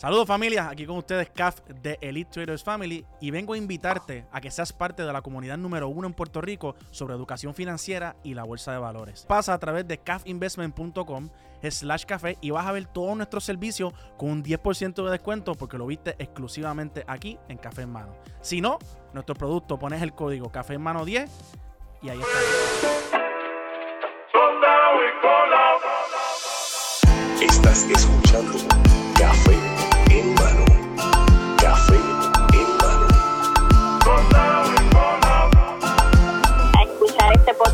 Saludos 0.00 0.26
familia, 0.26 0.70
aquí 0.70 0.86
con 0.86 0.96
ustedes 0.96 1.28
CAF 1.28 1.60
de 1.66 1.98
Elite 2.00 2.30
Traders 2.30 2.64
Family 2.64 3.04
y 3.20 3.30
vengo 3.30 3.52
a 3.52 3.58
invitarte 3.58 4.24
a 4.32 4.40
que 4.40 4.50
seas 4.50 4.72
parte 4.72 5.04
de 5.04 5.12
la 5.12 5.20
comunidad 5.20 5.58
número 5.58 5.88
uno 5.88 6.06
en 6.06 6.14
Puerto 6.14 6.40
Rico 6.40 6.74
sobre 6.90 7.12
educación 7.12 7.54
financiera 7.54 8.16
y 8.24 8.32
la 8.32 8.44
bolsa 8.44 8.72
de 8.72 8.78
valores. 8.78 9.26
Pasa 9.28 9.52
a 9.52 9.58
través 9.58 9.86
de 9.86 9.98
cafinvestment.com 9.98 11.28
slash 11.68 12.06
café 12.06 12.38
y 12.40 12.48
vas 12.48 12.66
a 12.66 12.72
ver 12.72 12.86
todos 12.86 13.14
nuestros 13.14 13.44
servicios 13.44 13.92
con 14.16 14.30
un 14.30 14.42
10% 14.42 15.04
de 15.04 15.10
descuento 15.10 15.54
porque 15.54 15.76
lo 15.76 15.86
viste 15.86 16.16
exclusivamente 16.18 17.04
aquí 17.06 17.38
en 17.50 17.58
Café 17.58 17.82
en 17.82 17.90
Mano. 17.90 18.14
Si 18.40 18.62
no, 18.62 18.78
nuestro 19.12 19.34
producto 19.34 19.78
pones 19.78 20.00
el 20.00 20.14
código 20.14 20.48
Café 20.50 20.72
en 20.76 20.80
Mano 20.80 21.04
10 21.04 21.30
y 22.00 22.08
ahí 22.08 22.18
está. 22.18 22.38
Estás 27.42 27.82
escuchando 27.84 28.79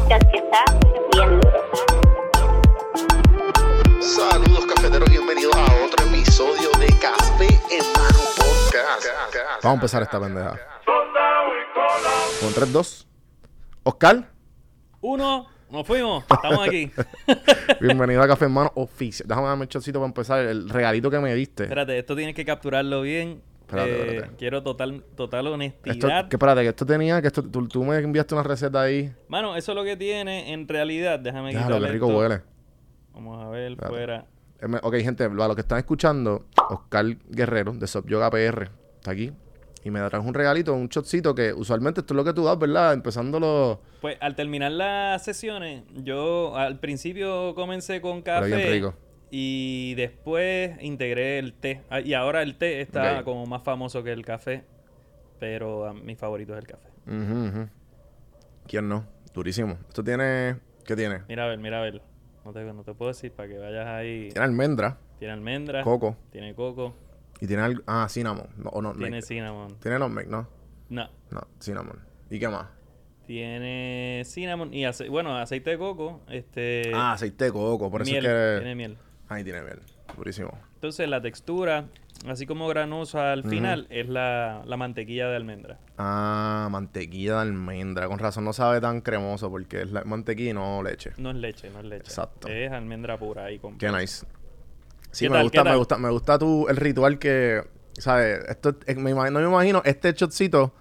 podcast 0.06 0.30
que 0.30 0.38
está 0.38 0.64
bien 0.82 1.02
duro. 1.10 1.40
Saludos 4.00 4.66
cafeteros, 4.66 5.10
bienvenidos 5.10 5.54
a 5.56 5.64
otro 5.84 6.06
episodio 6.06 6.70
de 6.78 6.86
Café 7.00 7.46
en 7.70 7.84
mano 7.92 8.18
podcast. 8.36 9.06
Vamos 9.62 9.64
a 9.64 9.72
empezar 9.74 10.02
esta 10.02 10.20
pendeja. 10.20 10.58
Con 12.40 12.54
3-2. 12.54 13.06
Oscar, 13.82 14.30
Uno, 15.00 15.46
nos 15.70 15.86
fuimos, 15.86 16.24
estamos 16.30 16.66
aquí. 16.66 16.90
bienvenido 17.80 18.22
a 18.22 18.28
Café 18.28 18.44
Hermano 18.44 18.72
Oficial. 18.76 19.28
Déjame 19.28 19.48
darme 19.48 19.62
un 19.62 19.68
chocito 19.68 19.98
para 19.98 20.06
empezar. 20.06 20.40
El 20.40 20.68
regalito 20.68 21.10
que 21.10 21.18
me 21.18 21.34
diste. 21.34 21.64
Espérate, 21.64 21.98
esto 21.98 22.14
tienes 22.14 22.34
que 22.34 22.44
capturarlo 22.44 23.02
bien. 23.02 23.42
Espérate, 23.66 23.90
Eh, 23.90 24.06
espérate. 24.14 24.36
Quiero 24.36 24.62
total, 24.62 25.04
total 25.16 25.46
Esto, 25.46 25.54
honestidad. 25.54 26.28
que 26.28 26.36
espérate, 26.36 26.62
que 26.62 26.68
esto 26.68 26.86
tenía, 26.86 27.20
que 27.20 27.26
esto, 27.26 27.42
tú, 27.42 27.66
tú 27.66 27.84
me 27.84 27.96
enviaste 27.98 28.34
una 28.34 28.44
receta 28.44 28.80
ahí. 28.82 29.12
Mano, 29.28 29.56
eso 29.56 29.72
es 29.72 29.76
lo 29.76 29.84
que 29.84 29.96
tiene 29.96 30.52
en 30.52 30.68
realidad. 30.68 31.18
Déjame 31.18 31.50
quitarle 31.50 31.86
que 31.88 31.92
rico 31.92 32.06
esto. 32.06 32.18
huele. 32.18 32.40
Vamos 33.12 33.44
a 33.44 33.48
ver, 33.48 33.72
Espérate. 33.72 33.94
fuera. 33.94 34.26
Ok, 34.82 34.94
gente, 34.96 35.24
a 35.24 35.28
los 35.28 35.54
que 35.54 35.60
están 35.60 35.78
escuchando, 35.78 36.46
Oscar 36.70 37.04
Guerrero 37.28 37.72
de 37.72 37.86
Sub 37.86 38.06
Yoga 38.08 38.30
PR 38.30 38.70
está 38.96 39.10
aquí. 39.10 39.32
Y 39.84 39.90
me 39.90 40.00
trajo 40.08 40.26
un 40.26 40.34
regalito, 40.34 40.74
un 40.74 40.88
shotcito 40.88 41.34
que 41.34 41.52
usualmente 41.52 42.00
esto 42.00 42.12
es 42.14 42.16
lo 42.16 42.24
que 42.24 42.32
tú 42.32 42.44
das, 42.44 42.58
¿verdad? 42.58 42.92
Empezando 42.92 43.38
los. 43.38 43.78
Pues 44.00 44.16
al 44.20 44.34
terminar 44.34 44.72
las 44.72 45.22
sesiones, 45.24 45.84
yo 45.94 46.56
al 46.56 46.80
principio 46.80 47.54
comencé 47.54 48.00
con 48.00 48.22
Pero 48.22 48.40
café. 48.40 48.56
bien 48.56 48.70
rico. 48.72 48.94
Y 49.30 49.94
después 49.96 50.80
integré 50.82 51.38
el 51.38 51.52
té. 51.54 51.82
Ah, 51.90 52.00
Y 52.00 52.14
ahora 52.14 52.42
el 52.42 52.56
té 52.56 52.80
está 52.80 53.22
como 53.24 53.44
más 53.46 53.62
famoso 53.62 54.02
que 54.02 54.12
el 54.12 54.24
café. 54.24 54.64
Pero 55.40 55.86
ah, 55.86 55.92
mi 55.92 56.14
favorito 56.16 56.54
es 56.54 56.60
el 56.60 56.66
café. 56.66 56.88
Ujú. 57.06 57.68
¿Quién 58.66 58.88
no? 58.88 59.04
Durísimo. 59.34 59.78
Esto 59.88 60.02
tiene. 60.02 60.56
¿Qué 60.84 60.96
tiene? 60.96 61.22
Mira 61.28 61.44
a 61.44 61.48
ver, 61.48 61.58
mira 61.58 61.78
a 61.78 61.82
ver. 61.82 62.00
No 62.44 62.52
te, 62.52 62.62
no 62.64 62.84
te 62.84 62.94
puedo 62.94 63.10
decir 63.10 63.32
para 63.32 63.48
que 63.48 63.58
vayas 63.58 63.86
ahí. 63.86 64.28
Tiene 64.30 64.44
almendra, 64.44 64.98
Tiene 65.18 65.34
almendra. 65.34 65.82
coco 65.82 66.16
Tiene 66.30 66.54
coco. 66.54 66.94
y 67.40 67.46
tiene 67.48 67.62
algo. 67.64 67.82
Ah, 67.86 68.06
cinnamon. 68.08 68.46
No, 68.56 68.70
o 68.70 68.80
no, 68.80 68.92
Tiene 68.94 69.20
cinnamon. 69.20 69.76
Tiene 69.80 69.98
nutmeg, 69.98 70.28
¿no? 70.28 70.48
No. 70.88 71.08
No, 71.30 71.40
cinnamon. 71.60 71.98
¿Y 72.30 72.38
qué 72.38 72.48
más? 72.48 72.68
Tiene 73.26 74.22
cinnamon 74.24 74.72
y 74.72 74.84
ace- 74.84 75.08
bueno, 75.08 75.36
aceite 75.36 75.70
de 75.70 75.78
coco. 75.78 76.20
Este. 76.30 76.92
Ah, 76.94 77.12
aceite 77.12 77.46
de 77.46 77.52
coco. 77.52 77.90
Por 77.90 78.02
eso 78.02 78.14
es 78.16 78.22
que. 78.22 78.56
Tiene 78.60 78.74
miel. 78.76 78.96
Ahí 79.28 79.42
tiene 79.44 79.62
miel. 79.62 79.80
Durísimo. 80.16 80.50
Entonces 80.74 81.08
la 81.08 81.20
textura, 81.20 81.86
así 82.28 82.46
como 82.46 82.68
granosa 82.68 83.32
al 83.32 83.42
final, 83.44 83.86
es 83.90 84.08
la, 84.08 84.62
la 84.64 84.76
mantequilla 84.76 85.28
de 85.28 85.36
almendra. 85.36 85.78
Ah, 85.98 86.68
mantequilla 86.70 87.34
de 87.34 87.40
almendra. 87.40 88.06
Con 88.08 88.18
razón 88.18 88.44
no 88.44 88.52
sabe 88.52 88.80
tan 88.80 89.00
cremoso 89.00 89.50
porque 89.50 89.82
es 89.82 89.90
la 89.90 90.04
mantequilla 90.04 90.50
y 90.50 90.54
no 90.54 90.82
leche. 90.82 91.10
No 91.18 91.30
es 91.30 91.36
leche, 91.36 91.70
no 91.70 91.80
es 91.80 91.84
leche. 91.86 92.04
Exacto. 92.04 92.48
Es 92.48 92.70
almendra 92.72 93.18
pura 93.18 93.44
ahí 93.46 93.58
con 93.58 93.76
Qué 93.78 93.90
nice. 93.90 94.24
Sí, 95.10 95.24
¿Qué 95.24 95.30
me 95.30 95.36
tal, 95.36 95.42
gusta, 95.44 95.64
me 95.64 95.76
gusta, 95.76 95.98
me 95.98 96.10
gusta 96.10 96.38
tu, 96.38 96.68
el 96.68 96.76
ritual 96.76 97.18
que, 97.18 97.62
¿sabes? 97.98 98.44
Esto, 98.48 98.76
eh, 98.86 98.94
me 98.94 99.10
imagino, 99.10 99.40
no 99.40 99.48
me 99.48 99.54
imagino 99.54 99.82
este 99.84 100.12
shotcito 100.12 100.72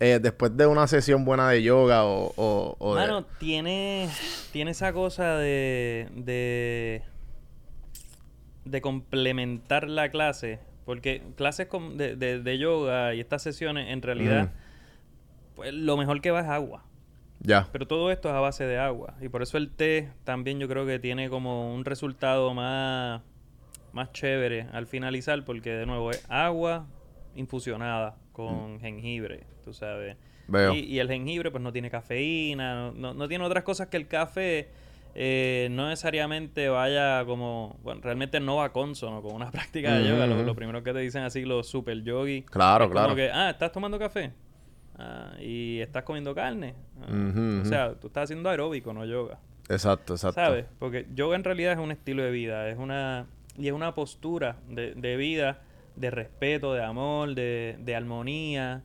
eh, 0.00 0.18
después 0.20 0.56
de 0.56 0.66
una 0.66 0.86
sesión 0.88 1.24
buena 1.24 1.48
de 1.50 1.62
yoga 1.62 2.04
o, 2.04 2.32
o, 2.36 2.76
o 2.78 2.94
de- 2.94 3.00
Mano, 3.00 3.24
tiene, 3.38 4.10
tiene 4.52 4.72
esa 4.72 4.92
cosa 4.92 5.36
de, 5.36 6.08
de, 6.14 7.02
de 8.66 8.80
complementar 8.80 9.88
la 9.88 10.10
clase. 10.10 10.58
Porque 10.84 11.22
clases 11.36 11.66
con- 11.66 11.96
de, 11.96 12.14
de- 12.16 12.40
de 12.40 12.58
yoga 12.58 13.14
y 13.14 13.20
estas 13.20 13.42
sesiones, 13.42 13.88
en 13.90 14.02
realidad, 14.02 14.52
pues 15.56 15.72
lo 15.72 15.96
mejor 15.96 16.20
que 16.20 16.30
va 16.30 16.40
es 16.40 16.46
agua. 16.46 16.84
Ya. 17.40 17.68
Pero 17.72 17.86
todo 17.86 18.10
esto 18.12 18.28
es 18.28 18.34
a 18.34 18.40
base 18.40 18.64
de 18.64 18.78
agua. 18.78 19.14
Y 19.20 19.28
por 19.28 19.42
eso 19.42 19.58
el 19.58 19.70
té 19.70 20.10
también 20.24 20.58
yo 20.60 20.68
creo 20.68 20.86
que 20.86 20.98
tiene 20.98 21.28
como 21.28 21.74
un 21.74 21.84
resultado 21.84 22.54
más, 22.54 23.22
más 23.92 24.12
chévere 24.12 24.68
al 24.72 24.86
finalizar, 24.86 25.44
porque 25.44 25.70
de 25.70 25.86
nuevo 25.86 26.10
es 26.12 26.24
agua 26.30 26.86
infusionada 27.34 28.16
con 28.32 28.80
jengibre, 28.80 29.44
tú 29.64 29.72
sabes. 29.74 30.16
Veo. 30.48 30.72
Y, 30.74 30.80
y 30.80 30.98
el 31.00 31.08
jengibre 31.08 31.50
pues 31.50 31.62
no 31.62 31.72
tiene 31.72 31.90
cafeína, 31.90 32.74
no, 32.74 32.92
no- 32.92 33.14
no 33.14 33.28
tiene 33.28 33.44
otras 33.44 33.64
cosas 33.64 33.88
que 33.88 33.96
el 33.96 34.06
café. 34.06 34.68
Eh, 35.18 35.68
no 35.70 35.88
necesariamente 35.88 36.68
vaya 36.68 37.24
como, 37.24 37.78
bueno, 37.82 38.02
realmente 38.02 38.38
no 38.38 38.56
va 38.56 38.70
consono 38.70 39.22
con 39.22 39.34
una 39.34 39.50
práctica 39.50 39.94
de 39.94 40.06
yoga. 40.06 40.26
Lo, 40.26 40.54
primero 40.54 40.82
que 40.82 40.92
te 40.92 40.98
dicen 40.98 41.22
así 41.22 41.46
los 41.46 41.66
super 41.66 42.02
yogis. 42.02 42.44
Claro, 42.44 42.84
es 42.84 42.90
como 42.90 43.00
claro. 43.00 43.16
que, 43.16 43.30
ah, 43.30 43.48
¿estás 43.48 43.72
tomando 43.72 43.98
café? 43.98 44.34
Ah, 44.98 45.32
y 45.40 45.80
estás 45.80 46.02
comiendo 46.02 46.34
carne. 46.34 46.74
Ah, 47.00 47.62
O 47.62 47.64
sea, 47.64 47.94
tú 47.94 48.08
estás 48.08 48.24
haciendo 48.24 48.50
aeróbico, 48.50 48.92
no 48.92 49.06
yoga. 49.06 49.38
Exacto, 49.70 50.12
exacto. 50.12 50.38
¿Sabes? 50.38 50.66
Porque 50.78 51.06
yoga 51.14 51.34
en 51.34 51.44
realidad 51.44 51.72
es 51.72 51.78
un 51.78 51.92
estilo 51.92 52.22
de 52.22 52.30
vida, 52.30 52.68
es 52.68 52.76
una 52.76 53.24
y 53.56 53.68
es 53.68 53.72
una 53.72 53.94
postura 53.94 54.58
de, 54.68 54.92
de 54.92 55.16
vida, 55.16 55.62
de 55.94 56.10
respeto, 56.10 56.74
de 56.74 56.84
amor, 56.84 57.34
de, 57.34 57.78
de 57.80 57.96
armonía. 57.96 58.82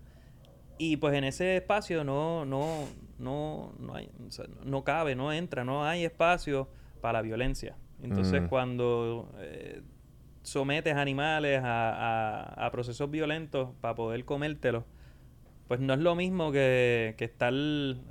Y 0.78 0.96
pues 0.96 1.14
en 1.14 1.26
ese 1.26 1.58
espacio 1.58 2.06
no, 2.06 2.46
no, 2.46 2.86
no, 3.22 3.74
no, 3.80 3.96
hay, 3.96 4.10
o 4.28 4.32
sea, 4.32 4.46
no 4.66 4.84
cabe, 4.84 5.16
no 5.16 5.32
entra, 5.32 5.64
no 5.64 5.86
hay 5.86 6.04
espacio 6.06 6.68
para 7.02 7.14
la 7.20 7.22
violencia. 7.22 7.76
Entonces 8.04 8.42
Mm. 8.42 8.48
cuando 8.48 9.32
eh, 9.40 9.82
sometes 10.42 10.96
animales 10.96 11.62
a, 11.64 11.92
a- 12.56 12.66
a 12.66 12.72
procesos 12.72 13.10
violentos 13.12 13.70
para 13.80 13.96
poder 13.96 14.26
comértelos, 14.26 14.84
pues 15.68 15.80
no 15.80 15.94
es 15.94 16.00
lo 16.00 16.16
mismo 16.16 16.52
que, 16.52 17.14
que 17.18 17.26
estar 17.26 17.54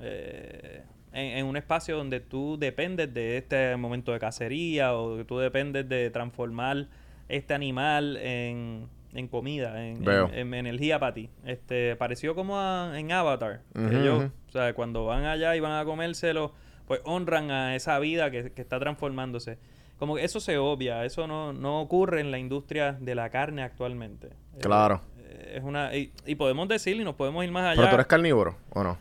eh, 0.01 0.83
en, 1.13 1.39
en 1.39 1.47
un 1.47 1.57
espacio 1.57 1.97
donde 1.97 2.21
tú 2.21 2.57
dependes 2.59 3.13
de 3.13 3.37
este 3.37 3.77
momento 3.77 4.13
de 4.13 4.19
cacería 4.19 4.95
o 4.95 5.17
que 5.19 5.25
tú 5.25 5.39
dependes 5.39 5.89
de 5.89 6.11
transformar 6.11 6.89
este 7.29 7.53
animal 7.55 8.17
en, 8.17 8.89
en 9.13 9.29
comida, 9.29 9.85
en, 9.87 10.09
en- 10.09 10.35
en 10.35 10.55
energía 10.55 10.99
para 10.99 11.15
ti. 11.15 11.31
Este, 11.45 11.97
pareció 11.97 12.35
como 12.35 12.59
a- 12.59 12.93
en 12.99 13.11
Avatar. 13.13 13.63
que 13.75 13.81
ellos. 14.01 14.31
O 14.51 14.53
sea, 14.53 14.75
cuando 14.75 15.07
van 15.07 15.25
allá 15.25 15.57
y 15.57 15.61
van 15.61 15.73
a 15.73 15.85
comérselo, 15.87 16.53
pues 16.87 17.01
honran 17.05 17.51
a 17.51 17.75
esa 17.77 17.99
vida 17.99 18.31
que, 18.31 18.53
que 18.53 18.61
está 18.61 18.79
transformándose. 18.79 19.59
Como 19.99 20.17
que 20.17 20.25
eso 20.25 20.41
se 20.41 20.59
obvia, 20.59 21.05
eso 21.05 21.27
no, 21.27 21.53
no 21.53 21.81
ocurre 21.81 22.21
en 22.21 22.31
la 22.31 22.39
industria 22.39 22.93
de 22.93 23.15
la 23.15 23.31
carne 23.31 23.63
actualmente. 23.63 24.31
Claro. 24.61 25.01
eh, 25.19 25.55
es 25.59 25.63
una 25.65 25.95
y, 25.95 26.13
y 26.27 26.35
podemos 26.35 26.69
decir 26.69 26.97
y 26.97 27.05
nos 27.05 27.15
podemos 27.15 27.45
ir 27.45 27.51
más 27.53 27.65
allá. 27.67 27.77
Pero 27.83 27.89
tú 27.91 27.95
eres 27.95 28.07
carnívoro, 28.07 28.57
¿o 28.75 28.83
no? 28.83 28.99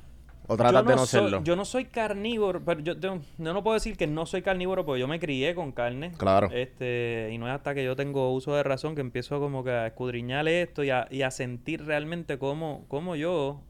¿O 0.51 0.57
tratas 0.57 0.81
Yo 0.83 0.89
de 0.89 0.95
no 0.95 1.05
soy- 1.05 1.21
serlo? 1.21 1.43
Yo 1.43 1.55
no 1.55 1.63
soy 1.63 1.85
carnívoro, 1.85 2.61
pero 2.65 2.79
yo, 2.81 2.93
yo 2.99 3.19
no, 3.37 3.53
no 3.53 3.63
puedo 3.63 3.75
decir 3.75 3.95
que 3.95 4.07
no 4.07 4.25
soy 4.25 4.41
carnívoro 4.41 4.83
porque 4.83 4.99
yo 4.99 5.07
me 5.07 5.19
crié 5.19 5.53
con 5.55 5.71
carne. 5.71 6.11
Claro. 6.17 6.49
Este, 6.51 7.29
y 7.31 7.37
no 7.37 7.47
es 7.47 7.53
hasta 7.53 7.73
que 7.75 7.83
yo 7.83 7.95
tengo 7.95 8.33
uso 8.33 8.55
de 8.55 8.63
razón 8.63 8.95
que 8.95 9.01
empiezo 9.01 9.39
como 9.39 9.63
que 9.63 9.69
a 9.71 9.87
escudriñar 9.87 10.47
esto 10.47 10.83
y 10.83 10.89
a, 10.89 11.07
y 11.11 11.21
a 11.21 11.29
sentir 11.31 11.85
realmente 11.85 12.39
cómo, 12.39 12.83
cómo 12.87 13.15
yo 13.15 13.61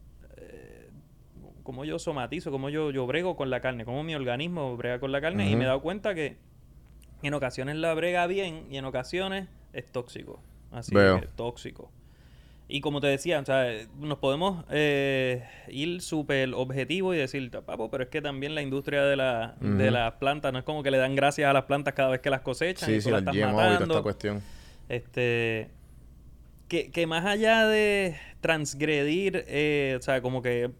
cómo 1.62 1.84
yo 1.84 1.98
somatizo, 1.98 2.50
cómo 2.50 2.68
yo, 2.68 2.90
yo 2.90 3.06
brego 3.06 3.36
con 3.36 3.50
la 3.50 3.60
carne, 3.60 3.84
cómo 3.84 4.02
mi 4.02 4.14
organismo 4.14 4.76
brega 4.76 4.98
con 5.00 5.12
la 5.12 5.20
carne 5.20 5.50
y 5.50 5.56
me 5.56 5.64
he 5.64 5.66
dado 5.66 5.80
cuenta 5.80 6.14
que 6.14 6.36
en 7.22 7.34
ocasiones 7.34 7.76
la 7.76 7.92
brega 7.94 8.26
bien 8.26 8.66
y 8.70 8.76
en 8.78 8.84
ocasiones 8.84 9.48
es 9.72 9.86
tóxico. 9.92 10.40
así 10.72 10.94
Veo. 10.94 11.20
que 11.20 11.26
tóxico. 11.28 11.90
Y 12.72 12.80
como 12.82 13.00
te 13.00 13.08
decía, 13.08 13.40
o 13.40 13.44
sea, 13.44 13.66
nos 13.98 14.18
podemos 14.18 14.64
eh, 14.70 15.44
ir 15.68 16.00
súper 16.02 16.54
objetivo 16.54 17.12
y 17.12 17.18
decir, 17.18 17.50
papo, 17.50 17.90
pero 17.90 18.04
es 18.04 18.10
que 18.10 18.22
también 18.22 18.54
la 18.54 18.62
industria 18.62 19.02
de, 19.02 19.16
la, 19.16 19.56
de 19.60 19.90
las 19.90 20.12
plantas, 20.14 20.52
no 20.52 20.60
es 20.60 20.64
como 20.64 20.84
que 20.84 20.92
le 20.92 20.98
dan 20.98 21.16
gracias 21.16 21.50
a 21.50 21.52
las 21.52 21.64
plantas 21.64 21.94
cada 21.94 22.10
vez 22.10 22.20
que 22.20 22.30
las 22.30 22.42
cosechan 22.42 22.88
y 22.88 22.92
Sí, 22.92 22.98
tú 22.98 23.04
sí, 23.06 23.10
las 23.10 23.18
estás 23.22 23.34
GMO 23.34 23.40
y 23.48 23.50
toda 23.52 23.70
matando. 23.70 23.94
esta 23.94 24.02
cuestión. 24.04 24.42
Este. 24.88 25.68
Que, 26.68 26.92
que 26.92 27.06
más 27.08 27.26
allá 27.26 27.66
de 27.66 28.16
transgredir, 28.40 29.44
eh, 29.48 29.96
o 29.98 30.02
sea, 30.02 30.22
como 30.22 30.40
que 30.40 30.70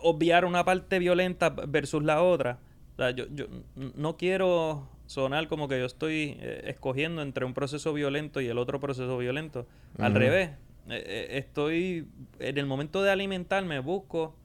obviar 0.00 0.44
una 0.44 0.64
parte 0.64 0.98
violenta 0.98 1.50
versus 1.50 2.02
la 2.02 2.22
otra. 2.22 2.58
O 2.94 2.96
sea, 2.96 3.10
yo, 3.10 3.26
yo 3.30 3.46
no 3.74 4.16
quiero 4.16 4.88
sonar 5.06 5.48
como 5.48 5.68
que 5.68 5.78
yo 5.78 5.86
estoy 5.86 6.36
eh, 6.40 6.62
escogiendo 6.66 7.22
entre 7.22 7.44
un 7.44 7.54
proceso 7.54 7.92
violento 7.92 8.40
y 8.40 8.48
el 8.48 8.58
otro 8.58 8.80
proceso 8.80 9.18
violento. 9.18 9.66
Al 9.98 10.14
revés. 10.14 10.50
Eh, 10.88 11.02
eh, 11.06 11.26
estoy. 11.38 12.06
En 12.38 12.58
el 12.58 12.66
momento 12.66 13.02
de 13.02 13.10
alimentarme, 13.10 13.80
busco 13.80 14.36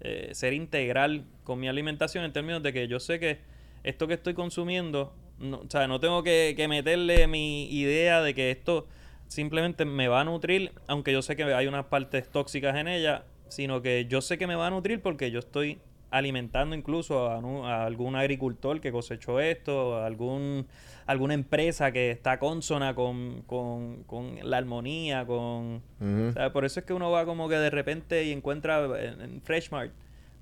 eh, 0.00 0.30
ser 0.32 0.52
integral 0.52 1.24
con 1.44 1.58
mi 1.60 1.68
alimentación 1.68 2.24
en 2.24 2.32
términos 2.32 2.62
de 2.62 2.72
que 2.72 2.88
yo 2.88 3.00
sé 3.00 3.18
que 3.18 3.38
esto 3.82 4.06
que 4.06 4.14
estoy 4.14 4.34
consumiendo, 4.34 5.14
no, 5.38 5.58
o 5.58 5.70
sea, 5.70 5.88
no 5.88 6.00
tengo 6.00 6.22
que, 6.22 6.54
que 6.56 6.68
meterle 6.68 7.26
mi 7.26 7.70
idea 7.70 8.22
de 8.22 8.34
que 8.34 8.50
esto 8.50 8.86
simplemente 9.26 9.84
me 9.84 10.08
va 10.08 10.20
a 10.20 10.24
nutrir, 10.24 10.72
aunque 10.86 11.12
yo 11.12 11.22
sé 11.22 11.36
que 11.36 11.44
hay 11.44 11.66
unas 11.66 11.86
partes 11.86 12.28
tóxicas 12.30 12.76
en 12.76 12.88
ella, 12.88 13.24
sino 13.50 13.82
que 13.82 14.06
yo 14.06 14.20
sé 14.20 14.38
que 14.38 14.46
me 14.46 14.54
va 14.54 14.66
a 14.68 14.70
nutrir 14.70 15.00
porque 15.02 15.30
yo 15.30 15.38
estoy 15.38 15.78
alimentando 16.10 16.74
incluso 16.74 17.28
a, 17.28 17.84
algún 17.84 18.16
agricultor 18.16 18.80
que 18.80 18.90
cosechó 18.90 19.38
esto, 19.38 19.96
a 19.98 20.06
algún, 20.06 20.66
alguna 21.06 21.34
empresa 21.34 21.92
que 21.92 22.10
está 22.10 22.38
consona 22.40 22.94
con, 22.96 23.42
con, 23.46 24.02
con 24.04 24.38
la 24.42 24.56
armonía, 24.56 25.24
con... 25.24 25.82
Ujú. 26.00 26.28
O 26.30 26.32
sea, 26.32 26.52
por 26.52 26.64
eso 26.64 26.80
es 26.80 26.86
que 26.86 26.92
uno 26.94 27.10
va 27.12 27.24
como 27.26 27.48
que 27.48 27.54
de 27.54 27.70
repente 27.70 28.24
y 28.24 28.32
encuentra 28.32 28.84
en, 29.00 29.20
en 29.20 29.40
Freshmart 29.42 29.92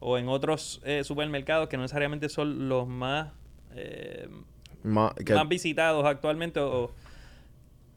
o 0.00 0.16
en 0.16 0.28
otros 0.28 0.80
eh, 0.84 1.04
supermercados 1.04 1.68
que 1.68 1.76
no 1.76 1.82
necesariamente 1.82 2.28
son 2.30 2.68
los 2.70 2.86
más, 2.88 3.32
eh, 3.74 4.26
Ma- 4.84 5.12
que- 5.22 5.34
más 5.34 5.48
visitados 5.48 6.06
actualmente 6.06 6.60
o 6.60 6.92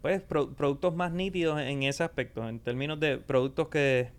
pues 0.01 0.19
pro- 0.21 0.49
productos 0.55 0.95
más 0.95 1.11
nítidos 1.11 1.59
en 1.61 1.83
ese 1.83 2.03
aspecto, 2.03 2.49
en 2.49 2.59
términos 2.59 2.99
de 2.99 3.17
productos 3.17 3.67
que, 3.69 4.09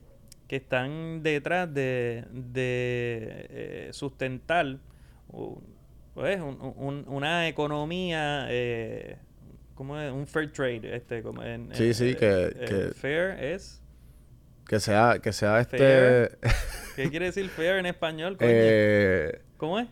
que 0.52 0.56
están 0.56 1.22
detrás 1.22 1.72
de, 1.72 2.24
de 2.30 3.46
eh, 3.48 3.88
sustentar 3.94 4.76
pues, 6.12 6.38
un- 6.42 6.74
un- 6.76 7.04
una 7.08 7.48
economía 7.48 8.48
eh, 8.50 9.16
¿cómo 9.74 9.98
es? 9.98 10.12
un 10.12 10.26
fair 10.26 10.52
trade 10.52 10.94
este 10.94 11.22
como 11.22 11.42
en, 11.42 11.74
Sí, 11.74 11.84
en- 11.86 11.94
sí, 11.94 12.10
eh, 12.10 12.16
que- 12.16 12.66
que- 12.66 12.88
fair 12.94 13.42
es 13.42 13.80
que 14.68 14.78
sea, 14.78 15.20
que 15.22 15.32
sea 15.32 15.58
este... 15.60 16.28
¿qué 16.96 17.08
quiere 17.08 17.24
decir 17.26 17.48
fair 17.48 17.76
en 17.78 17.86
español? 17.86 18.36
coño? 18.36 18.50
eh, 18.52 19.40
¿Cómo 19.56 19.78
es? 19.78 19.88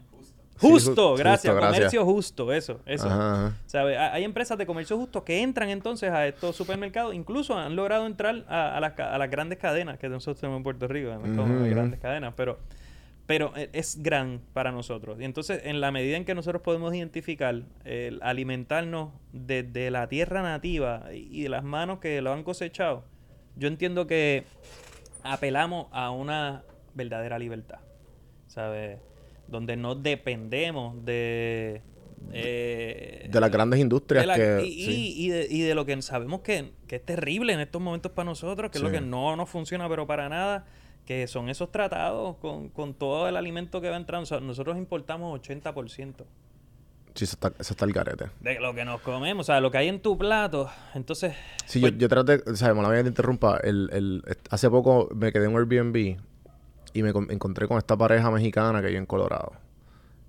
Justo, 0.61 1.15
ju- 1.15 1.19
gracias, 1.19 1.53
justo, 1.53 1.55
gracias. 1.55 1.77
comercio 1.77 2.05
justo, 2.05 2.53
eso, 2.53 2.81
eso. 2.87 3.07
ajá, 3.09 3.33
ajá. 3.47 3.57
¿Sabe? 3.67 3.97
Ha- 3.97 4.13
Hay 4.15 4.25
empresas 4.25 4.59
de 4.59 4.67
comercio 4.67 4.97
justo 4.97 5.25
que 5.25 5.43
entran 5.43 5.69
entonces 5.71 6.11
a 6.11 6.27
estos 6.27 6.55
supermercados, 6.57 7.15
incluso 7.15 7.57
han 7.59 7.77
logrado 7.77 8.07
entrar 8.07 8.45
a, 8.49 8.77
a 8.77 8.81
las, 8.81 8.99
a 8.99 9.17
las 9.19 9.31
grandes 9.31 9.59
cadenas 9.59 9.99
que 9.99 10.09
nosotros 10.09 10.41
tenemos 10.41 10.59
en 10.59 10.63
Puerto 10.65 10.87
Rico, 10.89 11.11
grandes 11.71 12.01
cadenas, 12.01 12.35
pero, 12.37 12.59
pero 13.27 13.53
e- 13.57 13.71
es 13.73 14.03
gran 14.03 14.41
para 14.53 14.71
nosotros. 14.73 15.21
Y 15.21 15.25
entonces, 15.25 15.63
en 15.65 15.81
la 15.81 15.91
medida 15.93 16.17
en 16.17 16.25
que 16.25 16.35
nosotros 16.35 16.63
podemos 16.63 16.95
identificar 16.95 17.63
el 17.85 18.21
alimentarnos 18.23 19.11
desde 19.33 19.91
la 19.91 20.09
tierra 20.09 20.43
nativa 20.43 21.05
y 21.13 21.43
de 21.45 21.49
las 21.49 21.65
manos 21.65 21.99
que 22.01 22.21
lo 22.23 22.33
han 22.33 22.43
cosechado, 22.45 23.05
yo 23.57 23.67
entiendo 23.69 24.07
que 24.07 24.45
apelamos 25.23 25.87
a 25.93 26.11
una 26.11 26.63
verdadera 26.95 27.39
libertad, 27.39 27.79
¿sabes? 28.47 28.99
Donde 29.51 29.77
no 29.77 29.95
dependemos 29.95 31.05
de... 31.05 31.83
eh, 32.33 33.29
De 33.31 33.41
las 33.41 33.51
grandes 33.51 33.81
industrias 33.81 34.27
la- 34.27 34.37
que... 34.37 34.65
y, 34.65 34.85
sí. 34.85 35.15
y- 35.17 35.29
de, 35.31 35.47
y 35.51 35.61
de 35.63 35.75
lo 35.75 35.85
que 35.87 36.01
sabemos 36.03 36.41
que, 36.41 36.73
que 36.87 36.97
es 36.97 37.05
terrible 37.05 37.53
en 37.53 37.61
estos 37.61 37.81
momentos 37.81 38.13
para 38.13 38.27
nosotros, 38.27 38.71
que 38.71 38.79
es 38.79 38.85
lo 38.85 38.91
que 38.91 39.01
no 39.01 39.35
nos 39.37 39.49
funciona 39.51 39.89
pero 39.89 40.07
para 40.07 40.29
nada, 40.29 40.67
que 41.07 41.27
son 41.27 41.49
esos 41.49 41.73
tratados 41.73 42.37
con, 42.37 42.69
con 42.69 42.95
todo 42.95 43.29
el 43.29 43.37
alimento 43.37 43.81
que 43.81 43.91
va 43.91 43.97
entrando. 43.97 44.23
O 44.23 44.27
sea, 44.27 44.41
nosotros 44.41 44.77
importamos 44.77 45.41
80% 45.41 46.15
Sí, 47.13 47.25
eso 47.25 47.35
está, 47.35 47.49
eso 47.59 47.73
está 47.73 47.85
el 47.87 47.93
garete. 47.93 48.27
de 48.39 48.61
lo 48.61 48.73
que 48.73 48.85
nos 48.85 49.01
comemos, 49.01 49.45
o 49.45 49.53
sea, 49.53 49.61
lo 49.61 49.73
que 49.73 49.79
hay 49.79 49.89
en 49.89 49.99
tu 50.01 50.17
plato. 50.17 50.71
Entonces, 50.95 51.35
Sí, 51.67 51.81
pues, 51.81 51.93
yo, 51.95 51.99
yo 51.99 52.09
traté, 52.09 52.41
o 52.49 52.55
sea, 52.55 52.73
la 52.73 52.89
mía 52.89 53.03
te 53.03 53.09
interrumpa, 53.09 53.59
el, 53.65 53.91
el, 53.93 54.23
hace 54.49 54.71
poco 54.71 55.09
me 55.13 55.33
quedé 55.33 55.47
en 55.47 55.55
un 55.55 55.59
Airbnb 55.59 56.19
y 56.93 57.03
me 57.03 57.13
con- 57.13 57.31
encontré 57.31 57.67
con 57.69 57.79
esta 57.79 57.97
pareja 57.97 58.31
mexicana 58.31 58.81
que 58.81 58.89
vive 58.89 58.99
en 58.99 59.07
Colorado. 59.07 59.53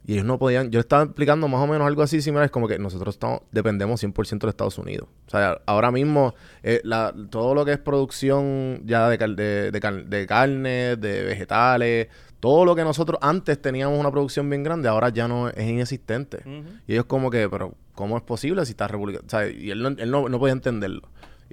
Y 0.06 0.14
ellos 0.14 0.26
no 0.26 0.40
podían, 0.40 0.72
yo 0.72 0.80
estaba 0.80 1.04
explicando 1.04 1.48
más 1.48 1.62
o 1.62 1.68
menos 1.68 1.86
algo 1.86 2.02
así 2.02 2.22
similar, 2.24 2.46
es 2.46 2.52
como 2.52 2.68
que 2.68 2.80
nosotros 2.80 3.14
estamos, 3.16 3.42
dependemos 3.52 4.00
100% 4.04 4.40
de 4.48 4.50
Estados 4.50 4.80
Unidos. 4.80 5.08
O 5.28 5.30
sea, 5.30 5.62
ahora 5.68 5.92
mismo 5.92 6.34
eh, 6.64 6.82
la- 6.84 7.14
todo 7.30 7.54
lo 7.54 7.64
que 7.66 7.74
es 7.74 7.78
producción 7.78 8.82
ya 8.86 9.08
de, 9.10 9.18
de, 9.18 9.72
de 9.72 9.80
cal- 9.80 10.10
de 10.10 10.26
carne, 10.26 10.96
de 10.96 11.24
vegetales, 11.24 12.08
todo 12.40 12.66
lo 12.66 12.76
que 12.76 12.84
nosotros 12.84 13.20
antes 13.22 13.62
teníamos 13.62 14.00
una 14.00 14.10
producción 14.12 14.50
bien 14.50 14.64
grande, 14.64 14.90
ahora 14.90 15.10
ya 15.10 15.28
no 15.28 15.50
es 15.50 15.70
inexistente. 15.70 16.40
Y 16.88 16.94
ellos 16.94 17.06
como 17.06 17.30
que, 17.30 17.48
pero 17.48 17.76
¿cómo 17.94 18.18
es 18.18 18.24
posible 18.24 18.66
si 18.66 18.72
está 18.72 18.88
república? 18.88 19.20
O 19.24 19.30
sea, 19.30 19.48
y 19.48 19.70
él 19.70 19.84
no, 19.84 19.90
él 19.90 20.10
no, 20.10 20.28
no 20.28 20.40
podía 20.40 20.54
entenderlo. 20.54 21.04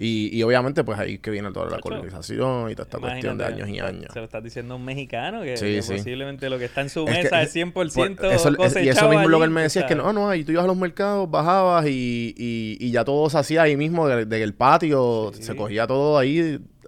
Y, 0.00 0.30
y 0.32 0.42
obviamente 0.44 0.84
pues 0.84 0.96
ahí 0.98 1.18
que 1.18 1.30
viene 1.30 1.50
toda 1.50 1.68
la 1.68 1.80
colonización 1.80 2.70
y 2.70 2.74
toda 2.76 2.84
esta 2.84 2.98
cuestión 2.98 3.36
de 3.36 3.44
años 3.46 3.68
y 3.68 3.80
años. 3.80 4.12
Se 4.12 4.20
lo 4.20 4.26
estás 4.26 4.44
diciendo 4.44 4.74
a 4.74 4.76
un 4.76 4.84
mexicano 4.84 5.42
que, 5.42 5.56
Sí, 5.56 5.64
que 5.74 5.82
sí. 5.82 5.94
posiblemente 5.96 6.48
lo 6.48 6.56
que 6.58 6.66
está 6.66 6.82
en 6.82 6.88
su 6.90 7.00
Es 7.08 7.16
que- 7.16 7.22
mesa 7.24 7.42
es 7.42 7.52
100% 7.52 7.72
Por- 7.72 8.32
eso- 8.32 8.48
es- 8.62 8.76
y 8.84 8.88
eso 8.88 9.08
mismo 9.08 9.28
lo 9.28 9.38
que 9.38 9.44
él 9.44 9.50
allí, 9.50 9.54
me 9.54 9.62
decía 9.62 9.82
es 9.82 9.88
que 9.88 9.96
no, 9.96 10.12
no, 10.12 10.28
ahí 10.30 10.44
tú 10.44 10.52
ibas 10.52 10.64
a 10.64 10.68
los 10.68 10.76
mercados, 10.76 11.28
bajabas 11.28 11.86
y, 11.86 12.32
y, 12.36 12.76
y 12.78 12.90
ya 12.92 13.04
todo 13.04 13.28
se 13.28 13.38
hacía 13.38 13.62
ahí 13.62 13.76
mismo, 13.76 14.06
del 14.06 14.28
del 14.28 14.54
patio, 14.54 15.32
Sí. 15.34 15.42
se 15.42 15.56
cogía 15.56 15.86
todo 15.88 16.16
ahí 16.16 16.38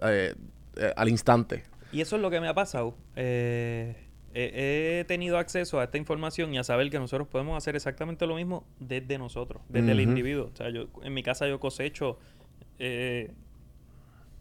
eh, 0.03 0.33
eh, 0.77 0.93
al 0.95 1.09
instante. 1.09 1.63
Y 1.91 1.99
eso 1.99 2.15
es 2.15 2.21
lo 2.21 2.29
que 2.31 2.39
me 2.39 2.47
ha 2.47 2.53
pasado. 2.53 2.95
Eh, 3.17 3.93
he, 4.33 5.03
tenido 5.07 5.37
acceso 5.37 5.79
a 5.79 5.83
esta 5.83 5.97
información 5.97 6.53
y 6.53 6.57
a 6.57 6.63
saber 6.63 6.89
que 6.89 6.97
nosotros 6.99 7.27
podemos 7.27 7.57
hacer 7.57 7.75
exactamente 7.75 8.25
lo 8.25 8.35
mismo 8.35 8.63
desde 8.79 9.17
nosotros, 9.17 9.61
desde 9.67 9.91
el 9.91 9.99
individuo. 9.99 10.49
O 10.53 10.55
sea, 10.55 10.69
yo 10.69 10.87
en 11.03 11.13
mi 11.13 11.23
casa 11.23 11.47
yo 11.47 11.59
cosecho. 11.59 12.17
Eh, 12.83 13.31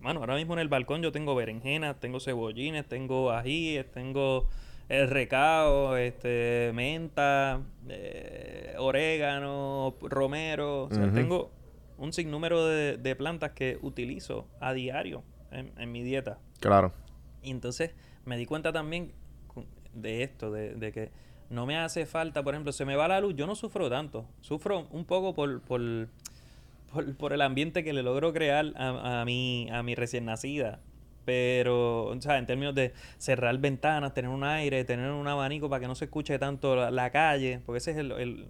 Mano, 0.01 0.21
ahora 0.21 0.37
mismo 0.37 0.55
en 0.55 0.61
el 0.61 0.69
balcón 0.69 1.03
yo 1.03 1.13
tengo 1.13 1.35
berenjenas, 1.35 2.01
tengo 2.01 2.21
cebollines, 2.21 2.87
tengo 2.87 3.33
ajíes, 3.33 3.91
tengo 3.93 4.49
el 4.89 5.11
recao, 5.11 5.97
este, 5.99 6.73
menta, 6.75 7.61
eh, 7.87 8.75
orégano, 8.79 9.95
romero. 10.01 10.85
O 10.85 10.91
sea, 10.91 11.13
tengo 11.13 11.51
un 11.99 12.15
sinnúmero 12.15 12.65
de, 12.65 12.97
de 12.97 13.15
plantas 13.15 13.53
que 13.53 13.79
utilizo 13.83 14.47
a 14.59 14.73
diario 14.73 15.23
en, 15.53 15.71
en 15.77 15.93
mi 15.93 16.03
dieta. 16.03 16.39
Claro. 16.61 16.95
Y 17.43 17.51
entonces 17.51 17.95
me 18.25 18.39
di 18.39 18.47
cuenta 18.47 18.73
también 18.73 19.13
de 19.93 20.23
esto, 20.23 20.51
de, 20.51 20.77
de 20.77 20.93
que 20.93 21.11
no 21.51 21.67
me 21.67 21.77
hace 21.77 22.07
falta, 22.07 22.43
por 22.43 22.55
ejemplo, 22.55 22.73
se 22.73 22.87
me 22.87 22.97
va 22.97 23.07
la 23.07 23.21
luz, 23.21 23.35
yo 23.37 23.47
no 23.47 23.55
sufro 23.55 23.91
tanto, 23.91 24.25
sufro 24.41 24.87
un 24.93 25.05
poco 25.05 25.35
por, 25.35 25.61
por, 25.61 26.09
por, 26.93 27.17
por 27.17 27.33
el 27.33 27.41
ambiente 27.43 27.85
que 27.85 27.93
le 27.93 28.03
logro 28.03 28.33
crear 28.33 28.73
a, 28.77 29.21
a, 29.21 29.25
mi, 29.25 29.69
a 29.73 29.83
mi 29.83 29.95
recién 29.95 30.25
nacida. 30.25 30.81
Pero, 31.25 32.05
o 32.07 32.21
sea, 32.21 32.39
en 32.39 32.47
términos 32.47 32.75
de 32.75 32.93
cerrar 33.19 33.57
ventanas, 33.59 34.15
tener 34.15 34.31
un 34.31 34.43
aire, 34.43 34.85
tener 34.85 35.11
un 35.11 35.29
abanico 35.29 35.69
para 35.69 35.81
que 35.81 35.87
no 35.87 35.95
se 35.95 36.07
escuche 36.07 36.39
tanto 36.39 36.75
la, 36.75 36.91
la 36.91 37.11
calle, 37.11 37.61
porque 37.67 37.79
ese 37.79 37.91
es 37.93 37.97
el, 37.99 38.13
el- 38.13 38.47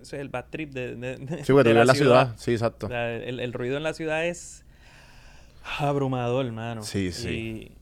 ese 0.00 0.16
es 0.16 0.22
el 0.22 0.28
bad 0.30 0.46
trip 0.50 0.72
de, 0.72 0.96
de, 0.96 1.16
de- 1.16 1.38
Sí, 1.44 1.52
tú 1.52 1.62
de 1.62 1.70
en 1.70 1.86
la 1.86 1.94
ciudad. 1.94 2.34
Sí, 2.36 2.52
exacto. 2.52 2.86
o 2.86 2.88
sea, 2.88 3.14
el, 3.14 3.38
el 3.38 3.52
ruido 3.52 3.76
en 3.76 3.82
la 3.84 3.92
ciudad 3.92 4.24
es 4.26 4.64
abrumador, 5.78 6.46
hermano. 6.46 6.82
Sí, 6.82 7.12
sí. 7.12 7.72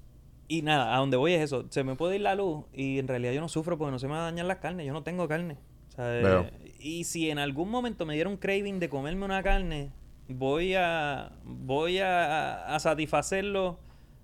Y, 0.49 0.59
y 0.59 0.63
nada, 0.63 0.95
a 0.95 0.99
donde 0.99 1.17
voy 1.17 1.33
es 1.35 1.43
eso. 1.43 1.67
Se 1.71 1.85
me 1.85 1.95
puede 1.95 2.17
ir 2.17 2.23
la 2.23 2.35
luz 2.35 2.65
y 2.73 2.99
en 2.99 3.09
realidad 3.09 3.33
yo 3.33 3.41
no 3.41 3.49
sufro 3.49 3.79
porque 3.79 3.93
no 3.93 3.99
se 3.99 4.07
me 4.07 4.15
va 4.15 4.21
a 4.21 4.31
dañar 4.31 4.47
las 4.47 4.59
carnes. 4.59 4.87
Yo 4.87 4.93
no 4.93 5.03
tengo 5.03 5.29
carne. 5.29 5.57
O 5.89 5.93
sea, 5.93 6.05
Veo. 6.07 6.41
eh, 6.43 6.73
y 6.79 7.05
si 7.05 7.31
en 7.31 7.39
algún 7.39 7.71
momento 7.71 8.05
me 8.07 8.15
diera 8.15 8.29
un 8.29 8.37
craving 8.37 8.79
de 8.81 8.89
comerme 8.89 9.25
una 9.25 9.43
carne, 9.43 9.91
voy 10.31 10.75
a 10.75 11.31
voy 11.45 11.99
a, 11.99 12.75
a 12.75 12.81
satisfacerlo 12.81 13.79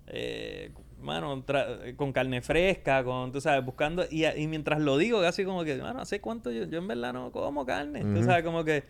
eh, 0.07 0.71
mano, 1.01 1.45
tra- 1.45 1.95
con 1.95 2.11
carne 2.11 2.41
fresca, 2.41 3.03
con, 3.03 3.31
tú 3.31 3.41
sabes, 3.41 3.63
buscando, 3.63 4.05
y, 4.09 4.25
y 4.25 4.47
mientras 4.47 4.79
lo 4.79 4.97
digo, 4.97 5.21
casi 5.21 5.43
como 5.45 5.63
que, 5.63 5.75
mano, 5.77 6.01
¿hace 6.01 6.19
cuánto 6.21 6.51
yo, 6.51 6.65
yo 6.65 6.79
en 6.79 6.87
verdad 6.87 7.13
no 7.13 7.31
como 7.31 7.65
carne? 7.65 8.01
Tú 8.01 8.07
Ujú. 8.19 8.23
sabes, 8.23 8.43
como 8.43 8.63
que 8.63 8.83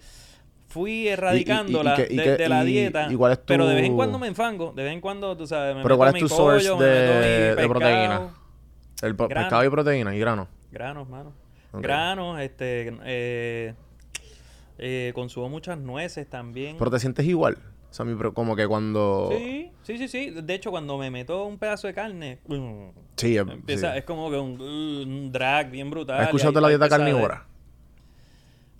fui 0.68 1.08
erradicándola 1.08 2.06
y 2.10 2.14
y 2.14 2.18
de, 2.18 2.50
la 2.50 2.64
dieta, 2.64 3.10
pero 3.46 3.68
de 3.68 3.76
vez 3.76 3.86
en 3.86 3.96
cuando 3.96 4.20
me 4.20 4.28
enfango, 4.28 4.74
de 4.76 4.84
vez 4.84 4.94
en 4.94 5.02
cuando, 5.02 5.36
tú 5.36 5.48
sabes, 5.48 5.76
me 5.76 5.84
Pero 5.84 5.96
meto 5.96 5.98
¿cuál 5.98 6.16
es 6.16 6.22
tu 6.22 6.30
source 6.30 6.70
de, 6.76 7.68
proteína? 7.68 8.34
El 9.02 9.16
pescado 9.16 9.64
y 9.64 9.70
proteína 9.70 10.16
y 10.16 10.20
grano. 10.20 10.48
Granos, 10.72 11.08
mano. 11.10 11.34
Granos, 11.74 12.40
este, 12.42 12.98
eh, 13.04 13.74
eh, 14.78 15.12
consumo 15.16 15.50
muchas 15.50 15.78
nueces 15.78 16.30
también. 16.30 16.78
Pero 16.78 16.92
te 16.92 17.00
sientes 17.00 17.26
igual. 17.26 17.58
O 17.90 17.94
sea, 17.94 18.06
como 18.34 18.56
que 18.56 18.68
cuando... 18.68 19.30
Sí, 19.32 19.72
sí, 19.84 19.98
sí, 19.98 20.08
sí. 20.08 20.30
De 20.32 20.54
hecho, 20.54 20.72
cuando 20.72 20.98
me 20.98 21.10
meto 21.10 21.46
un 21.46 21.58
pedazo 21.58 21.88
de 21.88 21.94
carne, 21.94 22.40
mm, 22.48 22.90
Sí, 23.16 23.38
em- 23.38 23.50
empieza, 23.50 23.94
sí. 23.94 24.00
es 24.00 24.04
como 24.04 24.30
que 24.30 24.38
un, 24.38 24.62
un 24.62 25.32
drag 25.32 25.72
bien 25.72 25.90
brutal. 25.90 26.20
¿Has 26.20 26.26
escuchado 26.28 26.52
de 26.52 26.62
la 26.62 26.68
dieta 26.70 26.84
de- 26.86 26.90
carnívora? 26.90 27.46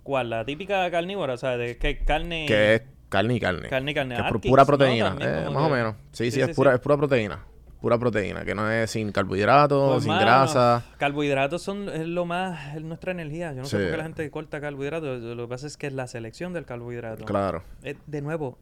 ¿Cuál? 0.02 0.30
La 0.30 0.44
típica 0.44 0.90
carnívora, 0.90 1.34
o 1.34 1.36
sea, 1.36 1.56
de 1.56 1.76
que 1.78 1.98
carne... 2.04 2.44
Que 2.46 2.74
es 2.76 2.82
carne 3.08 3.34
y 3.36 3.40
carne. 3.40 3.68
Carne 3.68 3.90
y 3.90 3.94
carne. 3.94 4.14
Que 4.14 4.20
es 4.20 4.26
Atkins, 4.26 4.50
pura 4.50 4.64
proteína. 4.64 5.16
Eh, 5.20 5.44
más 5.52 5.62
o 5.64 5.68
menos. 5.70 5.94
Sí, 6.12 6.26
sí, 6.26 6.30
Sí, 6.32 6.40
es, 6.42 6.46
sí, 6.48 6.54
pura, 6.54 6.70
sí. 6.72 6.74
es 6.76 6.80
pura 6.80 6.96
proteína. 6.96 7.44
Pura 7.80 7.98
proteína. 7.98 8.44
Que 8.44 8.54
no 8.54 8.70
es 8.70 8.90
sin 8.90 9.12
carbohidratos, 9.12 9.92
Pues, 9.92 10.04
sin 10.04 10.12
mano, 10.12 10.22
grasa. 10.22 10.84
Carbohidratos 10.98 11.62
son 11.62 11.88
es 11.88 12.06
lo 12.06 12.24
más, 12.24 12.74
es 12.76 12.82
nuestra 12.82 13.12
energía. 13.12 13.52
Yo 13.52 13.62
no 13.62 13.64
sé 13.66 13.78
por 13.78 13.90
qué 13.90 13.96
la 13.96 14.02
gente 14.02 14.30
corta 14.30 14.60
carbohidratos. 14.60 15.20
Lo 15.22 15.44
que 15.44 15.48
pasa 15.48 15.66
es 15.66 15.76
que 15.76 15.86
es 15.86 15.92
la 15.92 16.06
selección 16.06 16.52
del 16.52 16.64
carbohidrato. 16.64 17.24
Claro. 17.24 17.62
Eh, 17.82 17.96
de 18.06 18.20
nuevo, 18.22 18.58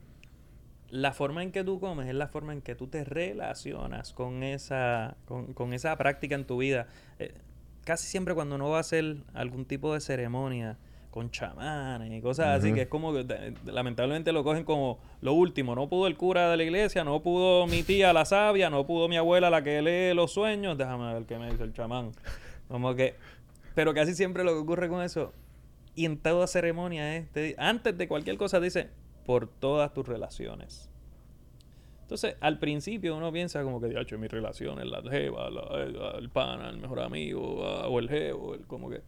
la 0.90 1.12
forma 1.12 1.42
en 1.42 1.50
que 1.50 1.64
tú 1.64 1.80
comes 1.80 2.08
es 2.08 2.14
la 2.14 2.28
forma 2.28 2.52
en 2.52 2.60
que 2.62 2.74
tú 2.74 2.88
te 2.88 3.04
relacionas 3.04 4.12
con 4.12 4.42
esa, 4.42 5.16
con, 5.24 5.54
con 5.54 5.72
esa 5.72 5.96
práctica 5.96 6.34
en 6.34 6.44
tu 6.44 6.58
vida. 6.58 6.86
Eh, 7.18 7.34
casi 7.84 8.06
siempre 8.06 8.34
cuando 8.34 8.56
uno 8.56 8.68
va 8.68 8.78
a 8.78 8.80
hacer 8.80 9.16
algún 9.32 9.64
tipo 9.64 9.94
de 9.94 10.00
ceremonia 10.00 10.76
con 11.16 11.30
chamanes 11.30 12.12
y 12.12 12.20
cosas 12.20 12.58
así, 12.58 12.74
que 12.74 12.82
es 12.82 12.88
como 12.88 13.10
que 13.14 13.24
lamentablemente 13.64 14.32
lo 14.34 14.44
cogen 14.44 14.64
como 14.64 14.98
lo 15.22 15.32
último. 15.32 15.74
No 15.74 15.88
pudo 15.88 16.08
el 16.08 16.14
cura 16.18 16.50
de 16.50 16.58
la 16.58 16.62
iglesia, 16.62 17.04
no 17.04 17.22
pudo 17.22 17.66
mi 17.66 17.82
tía 17.82 18.12
la 18.12 18.26
sabia, 18.26 18.68
no 18.68 18.86
pudo 18.86 19.08
mi 19.08 19.16
abuela 19.16 19.48
la 19.48 19.62
que 19.62 19.80
lee 19.80 20.14
los 20.14 20.32
sueños. 20.32 20.76
Déjame 20.76 21.14
ver 21.14 21.24
qué 21.24 21.38
me 21.38 21.50
dice 21.50 21.64
el 21.64 21.72
chamán. 21.72 22.12
Como 22.68 22.94
que, 22.94 23.14
pero 23.74 23.94
casi 23.94 24.14
siempre 24.14 24.44
lo 24.44 24.52
que 24.52 24.58
ocurre 24.58 24.90
con 24.90 25.00
eso 25.02 25.32
y 25.94 26.04
en 26.04 26.18
toda 26.18 26.46
ceremonia 26.46 27.16
es, 27.16 27.32
te 27.32 27.54
antes 27.56 27.96
de 27.96 28.08
cualquier 28.08 28.36
cosa 28.36 28.60
dice, 28.60 28.90
por 29.24 29.48
todas 29.48 29.94
tus 29.94 30.06
relaciones. 30.06 30.90
Entonces, 32.02 32.36
al 32.40 32.58
principio 32.58 33.16
uno 33.16 33.32
piensa 33.32 33.62
como 33.62 33.80
que, 33.80 33.88
diacho, 33.88 34.18
mis 34.18 34.30
relaciones, 34.30 34.84
la 34.84 35.00
jeva, 35.00 35.48
la- 35.48 35.82
el, 35.82 35.96
el 36.18 36.28
pana, 36.28 36.68
el 36.68 36.76
mejor 36.76 37.00
amigo, 37.00 37.64
ah, 37.66 37.88
o 37.88 37.98
el 38.00 38.10
jevo, 38.10 38.52
el 38.54 38.66
como 38.66 38.90
que... 38.90 39.00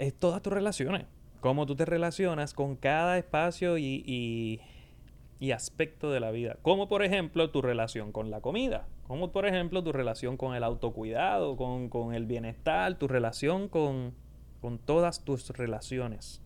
Es 0.00 0.14
todas 0.14 0.40
tus 0.40 0.50
relaciones. 0.50 1.04
Cómo 1.40 1.66
tú 1.66 1.76
te 1.76 1.84
relacionas 1.84 2.54
con 2.54 2.74
cada 2.74 3.18
espacio 3.18 3.76
y, 3.76 4.02
y, 4.06 4.60
y 5.38 5.50
aspecto 5.50 6.10
de 6.10 6.20
la 6.20 6.30
vida. 6.30 6.56
Como 6.62 6.88
por 6.88 7.04
ejemplo 7.04 7.50
tu 7.50 7.60
relación 7.60 8.10
con 8.10 8.30
la 8.30 8.40
comida. 8.40 8.88
Como 9.06 9.30
por 9.30 9.44
ejemplo 9.44 9.84
tu 9.84 9.92
relación 9.92 10.38
con 10.38 10.54
el 10.54 10.64
autocuidado, 10.64 11.54
con, 11.58 11.90
con 11.90 12.14
el 12.14 12.24
bienestar, 12.24 12.98
tu 12.98 13.08
relación 13.08 13.68
con, 13.68 14.14
con 14.62 14.78
todas 14.78 15.22
tus 15.22 15.50
relaciones. 15.50 16.40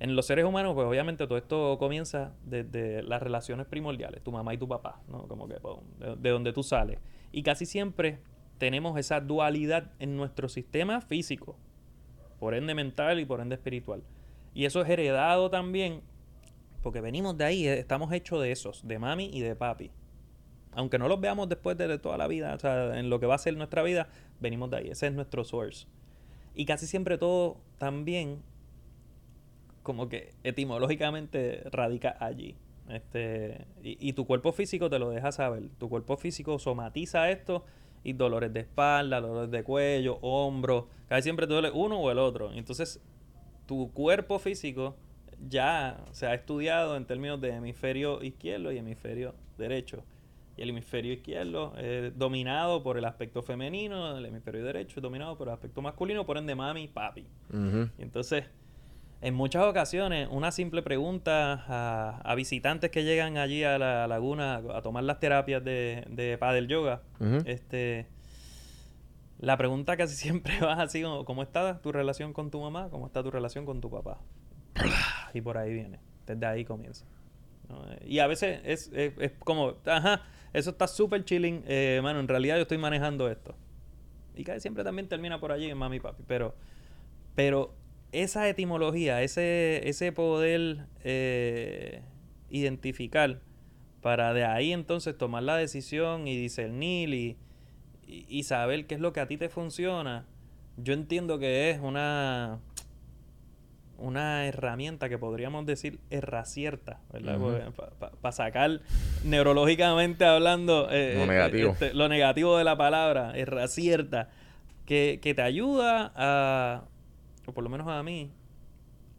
En 0.00 0.16
los 0.16 0.24
seres 0.24 0.46
humanos, 0.46 0.72
pues 0.72 0.86
obviamente 0.86 1.26
todo 1.26 1.36
esto 1.36 1.76
comienza 1.78 2.32
desde 2.42 3.02
las 3.02 3.22
relaciones 3.22 3.66
primordiales, 3.66 4.24
tu 4.24 4.32
mamá 4.32 4.54
y 4.54 4.58
tu 4.58 4.66
papá, 4.66 5.02
¿no? 5.08 5.28
Como 5.28 5.46
que 5.46 5.56
de 6.16 6.30
donde 6.30 6.54
tú 6.54 6.62
sales. 6.62 7.00
Y 7.32 7.42
casi 7.42 7.66
siempre 7.66 8.20
tenemos 8.56 8.98
esa 8.98 9.20
dualidad 9.20 9.92
en 9.98 10.16
nuestro 10.16 10.48
sistema 10.48 11.02
físico, 11.02 11.58
por 12.42 12.54
ende 12.54 12.74
mental 12.74 13.20
y 13.20 13.24
por 13.24 13.40
ende 13.40 13.54
espiritual. 13.54 14.02
Y 14.52 14.64
eso 14.64 14.82
es 14.82 14.88
heredado 14.88 15.48
también, 15.48 16.00
porque 16.82 17.00
venimos 17.00 17.38
de 17.38 17.44
ahí, 17.44 17.68
eh, 17.68 17.78
estamos 17.78 18.12
hechos 18.12 18.42
de 18.42 18.50
esos, 18.50 18.84
de 18.84 18.98
mami 18.98 19.30
y 19.32 19.42
de 19.42 19.54
papi. 19.54 19.92
Aunque 20.72 20.98
no 20.98 21.06
los 21.06 21.20
veamos 21.20 21.48
después 21.48 21.78
de 21.78 21.96
toda 22.00 22.16
la 22.16 22.26
vida, 22.26 22.52
o 22.52 22.58
sea, 22.58 22.98
en 22.98 23.10
lo 23.10 23.20
que 23.20 23.26
va 23.26 23.36
a 23.36 23.38
ser 23.38 23.56
nuestra 23.56 23.84
vida, 23.84 24.08
venimos 24.40 24.70
de 24.70 24.76
ahí, 24.78 24.88
ese 24.88 25.06
es 25.06 25.12
nuestro 25.12 25.44
source. 25.44 25.86
Y 26.52 26.64
casi 26.64 26.88
siempre 26.88 27.16
todo 27.16 27.58
también 27.78 28.42
como 29.84 30.08
que 30.08 30.34
etimológicamente 30.42 31.62
radica 31.70 32.16
allí. 32.18 32.56
Este, 32.88 33.68
y, 33.84 34.08
y 34.08 34.14
tu 34.14 34.26
cuerpo 34.26 34.50
físico 34.50 34.90
te 34.90 34.98
lo 34.98 35.10
deja 35.10 35.30
saber. 35.30 35.68
Tu 35.78 35.88
cuerpo 35.88 36.16
físico 36.16 36.58
somatiza 36.58 37.30
esto 37.30 37.64
y 38.04 38.12
dolores 38.12 38.52
de 38.52 38.60
espalda, 38.60 39.20
dolores 39.20 39.50
de 39.50 39.62
cuello, 39.62 40.18
hombros. 40.22 40.84
Casi 41.08 41.22
siempre 41.22 41.46
te 41.46 41.52
duele 41.52 41.70
uno 41.70 41.98
o 42.00 42.10
el 42.10 42.18
otro. 42.18 42.52
Entonces, 42.52 43.00
tu 43.66 43.92
cuerpo 43.92 44.38
físico 44.38 44.96
ya 45.48 46.04
se 46.12 46.26
ha 46.26 46.34
estudiado 46.34 46.96
en 46.96 47.04
términos 47.04 47.40
de 47.40 47.50
hemisferio 47.50 48.22
izquierdo 48.22 48.72
y 48.72 48.78
hemisferio 48.78 49.34
derecho. 49.58 50.04
Y 50.56 50.62
el 50.62 50.70
hemisferio 50.70 51.12
izquierdo 51.12 51.74
es 51.78 52.16
dominado 52.18 52.82
por 52.82 52.98
el 52.98 53.04
aspecto 53.06 53.42
femenino, 53.42 54.16
el 54.16 54.26
hemisferio 54.26 54.64
derecho 54.64 55.00
es 55.00 55.02
dominado 55.02 55.36
por 55.38 55.48
el 55.48 55.54
aspecto 55.54 55.80
masculino, 55.80 56.26
por 56.26 56.36
ende 56.36 56.54
mami, 56.54 56.88
papi. 56.88 57.26
Y 57.98 58.02
entonces, 58.02 58.44
en 59.22 59.34
muchas 59.34 59.64
ocasiones, 59.64 60.28
una 60.30 60.50
simple 60.52 60.82
pregunta 60.82 61.64
a, 61.68 62.20
a 62.24 62.34
visitantes 62.34 62.90
que 62.90 63.04
llegan 63.04 63.36
allí 63.38 63.62
a 63.64 63.78
la 63.78 64.06
laguna 64.06 64.56
a 64.74 64.82
tomar 64.82 65.04
las 65.04 65.20
terapias 65.20 65.62
de, 65.64 66.04
de 66.10 66.36
paddle 66.38 66.66
yoga, 66.66 67.02
este, 67.46 68.06
la 69.38 69.56
pregunta 69.56 69.96
casi 69.96 70.14
siempre 70.24 70.58
va 70.60 70.74
así 70.74 71.02
como, 71.02 71.24
¿cómo 71.24 71.42
está 71.42 71.80
tu 71.80 71.92
relación 71.92 72.32
con 72.32 72.50
tu 72.50 72.60
mamá? 72.60 72.88
¿Cómo 72.90 73.06
está 73.06 73.22
tu 73.22 73.30
relación 73.30 73.64
con 73.64 73.80
tu 73.80 73.90
papá? 73.90 74.18
Y 75.34 75.40
por 75.40 75.56
ahí 75.58 75.72
viene, 75.72 75.98
desde 76.26 76.46
ahí 76.46 76.64
comienza. 76.64 77.04
¿no? 77.68 77.84
Y 78.04 78.18
a 78.18 78.26
veces 78.26 78.60
es, 78.64 78.90
es- 78.94 79.14
es 79.18 79.32
como, 79.44 79.74
ajá, 79.86 80.22
eso 80.52 80.70
está 80.70 80.86
súper 80.86 81.24
chilling, 81.24 81.62
eh, 81.66 82.00
mano, 82.02 82.20
en 82.20 82.28
realidad 82.28 82.56
yo 82.56 82.62
estoy 82.62 82.78
manejando 82.78 83.30
esto. 83.30 83.54
Y 84.34 84.44
casi 84.44 84.60
siempre 84.60 84.82
también 84.84 85.08
termina 85.08 85.38
por 85.40 85.52
allí 85.52 85.70
en 85.70 85.78
mami 85.78 85.96
y 85.96 86.00
papi, 86.00 86.22
pero, 86.26 86.54
pero 87.34 87.74
esa 88.12 88.48
etimología, 88.48 89.22
ese, 89.22 89.88
ese 89.88 90.12
poder 90.12 90.86
eh, 91.02 92.02
identificar 92.50 93.40
para 94.00 94.32
de 94.34 94.44
ahí 94.44 94.72
entonces 94.72 95.16
tomar 95.16 95.42
la 95.42 95.56
decisión 95.56 96.28
y 96.28 96.36
discernir 96.36 97.14
y, 97.14 97.36
y, 98.06 98.26
y 98.28 98.42
saber 98.44 98.86
qué 98.86 98.94
es 98.96 99.00
lo 99.00 99.12
que 99.12 99.20
a 99.20 99.26
ti 99.26 99.36
te 99.36 99.48
funciona, 99.48 100.26
yo 100.76 100.92
entiendo 100.94 101.38
que 101.38 101.70
es 101.70 101.80
una 101.80 102.60
una 103.98 104.46
herramienta 104.46 105.08
que 105.08 105.16
podríamos 105.16 105.64
decir 105.64 106.00
erracierta, 106.10 106.98
¿verdad? 107.12 107.38
Para 108.20 108.32
sacar 108.32 108.80
neurológicamente 109.24 110.24
hablando 110.24 110.88
eh, 110.90 111.14
Lo 111.16 111.22
eh, 111.22 111.26
negativo. 111.28 111.70
este, 111.70 111.94
lo 111.94 112.08
negativo 112.08 112.58
de 112.58 112.64
la 112.64 112.76
palabra, 112.76 113.32
erracierta, 113.36 114.28
que, 114.86 115.20
que 115.22 115.34
te 115.34 115.42
ayuda 115.42 116.12
a, 116.16 116.82
por 117.52 117.64
lo 117.64 117.70
menos 117.70 117.86
a 117.88 118.02
mí, 118.02 118.30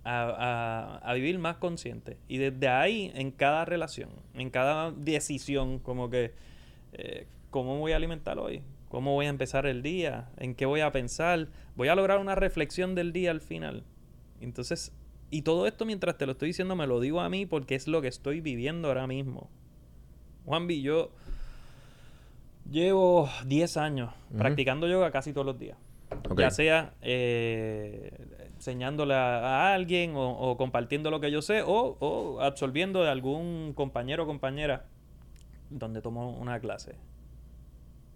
a, 0.03 0.23
a- 0.23 0.97
a 1.09 1.13
vivir 1.13 1.39
más 1.39 1.57
consciente. 1.57 2.17
Y 2.27 2.37
desde 2.37 2.67
ahí, 2.67 3.11
en 3.15 3.31
cada 3.31 3.65
relación, 3.65 4.09
en 4.33 4.49
cada 4.49 4.91
decisión, 4.91 5.79
como 5.79 6.09
que, 6.09 6.33
eh, 6.93 7.27
¿cómo 7.51 7.79
voy 7.79 7.93
a 7.93 7.95
alimentar 7.95 8.37
hoy? 8.39 8.61
¿Cómo 8.89 9.13
voy 9.13 9.25
a 9.25 9.29
empezar 9.29 9.65
el 9.65 9.81
día? 9.81 10.29
¿En 10.37 10.53
qué 10.55 10.65
voy 10.65 10.81
a 10.81 10.91
pensar? 10.91 11.47
Voy 11.75 11.87
a 11.87 11.95
lograr 11.95 12.19
una 12.19 12.35
reflexión 12.35 12.93
del 12.95 13.11
día 13.13 13.31
al 13.31 13.41
final. 13.41 13.83
Entonces, 14.41 14.91
y 15.31 15.41
todo 15.41 15.65
esto 15.65 15.85
mientras 15.85 16.17
te 16.17 16.25
lo 16.27 16.33
estoy 16.33 16.49
diciendo, 16.49 16.75
me 16.75 16.85
lo 16.85 16.99
digo 16.99 17.21
a 17.21 17.29
mí 17.29 17.45
porque 17.47 17.73
es 17.73 17.87
lo 17.87 18.01
que 18.01 18.07
estoy 18.09 18.41
viviendo 18.41 18.89
ahora 18.89 19.07
mismo. 19.07 19.49
Juanvi, 20.45 20.81
yo 20.83 21.09
llevo 22.69 23.29
10 23.45 23.77
años 23.77 24.13
practicando 24.37 24.87
yoga 24.87 25.11
casi 25.11 25.33
todos 25.33 25.45
los 25.45 25.57
días. 25.59 25.77
Ya 26.37 26.49
sea 26.49 26.93
eh, 27.01 28.11
enseñándole 28.55 29.13
a, 29.13 29.73
alguien 29.73 30.15
o, 30.15 30.31
o 30.31 30.57
compartiendo 30.57 31.11
lo 31.11 31.19
que 31.19 31.31
yo 31.31 31.41
sé 31.41 31.61
o, 31.61 31.97
o 31.99 32.41
absorbiendo 32.41 33.03
de 33.03 33.09
algún 33.09 33.73
compañero 33.73 34.23
o 34.23 34.27
compañera 34.27 34.85
donde 35.69 36.01
tomo 36.01 36.31
una 36.37 36.59
clase. 36.59 36.95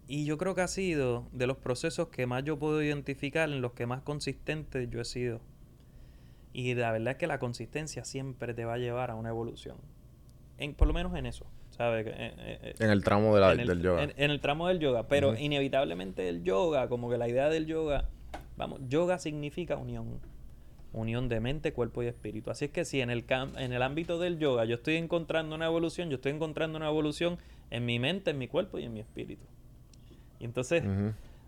Y 0.08 0.24
yo 0.24 0.38
creo 0.38 0.56
que 0.56 0.62
ha 0.62 0.68
sido 0.68 1.28
de 1.34 1.48
los 1.48 1.58
procesos 1.58 2.08
que 2.08 2.26
más 2.26 2.44
yo 2.44 2.58
puedo 2.58 2.82
identificar, 2.82 3.50
en 3.50 3.62
los 3.62 3.74
que 3.74 3.86
más 3.86 4.02
consistente 4.02 4.88
yo 4.88 5.02
he 5.02 5.06
sido. 5.06 5.42
Y 6.54 6.74
la 6.76 6.92
verdad 6.92 7.12
es 7.12 7.18
que 7.18 7.28
la 7.28 7.40
consistencia 7.40 8.06
siempre 8.06 8.54
te 8.54 8.64
va 8.64 8.76
a 8.76 8.78
llevar 8.78 9.12
a 9.12 9.16
una 9.16 9.30
evolución. 9.30 9.78
En, 10.60 10.74
por 10.74 10.88
lo 10.88 10.94
menos 10.94 11.16
en 11.16 11.26
eso, 11.28 11.46
¿sabes? 11.70 12.08
Eh, 12.08 12.12
eh, 12.16 12.60
eh, 12.64 12.74
En 12.80 12.90
el 12.90 13.04
tramo 13.04 13.34
de 13.36 13.42
la- 13.42 13.54
en 13.54 13.60
el, 13.60 13.68
del 13.68 13.82
yoga. 13.82 14.04
En, 14.04 14.32
el 14.32 14.40
tramo 14.40 14.68
del 14.68 14.80
yoga. 14.80 15.08
Pero 15.08 15.38
inevitablemente 15.38 16.28
el 16.30 16.44
yoga, 16.44 16.88
como 16.90 17.10
que 17.10 17.18
la 17.18 17.28
idea 17.30 17.50
del 17.50 17.66
yoga, 17.68 18.06
vamos, 18.58 18.80
yoga 18.88 19.20
significa 19.20 19.78
unión. 19.78 20.20
Unión 20.94 21.30
de 21.30 21.40
mente, 21.42 21.74
cuerpo 21.74 22.02
y 22.02 22.08
espíritu. 22.08 22.50
Así 22.50 22.66
es 22.66 22.72
que 22.72 22.86
si 22.86 23.02
en 23.02 23.10
el, 23.12 23.28
cam- 23.28 23.58
en 23.60 23.72
el 23.74 23.82
ámbito 23.84 24.18
del 24.18 24.40
yoga 24.40 24.66
yo 24.66 24.76
estoy 24.76 24.96
encontrando 24.96 25.54
una 25.56 25.66
evolución, 25.68 26.10
yo 26.10 26.16
estoy 26.16 26.32
encontrando 26.32 26.78
una 26.78 26.88
evolución 26.88 27.38
en 27.70 27.86
mi 27.86 28.00
mente, 28.00 28.32
en 28.32 28.38
mi 28.40 28.48
cuerpo 28.48 28.80
y 28.80 28.86
en 28.86 28.94
mi 28.94 29.02
espíritu. 29.02 29.46
Y 30.40 30.46
entonces 30.46 30.84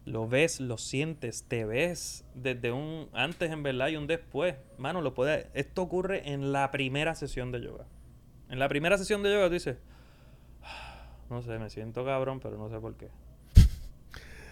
lo 0.05 0.27
ves, 0.27 0.59
lo 0.59 0.77
sientes, 0.77 1.45
te 1.47 1.65
ves 1.65 2.25
desde 2.35 2.71
un 2.71 3.07
antes 3.13 3.49
en 3.49 3.63
verdad 3.63 3.87
y 3.87 3.95
un 3.95 4.05
después. 4.07 4.55
Mano, 4.77 5.01
lo 5.01 5.13
puede, 5.15 5.47
esto 5.55 5.81
ocurre 5.81 6.31
en 6.31 6.51
la 6.51 6.69
primera 6.69 7.15
sesión 7.15 7.51
de 7.51 7.61
yoga. 7.61 7.85
En 8.49 8.59
la 8.59 8.67
primera 8.67 8.97
sesión 8.97 9.21
de 9.23 9.31
yoga 9.31 9.47
tú 9.47 9.53
dices, 9.53 9.77
"Ah, 10.63 11.05
no 11.29 11.41
sé, 11.41 11.57
me 11.59 11.69
siento 11.69 12.03
cabrón, 12.05 12.39
pero 12.39 12.57
no 12.57 12.69
sé 12.69 12.79
por 12.79 12.95
qué. 12.95 13.07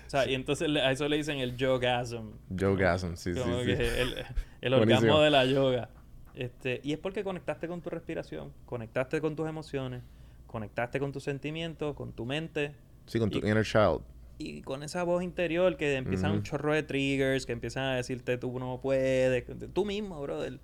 O 0.06 0.10
sea, 0.10 0.30
y 0.30 0.36
entonces 0.36 0.70
a 0.78 0.92
eso 0.92 1.08
le 1.10 1.18
dicen 1.18 1.40
el 1.40 1.58
yogasm. 1.58 2.30
Yogasm, 2.50 3.16
sí, 3.16 3.34
sí, 3.34 3.40
Como 3.42 3.60
sí. 3.60 3.66
que 3.66 4.02
el, 4.02 4.26
el 4.62 4.74
orgasmo 5.14 5.20
de 5.20 5.30
la 5.30 5.46
yoga. 5.46 5.90
Este, 6.34 6.80
y 6.84 6.94
es 6.94 7.00
porque 7.00 7.24
conectaste 7.24 7.68
con 7.68 7.82
tu 7.82 7.90
respiración, 7.90 8.54
conectaste 8.66 9.20
con 9.20 9.36
tus 9.36 9.50
emociones, 9.50 10.04
conectaste 10.46 11.00
con 11.00 11.12
tus 11.12 11.24
sentimientos, 11.24 11.96
con 11.96 12.14
tu 12.14 12.26
mente 12.26 12.74
Sí, 13.08 13.20
con 13.20 13.30
tu 13.30 13.40
Y- 13.40 13.42
inner 13.50 13.66
child. 13.66 14.02
y 14.38 14.62
con 14.62 14.84
esa 14.84 15.04
voz 15.04 15.24
interior 15.24 15.76
que 15.78 15.96
empiezan 15.96 16.32
un 16.32 16.38
Ujú. 16.38 16.46
chorro 16.46 16.74
de 16.74 16.84
triggers, 16.84 17.46
que 17.46 17.54
empiezan 17.54 17.84
a 17.86 17.96
decirte 17.96 18.38
tú 18.38 18.58
no 18.60 18.80
puedes, 18.82 19.44
tú 19.74 19.84
mismo, 19.84 20.22
brother. 20.22 20.60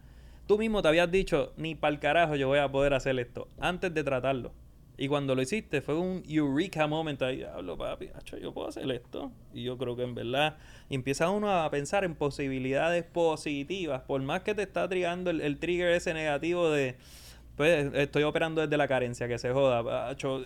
Tú 0.47 0.57
mismo 0.57 0.81
te 0.81 0.89
habías 0.89 1.09
dicho, 1.09 1.53
ni 1.57 1.75
para 1.75 1.93
el 1.93 1.99
carajo 1.99 2.35
yo 2.35 2.47
voy 2.47 2.59
a 2.59 2.71
poder 2.71 2.93
hacer 2.93 3.17
esto, 3.19 3.47
antes 3.59 3.93
de 3.93 4.03
tratarlo. 4.03 4.51
Y 4.95 5.07
cuando 5.07 5.33
lo 5.33 5.41
hiciste 5.41 5.81
fue 5.81 5.97
un 5.97 6.23
eureka 6.27 6.85
moment 6.85 7.21
ahí, 7.23 7.37
diablo 7.37 7.77
papi, 7.77 8.09
acho, 8.15 8.37
yo 8.37 8.53
puedo 8.53 8.67
hacer 8.67 8.89
esto. 8.91 9.31
Y 9.53 9.63
yo 9.63 9.77
creo 9.77 9.95
que 9.95 10.03
en 10.03 10.13
verdad 10.13 10.57
empieza 10.89 11.29
uno 11.29 11.51
a 11.51 11.69
pensar 11.71 12.03
en 12.03 12.13
posibilidades 12.15 13.03
positivas, 13.03 14.01
por 14.03 14.21
más 14.21 14.41
que 14.43 14.53
te 14.53 14.61
está 14.61 14.87
trigando 14.87 15.31
el, 15.31 15.41
el 15.41 15.57
trigger 15.57 15.91
ese 15.91 16.13
negativo 16.13 16.69
de, 16.69 16.97
pues 17.55 17.93
estoy 17.93 18.23
operando 18.23 18.61
desde 18.61 18.77
la 18.77 18.87
carencia, 18.87 19.27
que 19.27 19.37
se 19.37 19.51
joda. 19.51 20.09
acho, 20.09 20.41
eh, 20.41 20.45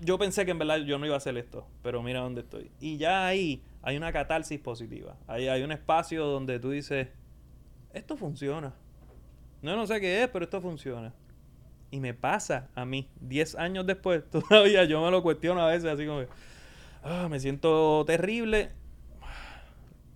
yo 0.00 0.18
pensé 0.18 0.44
que 0.44 0.52
en 0.52 0.58
verdad 0.58 0.78
yo 0.78 0.98
no 0.98 1.06
iba 1.06 1.14
a 1.14 1.18
hacer 1.18 1.36
esto, 1.36 1.66
pero 1.82 2.02
mira 2.02 2.20
dónde 2.20 2.40
estoy. 2.42 2.70
Y 2.80 2.96
ya 2.96 3.26
ahí 3.26 3.62
hay 3.82 3.96
una 3.96 4.12
catarsis 4.12 4.58
positiva. 4.58 5.16
Ahí 5.26 5.48
hay 5.48 5.62
un 5.62 5.72
espacio 5.72 6.24
donde 6.26 6.58
tú 6.58 6.70
dices, 6.70 7.08
esto 7.92 8.16
funciona. 8.16 8.74
No, 9.64 9.76
no 9.76 9.86
sé 9.86 9.98
qué 9.98 10.22
es, 10.22 10.28
pero 10.28 10.44
esto 10.44 10.60
funciona. 10.60 11.10
Y 11.90 11.98
me 11.98 12.12
pasa 12.12 12.68
a 12.74 12.84
mí, 12.84 13.08
10 13.20 13.54
años 13.54 13.86
después, 13.86 14.22
todavía 14.30 14.84
yo 14.84 15.02
me 15.02 15.10
lo 15.10 15.22
cuestiono 15.22 15.62
a 15.62 15.68
veces, 15.68 15.86
así 15.90 16.06
como, 16.06 16.20
que, 16.20 16.28
ah, 17.02 17.28
me 17.30 17.40
siento 17.40 18.04
terrible. 18.06 18.72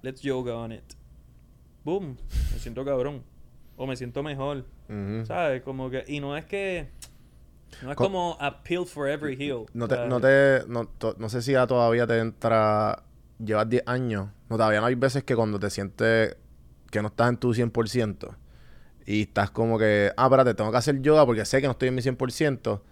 Let's 0.03 0.21
yoga 0.21 0.55
on 0.55 0.73
it. 0.73 0.85
Boom, 1.83 2.19
me 2.53 2.59
siento 2.59 2.85
cabrón. 2.85 3.23
O 3.79 3.87
me 3.87 3.97
siento 3.97 4.23
mejor. 4.23 4.67
¿Sabes? 5.27 5.63
Como 5.63 5.89
que, 5.89 6.05
y 6.07 6.21
no 6.21 6.37
es 6.37 6.45
que, 6.45 6.91
no 7.83 7.91
es 7.91 7.97
Co- 7.97 8.05
como 8.05 8.37
a 8.41 8.63
pill 8.63 8.85
for 8.85 9.09
every 9.09 9.35
heel. 9.35 9.65
No 9.73 9.89
te, 9.89 10.07
no 10.09 10.21
te, 10.21 10.65
no, 10.69 10.91
no 11.17 11.29
sé 11.31 11.41
si 11.41 11.53
ya 11.53 11.67
todavía 11.67 12.07
te 12.07 12.19
entra, 12.19 13.03
llevas 13.43 13.67
10 13.69 13.83
años, 13.87 14.29
no, 14.51 14.57
todavía 14.57 14.81
no 14.81 14.87
hay 14.87 14.95
veces 14.95 15.25
que 15.25 15.35
cuando 15.35 15.59
te 15.59 15.71
sientes 15.71 16.37
que 16.91 17.01
no 17.01 17.09
estás 17.09 17.31
en 17.31 17.37
tu 17.39 17.55
100% 17.55 18.35
y 19.11 19.23
estás 19.23 19.51
como 19.51 19.79
que, 19.79 20.13
ah, 20.19 20.25
espérate, 20.27 20.53
tengo 20.53 20.71
que 20.71 20.77
hacer 20.77 21.01
yoga 21.01 21.25
porque 21.25 21.47
sé 21.47 21.63
que 21.63 21.67
no 21.67 21.71
estoy 21.71 21.89
en 21.89 21.95
mi 21.95 22.03
100%, 22.03 22.83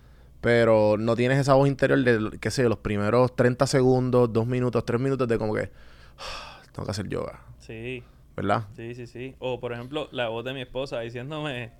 pero 0.41 0.97
no 0.99 1.15
tienes 1.15 1.39
esa 1.39 1.53
voz 1.53 1.69
interior 1.69 2.03
de, 2.03 2.39
qué 2.39 2.51
sé 2.51 2.63
yo, 2.63 2.71
los 2.71 2.79
primeros 2.79 3.37
30 3.37 3.67
segundos, 3.67 4.33
2 4.33 4.47
minutos, 4.47 4.83
3 4.87 4.99
minutos 4.99 5.29
de 5.29 5.37
como 5.37 5.53
que, 5.55 5.71
"Ah, 6.19 6.63
tengo 6.73 6.87
que 6.87 6.91
hacer 6.91 7.07
yoga, 7.09 7.43
Sí, 7.59 8.03
¿verdad? 8.35 8.65
sí, 8.75 8.95
sí, 8.95 9.07
sí. 9.07 9.37
O 9.41 9.61
por 9.61 9.75
ejemplo, 9.75 10.09
la 10.11 10.29
voz 10.29 10.43
de 10.47 10.55
mi 10.55 10.63
esposa 10.63 11.01
diciéndome, 11.01 11.73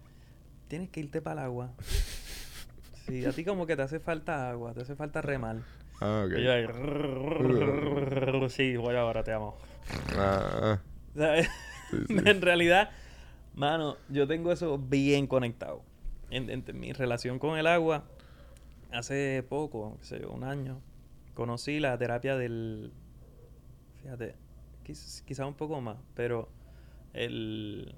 tienes 0.69 0.91
que 0.91 1.01
irte 1.01 1.23
para 1.23 1.41
el 1.41 1.47
agua. 1.47 1.71
Sí, 3.07 3.25
a 3.25 3.33
ti 3.33 3.43
como 3.43 3.67
que 3.67 3.75
te 3.75 3.83
hace 3.83 4.01
falta 4.01 4.51
agua, 4.51 4.75
te 4.75 4.83
hace 4.83 4.97
falta 4.97 5.23
remar. 5.23 5.57
Ah, 6.03 6.25
ok. 6.27 6.33
Y 6.37 6.43
yo 6.45 6.53
ahí, 6.53 6.67
sí, 8.51 8.77
voy 8.77 8.97
ahora, 8.97 9.25
te 9.25 9.33
amo. 9.33 9.57
Ah, 10.19 10.79
¿Sabes? 11.17 11.49
Sí, 11.91 11.97
sí. 12.09 12.15
en 12.27 12.43
realidad, 12.43 12.91
mano, 13.57 13.97
yo 14.09 14.27
tengo 14.29 14.53
eso 14.53 14.79
bien 14.79 15.27
conectado. 15.27 15.83
En, 16.31 16.65
mi 16.75 16.93
relación 16.93 17.39
con 17.39 17.59
el 17.59 17.67
agua, 17.67 18.05
hace 18.93 19.45
poco, 19.49 19.97
qué 20.01 20.05
sé 20.05 20.21
yo, 20.21 20.31
un 20.31 20.45
año, 20.45 20.81
conocí 21.35 21.81
la 21.81 21.97
terapia 21.99 22.37
del. 22.37 22.93
Fíjate, 24.03 24.35
quiz- 24.85 25.23
quizá 25.25 25.47
un 25.47 25.55
poco 25.55 25.81
más, 25.81 25.97
pero 26.15 26.49
el. 27.13 27.95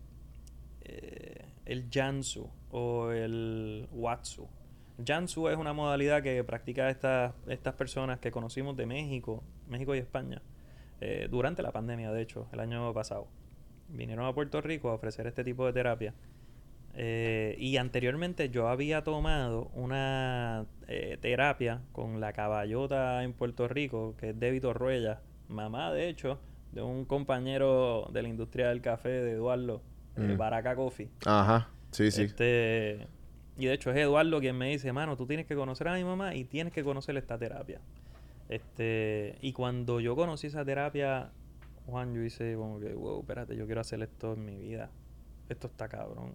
eh, 0.82 1.44
el 1.66 1.88
Jansu 1.92 2.48
o 2.70 3.10
el 3.10 3.88
Watsu. 3.92 4.48
Jansu 5.06 5.48
es 5.48 5.56
una 5.56 5.72
modalidad 5.72 6.22
que 6.22 6.42
practica 6.44 6.90
estas 6.90 7.32
estas 7.46 7.74
personas 7.74 8.18
que 8.20 8.30
conocimos 8.30 8.76
de 8.76 8.86
México, 8.86 9.42
México 9.68 9.94
y 9.94 9.98
España, 9.98 10.42
eh, 11.00 11.28
durante 11.30 11.62
la 11.62 11.70
pandemia, 11.72 12.10
de 12.10 12.22
hecho, 12.22 12.48
el 12.52 12.60
año 12.60 12.92
pasado. 12.94 13.28
Vinieron 13.88 14.26
a 14.26 14.32
Puerto 14.34 14.60
Rico 14.60 14.90
a 14.90 14.94
ofrecer 14.94 15.26
este 15.26 15.44
tipo 15.44 15.66
de 15.66 15.72
terapia. 15.72 16.14
Eh, 16.94 17.54
y 17.58 17.76
anteriormente 17.76 18.48
yo 18.50 18.68
había 18.68 19.04
tomado 19.04 19.70
una 19.74 20.66
eh, 20.88 21.16
terapia 21.20 21.80
con 21.92 22.20
la 22.20 22.32
caballota 22.32 23.22
en 23.22 23.32
Puerto 23.34 23.68
Rico, 23.68 24.16
que 24.18 24.30
es 24.30 24.38
Débito 24.40 24.72
Ruella, 24.74 25.20
mamá 25.48 25.92
de 25.92 26.08
hecho 26.08 26.40
de 26.72 26.82
un 26.82 27.04
compañero 27.04 28.08
de 28.12 28.22
la 28.22 28.28
industria 28.28 28.68
del 28.68 28.80
café 28.82 29.08
de 29.10 29.32
Eduardo, 29.32 29.80
eh, 30.16 30.20
Mm. 30.20 30.36
Baraca 30.36 30.74
Coffee. 30.74 31.08
Ajá, 31.24 31.68
sí, 31.92 32.10
sí. 32.10 32.22
Este, 32.22 33.06
y 33.56 33.66
de 33.66 33.72
hecho 33.72 33.90
es 33.90 33.96
Eduardo 33.96 34.40
quien 34.40 34.56
me 34.58 34.68
dice, 34.70 34.92
mano, 34.92 35.16
tú 35.16 35.26
tienes 35.26 35.46
que 35.46 35.54
conocer 35.54 35.86
a 35.88 35.94
mi 35.94 36.04
mamá 36.04 36.34
y 36.34 36.44
tienes 36.44 36.72
que 36.72 36.82
conocer 36.82 37.16
esta 37.16 37.38
terapia. 37.38 37.80
Este, 38.48 39.36
y 39.40 39.52
cuando 39.52 40.00
yo 40.00 40.16
conocí 40.16 40.48
esa 40.48 40.64
terapia, 40.64 41.30
Juan, 41.88 42.14
yo 42.14 42.22
hice 42.22 42.54
como 42.54 42.78
que, 42.80 42.92
wow, 42.92 43.20
espérate, 43.20 43.56
yo 43.56 43.66
quiero 43.66 43.80
hacer 43.80 44.02
esto 44.02 44.34
en 44.34 44.44
mi 44.44 44.56
vida. 44.56 44.90
Esto 45.48 45.68
está 45.68 45.88
cabrón. 45.88 46.34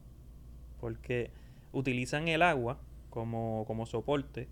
Porque 0.79 1.31
utilizan 1.71 2.27
el 2.27 2.41
agua 2.41 2.79
como, 3.09 3.63
como 3.67 3.85
soporte, 3.85 4.49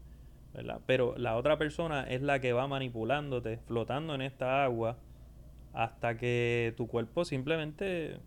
¿verdad? 0.53 0.79
Pero 0.85 1.15
la 1.17 1.35
otra 1.37 1.57
persona 1.57 2.03
es 2.03 2.21
la 2.21 2.39
que 2.39 2.53
va 2.53 2.67
manipulándote, 2.67 3.57
flotando 3.65 4.13
en 4.13 4.21
esta 4.21 4.63
agua, 4.63 4.97
hasta 5.73 6.17
que 6.17 6.73
tu 6.77 6.87
cuerpo 6.87 7.25
simplemente, 7.25 8.19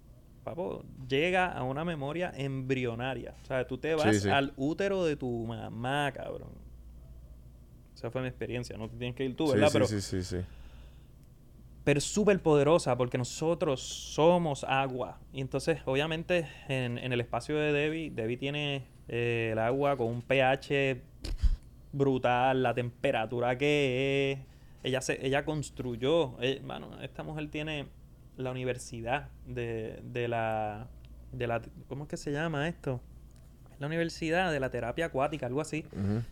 papo, 0.43 0.85
llega 1.09 1.53
a 1.53 1.63
una 1.63 1.85
memoria 1.85 2.33
embrionaria. 2.35 3.35
O 3.43 3.47
sea, 3.47 3.67
tú 3.67 3.79
te 3.79 3.95
vas 3.95 4.17
sí. 4.17 4.29
al 4.29 4.53
útero 4.57 5.05
de 5.05 5.17
tu 5.17 5.47
mamá, 5.47 6.11
cabrón. 6.13 6.51
Esa 7.95 8.11
fue 8.11 8.23
mi 8.23 8.29
experiencia, 8.29 8.77
no 8.77 8.89
te 8.89 8.97
tienes 8.97 9.15
que 9.15 9.25
ir 9.25 9.37
tú, 9.37 9.49
¿verdad? 9.53 9.69
sí, 9.69 9.73
Pero 9.73 9.87
sí, 9.87 10.01
sí, 10.01 10.23
sí. 10.25 10.39
Pero 11.85 11.99
es 11.99 12.05
súper 12.05 12.41
poderosa 12.41 12.97
porque 12.97 13.19
nosotros 13.19 13.81
somos 13.81 14.65
agua. 14.65 15.21
Y 15.33 15.43
entonces, 15.43 15.81
obviamente, 15.85 16.49
en, 16.69 16.99
en 16.99 17.13
el 17.13 17.21
espacio 17.21 17.57
de 17.57 17.73
Debbie, 17.73 18.11
Debbie 18.11 18.39
tiene 18.39 18.87
eh, 19.09 19.51
el 19.53 19.59
agua 19.59 19.97
con 19.97 20.07
un 20.09 20.23
pH 20.23 21.03
brutal, 21.93 22.63
la 22.63 22.75
temperatura 22.75 23.57
que 23.59 24.33
es. 24.33 24.39
Ella, 24.83 25.01
se, 25.01 25.25
ella 25.27 25.45
construyó, 25.45 26.37
eh, 26.41 26.61
mano, 26.63 27.01
esta 27.01 27.23
mujer 27.23 27.49
tiene 27.51 27.87
la 28.37 28.51
universidad 28.51 29.31
de, 29.47 30.01
de 30.03 30.29
la, 30.29 30.89
de 31.33 31.47
la... 31.47 31.63
¿Cómo 31.89 32.05
es 32.05 32.11
que 32.11 32.17
se 32.17 32.33
llama 32.33 32.69
esto? 32.69 33.01
La 33.79 33.87
universidad 33.87 34.53
de 34.53 34.61
la 34.61 34.71
terapia 34.71 35.07
acuática, 35.07 35.47
algo 35.47 35.61
así. 35.61 35.85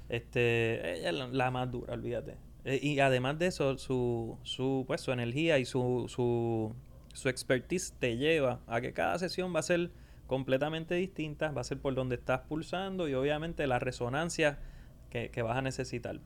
Este, 0.09 0.99
ella 0.99 1.11
es 1.11 1.15
la, 1.15 1.29
la 1.29 1.51
más 1.51 1.71
dura, 1.71 1.95
olvídate. 1.95 2.37
Eh, 2.65 2.79
y 2.83 3.01
además 3.01 3.39
de 3.39 3.47
eso, 3.47 3.77
su, 3.79 4.39
su, 4.43 4.85
pues, 4.87 5.01
su 5.01 5.13
energía 5.13 5.59
y 5.59 5.65
su, 5.65 6.07
su, 6.09 6.75
su 7.13 7.29
expertise 7.29 7.95
te 7.99 8.17
lleva 8.17 8.61
a 8.67 8.81
que 8.81 8.93
cada 8.93 9.19
sesión 9.19 9.55
va 9.55 9.61
a 9.61 9.65
ser 9.65 9.91
completamente 10.27 10.95
distinta, 10.95 11.51
va 11.51 11.61
a 11.61 11.65
ser 11.65 11.79
por 11.79 11.95
donde 11.95 12.15
estás 12.15 12.41
pulsando 12.43 13.09
y 13.09 13.15
obviamente 13.15 13.67
la 13.67 13.79
resonancia 13.79 14.59
que, 15.11 15.31
que 15.31 15.43
vas 15.43 15.57
a 15.57 15.63
necesitar. 15.63 16.21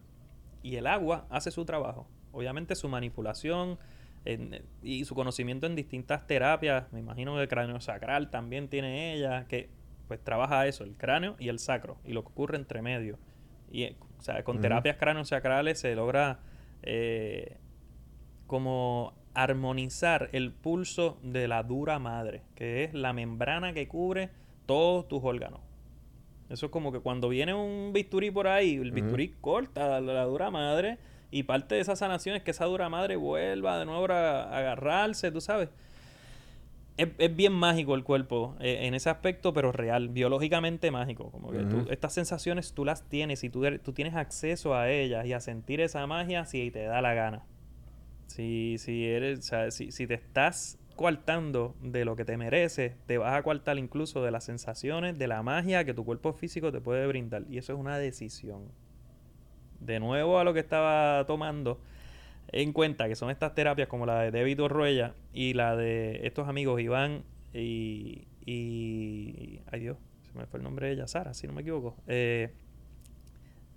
Y 0.62 0.76
el 0.76 0.86
agua 0.86 1.26
hace 1.30 1.50
su 1.50 1.64
trabajo. 1.64 2.06
Obviamente 2.32 2.74
su 2.74 2.88
manipulación 2.88 3.78
y 4.82 5.04
su 5.04 5.14
conocimiento 5.14 5.66
en 5.66 5.76
distintas 5.76 6.26
terapias, 6.26 6.92
me 6.92 6.98
imagino 6.98 7.36
que 7.36 7.42
el 7.42 7.48
cráneo 7.48 7.80
sacral 7.80 8.30
también 8.30 8.68
tiene 8.68 9.14
ella, 9.14 9.46
que 9.46 9.70
pues 10.08 10.22
trabaja 10.22 10.66
eso, 10.66 10.84
el 10.84 10.96
cráneo 10.96 11.36
y 11.38 11.48
el 11.48 11.58
sacro, 11.58 11.98
y 12.04 12.12
lo 12.12 12.22
que 12.22 12.28
ocurre 12.28 12.56
entre 12.56 12.82
medio. 12.82 13.18
Y, 13.76 13.82
eh, 13.82 13.96
o 14.18 14.22
sea, 14.22 14.42
con 14.42 14.62
terapias 14.62 14.96
cráneo-sacrales 14.96 15.78
se 15.78 15.94
logra 15.94 16.40
eh, 16.82 17.58
como 18.46 19.12
armonizar 19.34 20.30
el 20.32 20.50
pulso 20.50 21.18
de 21.22 21.46
la 21.46 21.62
dura 21.62 21.98
madre, 21.98 22.40
que 22.54 22.84
es 22.84 22.94
la 22.94 23.12
membrana 23.12 23.74
que 23.74 23.86
cubre 23.86 24.30
todos 24.64 25.06
tus 25.08 25.22
órganos. 25.22 25.60
Eso 26.48 26.66
es 26.66 26.72
como 26.72 26.90
que 26.90 27.00
cuando 27.00 27.28
viene 27.28 27.52
un 27.52 27.92
bisturí 27.92 28.30
por 28.30 28.46
ahí, 28.46 28.76
el 28.76 28.92
bisturí 28.92 29.34
corta 29.42 29.88
la, 29.88 30.00
la 30.00 30.24
dura 30.24 30.50
madre 30.50 30.96
y 31.30 31.42
parte 31.42 31.74
de 31.74 31.82
esa 31.82 31.96
sanación 31.96 32.34
es 32.34 32.42
que 32.42 32.52
esa 32.52 32.64
dura 32.64 32.88
madre 32.88 33.16
vuelva 33.16 33.78
de 33.78 33.84
nuevo 33.84 34.10
a, 34.10 34.44
a 34.44 34.58
agarrarse, 34.58 35.30
tú 35.30 35.42
sabes. 35.42 35.68
Es, 36.96 37.08
es 37.18 37.36
bien 37.36 37.52
mágico 37.52 37.94
el 37.94 38.04
cuerpo 38.04 38.56
eh, 38.58 38.86
en 38.86 38.94
ese 38.94 39.10
aspecto, 39.10 39.52
pero 39.52 39.70
real, 39.70 40.08
biológicamente 40.08 40.90
mágico. 40.90 41.30
Como 41.30 41.52
que 41.52 41.66
tú- 41.66 41.86
estas 41.90 42.14
sensaciones 42.14 42.72
tú 42.72 42.84
las 42.86 43.06
tienes 43.08 43.44
y 43.44 43.50
tú, 43.50 43.64
tú 43.82 43.92
tienes 43.92 44.14
acceso 44.14 44.74
a 44.74 44.90
ellas 44.90 45.26
y 45.26 45.32
a 45.34 45.40
sentir 45.40 45.80
esa 45.80 46.06
magia 46.06 46.46
si 46.46 46.70
te 46.70 46.84
da 46.84 47.02
la 47.02 47.12
gana. 47.14 47.44
Si, 48.28 48.76
si, 48.78 49.06
eres, 49.06 49.40
o 49.40 49.42
sea, 49.42 49.70
si, 49.70 49.92
si 49.92 50.06
te 50.06 50.14
estás 50.14 50.78
coartando 50.96 51.74
de 51.82 52.04
lo 52.06 52.16
que 52.16 52.24
te 52.24 52.38
mereces, 52.38 52.94
te 53.06 53.18
vas 53.18 53.34
a 53.34 53.42
coartar 53.42 53.78
incluso 53.78 54.22
de 54.22 54.30
las 54.30 54.44
sensaciones, 54.44 55.18
de 55.18 55.28
la 55.28 55.42
magia 55.42 55.84
que 55.84 55.92
tu 55.94 56.04
cuerpo 56.04 56.32
físico 56.32 56.72
te 56.72 56.80
puede 56.80 57.06
brindar. 57.06 57.44
Y 57.50 57.58
eso 57.58 57.74
es 57.74 57.78
una 57.78 57.98
decisión. 57.98 58.72
De 59.80 60.00
nuevo 60.00 60.38
a 60.38 60.44
lo 60.44 60.54
que 60.54 60.60
estaba 60.60 61.24
tomando 61.26 61.80
en 62.48 62.72
cuenta, 62.72 63.08
que 63.08 63.16
son 63.16 63.30
estas 63.30 63.54
terapias 63.54 63.88
como 63.88 64.06
la 64.06 64.20
de 64.20 64.30
David 64.30 64.62
Orruella 64.62 65.14
y 65.32 65.54
la 65.54 65.76
de 65.76 66.26
estos 66.26 66.48
amigos 66.48 66.80
Iván 66.80 67.24
y, 67.52 68.26
y... 68.44 69.60
Ay 69.70 69.80
Dios, 69.80 69.98
se 70.22 70.38
me 70.38 70.46
fue 70.46 70.58
el 70.58 70.64
nombre 70.64 70.86
de 70.86 70.94
ella, 70.94 71.08
Sara, 71.08 71.34
si 71.34 71.46
no 71.46 71.52
me 71.52 71.62
equivoco. 71.62 71.96
Eh, 72.06 72.52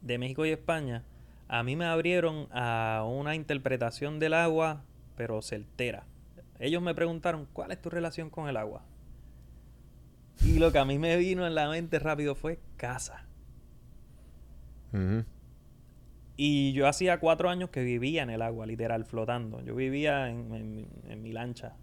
de 0.01 0.17
México 0.17 0.45
y 0.45 0.49
España, 0.49 1.03
a 1.47 1.63
mí 1.63 1.75
me 1.75 1.85
abrieron 1.85 2.47
a 2.51 3.05
una 3.07 3.35
interpretación 3.35 4.19
del 4.19 4.33
agua, 4.33 4.83
pero 5.15 5.41
certera. 5.41 6.05
Ellos 6.59 6.81
me 6.81 6.93
preguntaron, 6.93 7.47
¿cuál 7.51 7.71
es 7.71 7.81
tu 7.81 7.89
relación 7.89 8.29
con 8.29 8.47
el 8.47 8.57
agua? 8.57 8.83
Y 10.45 10.59
lo 10.59 10.71
que 10.71 10.79
a 10.79 10.85
mí 10.85 10.99
me 10.99 11.17
vino 11.17 11.45
en 11.47 11.55
la 11.55 11.69
mente 11.69 11.99
rápido 11.99 12.35
fue 12.35 12.59
casa. 12.77 13.25
Y 16.41 16.71
yo 16.71 16.87
hacía 16.87 17.19
cuatro 17.19 17.49
años 17.49 17.69
que 17.69 17.83
vivía 17.83 18.23
en 18.23 18.29
el 18.29 18.41
agua, 18.41 18.65
literal, 18.65 19.03
flotando. 19.03 19.61
Yo 19.61 19.75
vivía 19.75 20.29
en, 20.29 20.53
en 20.55 20.73
mi- 20.73 20.87
en 21.09 21.21
mi 21.21 21.33
lancha. 21.33 21.75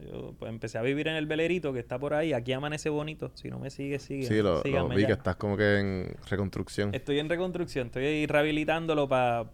Yo 0.00 0.36
pues, 0.38 0.50
empecé 0.50 0.78
a 0.78 0.82
vivir 0.82 1.08
en 1.08 1.16
el 1.16 1.26
velerito 1.26 1.72
que 1.72 1.80
está 1.80 1.98
por 1.98 2.14
ahí. 2.14 2.32
Aquí 2.32 2.52
amanece 2.52 2.90
bonito. 2.90 3.32
Si 3.34 3.48
no 3.50 3.58
me 3.58 3.70
sigue, 3.70 3.98
sigue. 3.98 4.22
Sí, 4.28 4.36
lo, 4.40 4.62
lo 4.62 4.88
vi 4.90 5.00
ya. 5.00 5.06
que 5.08 5.12
estás 5.14 5.34
como 5.34 5.56
que 5.56 5.80
en 5.80 6.16
reconstrucción. 6.30 6.94
Estoy 6.94 7.18
en 7.18 7.28
reconstrucción. 7.28 7.86
Estoy 7.88 8.04
ahí 8.04 8.26
rehabilitándolo 8.26 9.08
para 9.08 9.50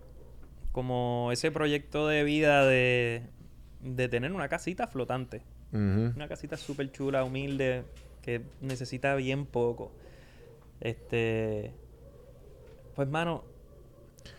como 0.73 1.31
ese 1.33 1.51
proyecto 1.51 2.07
de 2.09 2.23
vida 2.25 2.67
de, 2.67 3.23
de 3.81 4.09
tener 4.11 4.31
una 4.33 4.49
casita 4.51 4.87
flotante. 4.89 5.41
Una 5.73 6.29
casita 6.29 6.59
súper 6.59 6.93
chula, 6.93 7.25
humilde, 7.25 7.85
que 8.21 8.43
necesita 8.61 9.15
bien 9.17 9.47
poco. 9.47 9.91
Este. 10.83 11.73
Pues, 12.95 13.09
mano, 13.09 13.45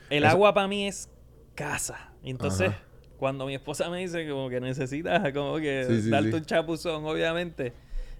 el 0.10 0.24
Eso- 0.24 0.32
agua 0.34 0.54
para 0.54 0.68
mí 0.68 0.88
es 0.88 1.10
casa. 1.56 2.12
Entonces, 2.24 2.70
Ajá. 2.70 2.82
cuando 3.18 3.46
mi 3.46 3.56
esposa 3.56 3.90
me 3.90 4.00
dice 4.00 4.28
como 4.30 4.50
que 4.50 4.60
necesita 4.60 5.32
como 5.34 5.58
que 5.58 5.86
Sí, 5.88 6.02
sí, 6.04 6.10
darte 6.10 6.32
sí. 6.32 6.36
un 6.38 6.46
chapuzón, 6.46 7.06
obviamente. 7.06 7.74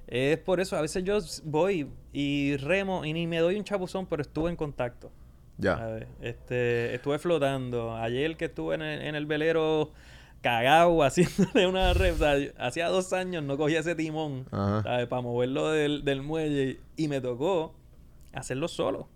Es 0.08 0.38
por 0.38 0.60
eso, 0.60 0.78
a 0.78 0.82
veces 0.82 1.04
yo 1.04 1.18
voy 1.44 1.88
y 2.14 2.58
remo 2.58 3.06
y 3.06 3.14
ni 3.14 3.26
me 3.26 3.40
doy 3.40 3.56
un 3.58 3.64
chapuzón, 3.64 4.06
pero 4.06 4.22
estuve 4.22 4.50
en 4.52 4.56
contacto. 4.56 5.12
Ya. 5.58 6.00
Este, 6.22 6.94
estuve 6.94 7.18
flotando. 7.18 7.96
Ayer 7.96 8.36
que 8.38 8.46
estuve 8.46 8.76
en 8.76 8.82
el, 8.82 9.02
en 9.02 9.16
el 9.16 9.26
velero 9.26 9.92
cagado 10.42 11.02
haciéndole 11.04 11.66
una 11.66 11.94
red. 11.94 12.14
O 12.14 12.18
sea, 12.18 12.36
hacía 12.60 12.90
dos 12.90 13.14
años 13.14 13.42
no 13.44 13.58
cogía 13.58 13.80
ese 13.80 13.96
timón 13.96 14.46
para 14.52 15.08
moverlo 15.22 15.72
del, 15.72 16.04
del 16.06 16.22
muelle 16.22 16.80
y 16.98 17.08
me 17.08 17.20
tocó 17.22 17.74
hacerlo 18.34 18.68
solo. 18.68 19.08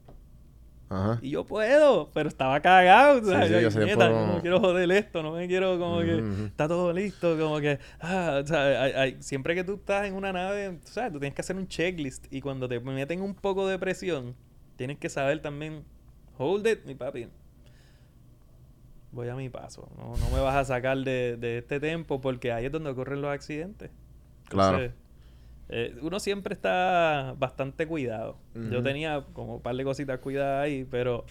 Ajá. 0.89 1.19
Y 1.21 1.29
yo 1.29 1.45
puedo, 1.45 2.09
pero 2.13 2.27
estaba 2.29 2.59
cagado. 2.61 3.19
Sí, 3.23 3.29
¿sabes? 3.31 3.47
sí, 3.47 3.53
Yo, 3.53 3.59
yo 3.61 3.71
sé 3.71 3.85
"Nieta, 3.85 4.09
por- 4.09 4.15
yo 4.19 4.27
no 4.35 4.41
quiero 4.41 4.59
joder 4.59 4.91
esto, 4.91 5.21
no 5.23 5.31
me 5.33 5.47
quiero 5.47 5.77
como 5.77 5.99
que 5.99 6.45
está 6.47 6.67
todo 6.67 6.91
listo, 6.91 7.37
como 7.37 7.59
que, 7.59 7.77
ah, 7.99 8.41
¿sabes? 8.45 8.77
Hay- 8.77 8.91
hay- 8.93 9.17
siempre 9.21 9.53
que 9.53 9.63
tú 9.63 9.75
estás 9.75 10.07
en 10.07 10.15
una 10.15 10.33
nave, 10.33 10.79
tú 10.83 10.91
sabes, 10.91 11.13
tú 11.13 11.19
tienes 11.19 11.35
que 11.35 11.41
hacer 11.41 11.55
un 11.57 11.67
checklist 11.67 12.25
y 12.33 12.41
cuando 12.41 12.67
te 12.67 12.79
meten 12.79 13.21
un 13.21 13.35
poco 13.35 13.67
de 13.67 13.77
presión, 13.77 14.35
tienes 14.77 14.97
que 14.97 15.09
saber 15.09 15.41
también, 15.41 15.83
hold 16.37 16.65
it, 16.67 16.83
mi 16.85 16.95
papi. 16.95 17.27
Voy 19.11 19.27
a 19.27 19.35
mi 19.35 19.49
paso, 19.49 19.89
no, 19.97 20.15
no 20.17 20.29
me 20.35 20.39
vas 20.41 20.55
a 20.55 20.65
sacar 20.65 20.97
de, 20.99 21.35
de 21.37 21.57
este 21.59 21.79
tempo 21.79 22.21
porque 22.21 22.51
ahí 22.51 22.65
es 22.65 22.71
donde 22.71 22.91
ocurren 22.91 23.21
los 23.21 23.31
accidentes. 23.31 23.89
Claro. 24.47 24.77
Entonces, 24.77 24.99
eh, 25.69 25.95
uno 26.01 26.19
siempre 26.19 26.53
está 26.53 27.35
bastante 27.37 27.85
cuidado. 27.87 28.37
Yo 28.71 28.81
tenía 28.81 29.23
como 29.33 29.55
un 29.55 29.61
par 29.61 29.75
de 29.75 29.83
cositas 29.83 30.19
cuidadas 30.19 30.65
ahí, 30.65 30.85
pero, 30.89 31.25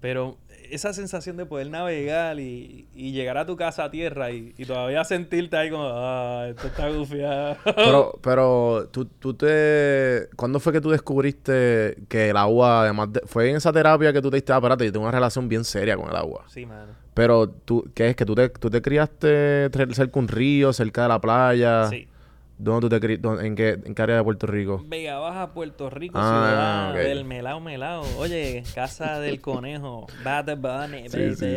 pero 0.00 0.38
esa 0.70 0.92
sensación 0.92 1.36
de 1.36 1.44
poder 1.44 1.68
navegar 1.70 2.38
y, 2.38 2.86
y 2.94 3.12
llegar 3.12 3.36
a 3.36 3.46
tu 3.46 3.56
casa 3.56 3.84
a 3.84 3.90
tierra 3.90 4.30
y, 4.30 4.54
y 4.56 4.64
todavía 4.64 5.02
sentirte 5.04 5.56
ahí 5.56 5.70
como, 5.70 5.88
ah, 5.88 6.46
esto 6.48 6.68
está 6.68 6.88
gufiado. 6.88 7.56
Pero, 7.74 8.18
pero 8.22 8.88
tú, 8.90 9.06
tú 9.06 9.34
te... 9.34 10.28
¿Cuándo 10.36 10.60
fue 10.60 10.72
que 10.72 10.80
tú 10.80 10.90
descubriste 10.90 11.96
que 12.08 12.30
el 12.30 12.36
agua, 12.36 12.82
además 12.82 13.12
de... 13.12 13.20
Fue 13.26 13.50
en 13.50 13.56
esa 13.56 13.72
terapia 13.72 14.12
que 14.12 14.22
tú 14.22 14.30
te 14.30 14.36
diste, 14.36 14.52
ah, 14.52 14.56
espérate, 14.56 14.84
yo 14.86 14.92
tengo 14.92 15.04
una 15.04 15.12
relación 15.12 15.48
bien 15.48 15.64
seria 15.64 15.96
con 15.96 16.08
el 16.08 16.16
agua. 16.16 16.44
sí, 16.48 16.64
mano. 16.64 16.92
Pero 17.14 17.48
tú, 17.48 17.88
¿qué 17.94 18.08
es? 18.08 18.16
¿Que 18.16 18.24
tú 18.24 18.34
te, 18.34 18.48
tú 18.48 18.70
te 18.70 18.82
criaste 18.82 19.70
cerca 19.72 20.12
de 20.12 20.18
un 20.18 20.26
río, 20.26 20.72
cerca 20.72 21.02
de 21.02 21.08
la 21.08 21.20
playa? 21.20 21.88
Sí. 21.88 22.08
¿Dónde 22.56 22.80
tú 22.82 22.88
te 22.88 23.00
criaste? 23.00 23.46
¿En 23.46 23.54
qué, 23.56 23.70
¿En 23.84 23.94
qué 23.94 24.02
área 24.02 24.16
de 24.16 24.22
Puerto 24.24 24.46
Rico? 24.46 24.82
Vega 24.86 25.18
Baja, 25.18 25.52
Puerto 25.52 25.90
Rico, 25.90 26.18
Ah, 26.18 26.90
ciudad 26.92 27.04
del 27.08 27.24
melao 27.24 27.60
melao. 27.60 28.04
Oye, 28.18 28.62
casa 28.74 29.18
del 29.20 29.40
conejo, 29.40 30.06
Bad 30.24 30.56
Bunny, 30.56 31.08
Sí, 31.08 31.18
baby. 31.18 31.34
sí, 31.36 31.56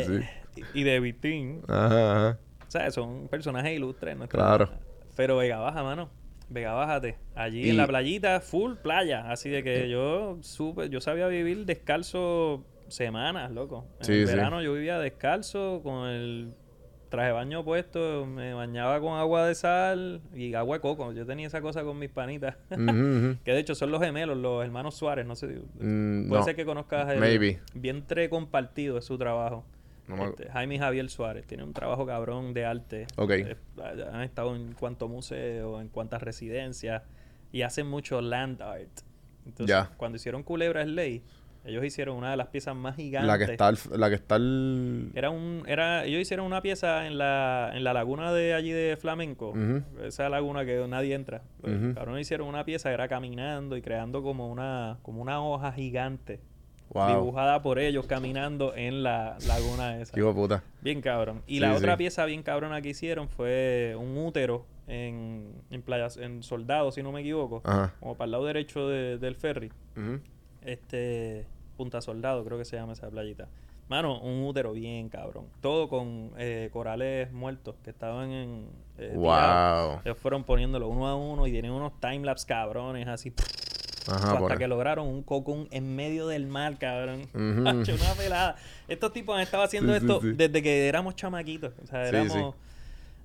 sí. 0.56 0.62
Y 0.74 0.84
de 0.84 1.00
Vitín. 1.00 1.62
Ajá, 1.68 2.12
ajá. 2.30 2.40
O 2.68 2.72
sea, 2.72 2.90
son 2.92 3.28
personajes 3.28 3.74
ilustres. 3.76 4.18
¿no? 4.18 4.28
Claro. 4.28 4.70
Pero 5.16 5.38
Vega 5.38 5.58
Baja, 5.60 5.84
mano. 5.84 6.10
Vega 6.50 6.74
Bájate. 6.74 7.18
Allí 7.36 7.66
Y- 7.66 7.70
en 7.70 7.78
la 7.78 7.86
playita, 7.88 8.40
full 8.42 8.74
playa. 8.82 9.30
Así 9.30 9.50
de 9.50 9.64
que 9.64 9.90
yo 9.90 10.38
supe, 10.42 10.90
yo 10.90 11.00
sabía 11.02 11.28
vivir 11.28 11.66
descalzo 11.66 12.66
semanas, 12.88 13.52
loco. 13.52 13.86
En 14.00 14.06
Sí, 14.06 14.14
el 14.14 14.28
sí. 14.28 14.34
verano 14.34 14.62
yo 14.62 14.74
vivía 14.74 14.98
descalzo, 14.98 15.82
con 15.84 16.08
el 16.08 16.54
traje 17.10 17.32
baño 17.32 17.64
puesto, 17.64 18.26
me 18.26 18.54
bañaba 18.54 19.00
con 19.00 19.14
agua 19.18 19.46
de 19.48 19.56
sal 19.56 20.22
y 20.36 20.54
agua 20.54 20.78
de 20.78 20.82
coco. 20.82 21.12
Yo 21.14 21.26
tenía 21.26 21.48
esa 21.48 21.62
cosa 21.62 21.84
con 21.84 21.98
mis 22.00 22.10
panitas. 22.10 22.56
Que 22.70 23.52
de 23.54 23.60
hecho 23.60 23.76
son 23.76 23.92
los 23.92 24.02
gemelos, 24.02 24.38
los 24.38 24.64
hermanos 24.64 24.96
Suárez, 24.96 25.26
no 25.26 25.36
sé. 25.36 25.48
Mm, 25.80 26.28
Puede 26.30 26.40
no. 26.40 26.44
ser 26.44 26.56
que 26.56 26.66
conozcas 26.66 27.10
el 27.12 27.20
Maybe. 27.20 27.60
vientre 27.74 28.30
compartido 28.30 28.98
es 28.98 29.06
su 29.06 29.18
trabajo. 29.18 29.64
No 30.08 30.16
me- 30.16 30.26
Este, 30.26 30.50
Jaime 30.50 30.80
Javier 30.80 31.10
Suárez 31.10 31.46
tiene 31.48 31.64
un 31.64 31.74
trabajo 31.74 32.06
cabrón 32.06 32.54
de 32.54 32.66
arte. 32.66 33.08
Ok. 33.18 33.32
Eh, 33.32 33.56
han 34.12 34.22
estado 34.22 34.56
en 34.56 34.74
cuantos 34.74 35.10
museos, 35.10 35.82
en 35.82 35.90
cuantas 35.90 36.22
residencias 36.24 37.04
y 37.52 37.62
hacen 37.64 37.88
mucho 37.88 38.22
land 38.22 38.62
art. 38.62 38.88
Entonces, 39.46 39.76
cuando 39.98 40.18
hicieron 40.18 40.44
Culebra 40.44 40.82
es 40.82 40.88
Ley, 40.90 41.24
ellos 41.68 41.84
hicieron 41.86 42.18
una 42.18 42.32
de 42.32 42.38
las 42.38 42.48
piezas 42.48 42.76
más 42.76 42.96
gigantes. 42.96 43.28
La 43.28 43.38
que 43.38 43.52
está... 43.52 43.68
al- 43.68 43.78
La 44.00 44.10
que 44.10 44.16
está... 44.16 44.36
al- 44.36 45.12
Era 45.14 45.30
un, 45.30 45.64
era, 45.68 46.06
ellos 46.06 46.22
hicieron 46.22 46.46
una 46.46 46.62
pieza 46.62 47.06
en 47.08 47.18
la, 47.18 47.72
en 47.74 47.84
la 47.84 47.94
laguna 47.94 48.34
de 48.34 48.54
allí 48.54 48.72
de 48.72 48.98
Flamenco. 48.98 49.54
Esa 50.04 50.30
laguna 50.30 50.66
que 50.66 50.86
nadie 50.88 51.14
entra. 51.16 51.42
Pues, 51.62 51.76
Ujú. 51.76 51.94
cabrón, 51.94 52.20
hicieron 52.20 52.48
una 52.48 52.64
pieza, 52.66 52.92
era 52.92 53.08
caminando 53.08 53.78
y 53.78 53.82
creando 53.82 54.24
como 54.24 54.50
una, 54.52 54.98
como 55.04 55.22
una 55.22 55.42
hoja 55.44 55.72
gigante. 55.72 56.40
Wow. 56.90 57.08
Dibujada 57.10 57.62
por 57.62 57.80
ellos 57.80 58.06
caminando 58.06 58.74
en 58.74 59.04
la 59.04 59.38
laguna 59.46 60.00
esa. 60.00 60.14
Qué 60.14 60.22
hijo 60.22 60.34
puta. 60.34 60.64
Bien 60.82 61.02
cabrón. 61.02 61.42
Y 61.46 61.56
Sí, 61.56 61.60
la 61.60 61.74
otra 61.76 61.94
sí. 61.94 61.98
pieza 61.98 62.24
bien 62.24 62.44
cabrona 62.44 62.82
que 62.82 62.88
hicieron 62.90 63.28
fue 63.28 63.94
un 64.00 64.18
útero 64.18 64.66
en, 64.88 65.52
en 65.70 65.82
playas, 65.82 66.16
en 66.16 66.44
Soldado, 66.44 66.94
si 66.94 67.04
no 67.04 67.12
me 67.12 67.20
equivoco. 67.20 67.62
Ajá. 67.66 67.94
Como 68.00 68.16
para 68.16 68.26
el 68.28 68.32
lado 68.32 68.46
derecho 68.46 68.88
de- 68.88 69.18
del 69.18 69.36
ferry. 69.36 69.70
Este, 70.62 71.46
Punta 71.78 72.02
Soldado, 72.02 72.44
creo 72.44 72.58
que 72.58 72.66
se 72.66 72.76
llama 72.76 72.94
esa 72.94 73.10
playita. 73.10 73.48
Mano, 73.88 74.20
un 74.20 74.44
útero 74.46 74.74
bien 74.74 75.08
cabrón. 75.08 75.46
Todo 75.62 75.88
con 75.88 76.32
eh, 76.38 76.70
corales 76.74 77.32
muertos 77.32 77.76
que 77.84 77.92
estaban 77.92 78.32
en. 78.32 78.66
eh, 78.98 79.14
tirados. 79.16 79.94
Wow. 79.94 80.02
Ellos 80.04 80.18
fueron 80.18 80.44
poniéndolo 80.44 80.90
uno 80.90 81.08
a 81.08 81.16
uno 81.16 81.48
y 81.48 81.52
tienen 81.52 81.72
unos 81.72 81.94
timelapse 82.02 82.46
cabrones 82.48 83.08
así. 83.08 83.32
Ajá, 84.08 84.16
hasta 84.16 84.40
por 84.40 84.58
que 84.58 84.68
lograron 84.68 85.08
un 85.08 85.22
cocón 85.22 85.68
en 85.72 85.96
medio 85.96 86.28
del 86.28 86.48
mar, 86.48 86.78
cabrón. 86.78 87.22
Ujú. 87.34 87.68
Hacho, 87.68 87.94
una 87.96 88.14
pelada. 88.18 88.56
Estos 88.88 89.12
tipos 89.14 89.36
han 89.36 89.42
estado 89.42 89.64
haciendo 89.64 89.92
Sí, 89.94 90.00
esto 90.00 90.22
sí. 90.22 90.32
desde 90.34 90.62
que 90.64 90.88
éramos 90.88 91.16
chamaquitos. 91.16 91.74
O 91.84 91.88
sea, 91.88 92.08
éramos. 92.08 92.56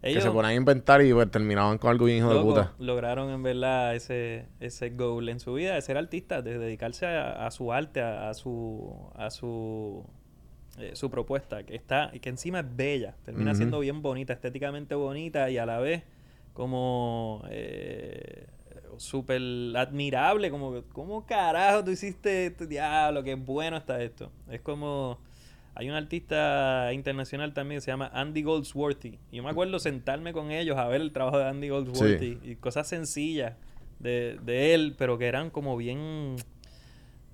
Ellos 0.02 0.22
que 0.22 0.28
se 0.28 0.32
ponían 0.32 0.52
a 0.52 0.54
inventar 0.54 1.02
y 1.02 1.12
pues, 1.12 1.30
terminaban 1.30 1.78
con 1.78 1.90
algo 1.90 2.06
bien 2.06 2.18
hijo 2.18 2.34
de 2.34 2.40
puta. 2.40 2.72
lograron 2.78 3.30
en 3.30 3.42
verdad 3.42 3.94
ese, 3.94 4.46
ese 4.60 4.90
goal 4.90 5.28
en 5.28 5.38
su 5.38 5.54
vida 5.54 5.74
de 5.74 5.82
ser 5.82 5.96
artista, 5.96 6.42
de 6.42 6.58
dedicarse 6.58 7.06
a, 7.06 7.46
a 7.46 7.50
su 7.50 7.72
arte, 7.72 8.00
a, 8.00 8.28
a 8.28 8.34
su 8.34 8.92
a 9.14 9.30
su 9.30 10.04
eh, 10.78 10.92
su 10.94 11.10
propuesta, 11.10 11.64
que 11.64 11.76
está, 11.76 12.10
que 12.10 12.28
encima 12.30 12.60
es 12.60 12.76
bella, 12.76 13.14
termina 13.24 13.54
siendo 13.54 13.78
bien 13.80 14.00
bonita, 14.00 14.32
estéticamente 14.32 14.94
bonita 14.94 15.50
y 15.50 15.58
a 15.58 15.66
la 15.66 15.78
vez 15.78 16.02
como 16.54 17.42
eh, 17.50 18.46
súper 18.96 19.40
admirable, 19.76 20.50
como 20.50 20.82
¿cómo 20.92 21.26
carajo 21.26 21.84
tú 21.84 21.90
hiciste 21.90 22.46
esto? 22.46 22.66
Diablo, 22.66 23.22
qué 23.22 23.34
bueno 23.34 23.76
está 23.76 24.02
esto. 24.02 24.30
Es 24.50 24.62
como, 24.62 25.18
hay 25.74 25.88
un 25.88 25.94
artista 25.94 26.90
internacional 26.92 27.54
también 27.54 27.78
que 27.78 27.84
se 27.84 27.90
llama 27.90 28.10
Andy 28.12 28.42
Goldsworthy. 28.42 29.18
Y 29.30 29.36
yo 29.36 29.42
me 29.42 29.50
acuerdo 29.50 29.78
sentarme 29.78 30.32
con 30.32 30.50
ellos 30.50 30.76
a 30.76 30.86
ver 30.86 31.00
el 31.00 31.12
trabajo 31.12 31.38
de 31.38 31.46
Andy 31.46 31.68
Goldsworthy 31.70 32.38
y 32.42 32.56
cosas 32.56 32.88
sencillas 32.88 33.54
de, 33.98 34.38
de 34.42 34.74
él, 34.74 34.94
pero 34.98 35.16
que 35.16 35.26
eran 35.26 35.50
como 35.50 35.76
bien 35.76 36.36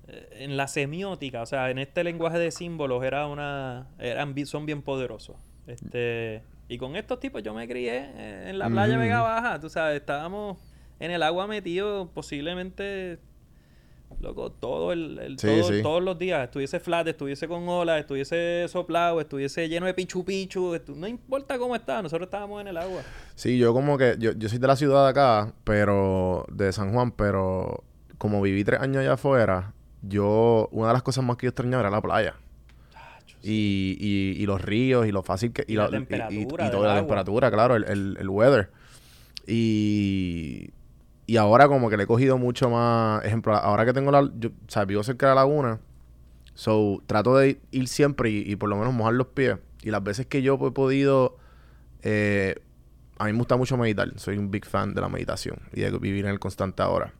eh, 0.07 0.29
en 0.39 0.55
la 0.57 0.67
semiótica, 0.67 1.41
o 1.41 1.45
sea, 1.45 1.69
en 1.69 1.79
este 1.79 2.03
lenguaje 2.03 2.39
de 2.39 2.51
símbolos 2.51 3.03
era 3.03 3.27
una 3.27 3.87
eran 3.99 4.35
son 4.45 4.65
bien 4.65 4.81
poderosos. 4.81 5.35
Este, 5.67 6.41
y 6.67 6.77
con 6.77 6.95
estos 6.95 7.19
tipos 7.19 7.43
yo 7.43 7.53
me 7.53 7.67
crié 7.67 8.09
eh, 8.15 8.45
en 8.47 8.57
la 8.57 8.69
playa 8.69 8.93
Ujú, 8.93 9.01
Vega. 9.01 9.21
Baja, 9.21 9.59
tú 9.59 9.69
sabes, 9.69 9.99
estábamos 9.99 10.57
en 10.99 11.11
el 11.11 11.23
agua 11.23 11.45
metidos 11.45 12.09
posiblemente 12.13 13.19
loco, 14.21 14.51
todo 14.51 14.91
el, 14.91 15.17
el- 15.19 15.39
Sí, 15.39 15.47
todo- 15.47 15.63
sí. 15.71 15.81
todos 15.81 16.03
los 16.03 16.17
días, 16.19 16.43
estuviese 16.43 16.79
flat, 16.79 17.07
estuviese 17.07 17.47
con 17.47 17.67
olas, 17.69 17.99
estuviese 18.01 18.65
soplado, 18.67 19.21
estuviese 19.21 19.69
lleno 19.69 19.85
de 19.85 19.93
pichu 19.93 20.25
pichu, 20.25 20.73
estu- 20.75 20.95
no 20.95 21.07
importa 21.07 21.57
cómo 21.57 21.75
está, 21.75 22.01
nosotros 22.01 22.27
estábamos 22.27 22.59
en 22.61 22.67
el 22.67 22.77
agua. 22.77 23.01
Sí, 23.35 23.57
yo 23.57 23.73
como 23.73 23.97
que, 23.97 24.15
yo, 24.19 24.33
yo 24.33 24.49
soy 24.49 24.57
de 24.59 24.67
la 24.67 24.75
ciudad 24.75 25.05
de 25.05 25.09
acá, 25.11 25.53
pero, 25.63 26.45
de 26.51 26.71
San 26.73 26.91
Juan, 26.93 27.11
pero 27.11 27.83
como 28.17 28.41
viví 28.41 28.63
tres 28.65 28.81
años 28.81 28.97
allá 28.97 29.13
afuera, 29.13 29.73
yo, 30.01 30.67
una 30.71 30.87
de 30.87 30.93
las 30.93 31.03
cosas 31.03 31.23
más 31.23 31.37
que 31.37 31.45
yo 31.45 31.49
extrañaba 31.49 31.81
era 31.81 31.89
la 31.89 32.01
playa. 32.01 32.35
Y, 33.41 33.95
y, 34.01 34.41
y 34.43 34.45
los 34.45 34.61
ríos 34.61 35.07
y 35.07 35.13
lo 35.13 35.23
fácil 35.23 35.53
que... 35.53 35.63
Y 35.65 35.75
la 35.75 35.87
y- 35.87 35.91
temperatura 35.91 36.67
Y, 36.67 36.71
toda 36.71 36.87
la 36.87 36.93
agua. 36.95 37.01
temperatura, 37.07 37.49
claro, 37.51 37.77
el, 37.77 37.85
el, 37.85 38.17
el 38.19 38.29
weather. 38.29 38.69
Y, 39.47 40.69
y 41.29 41.37
ahora 41.37 41.67
como 41.67 41.91
que 41.91 41.97
le 41.97 42.05
he 42.05 42.07
cogido 42.07 42.39
mucho 42.39 42.71
más... 42.71 43.23
Ejemplo, 43.23 43.53
ahora 43.53 43.85
que 43.85 43.93
tengo 43.93 44.09
la... 44.09 44.27
Yo, 44.39 44.49
o 44.49 44.51
sea, 44.67 44.85
vivo 44.85 45.03
cerca 45.03 45.27
de 45.29 45.35
la 45.35 45.41
laguna. 45.41 45.79
So, 46.55 47.03
trato 47.05 47.37
de 47.37 47.61
ir 47.69 47.87
siempre 47.87 48.31
y, 48.31 48.55
por 48.55 48.67
lo 48.67 48.77
menos 48.77 48.95
mojar 48.95 49.13
los 49.13 49.27
pies. 49.27 49.57
Y 49.83 49.91
las 49.91 50.03
veces 50.03 50.25
que 50.25 50.41
yo 50.41 50.55
he 50.55 50.71
podido... 50.71 51.37
eh, 52.01 52.55
a 53.19 53.25
mí 53.25 53.33
me 53.33 53.37
gusta 53.37 53.57
mucho 53.57 53.77
meditar. 53.77 54.11
Soy 54.15 54.39
un 54.39 54.49
big 54.49 54.65
fan 54.65 54.95
de 54.95 55.01
la 55.01 55.07
meditación 55.07 55.59
y 55.71 55.81
de 55.81 55.91
vivir 55.99 56.25
en 56.25 56.31
el 56.31 56.39
constante 56.39 56.81
ahora. 56.81 57.13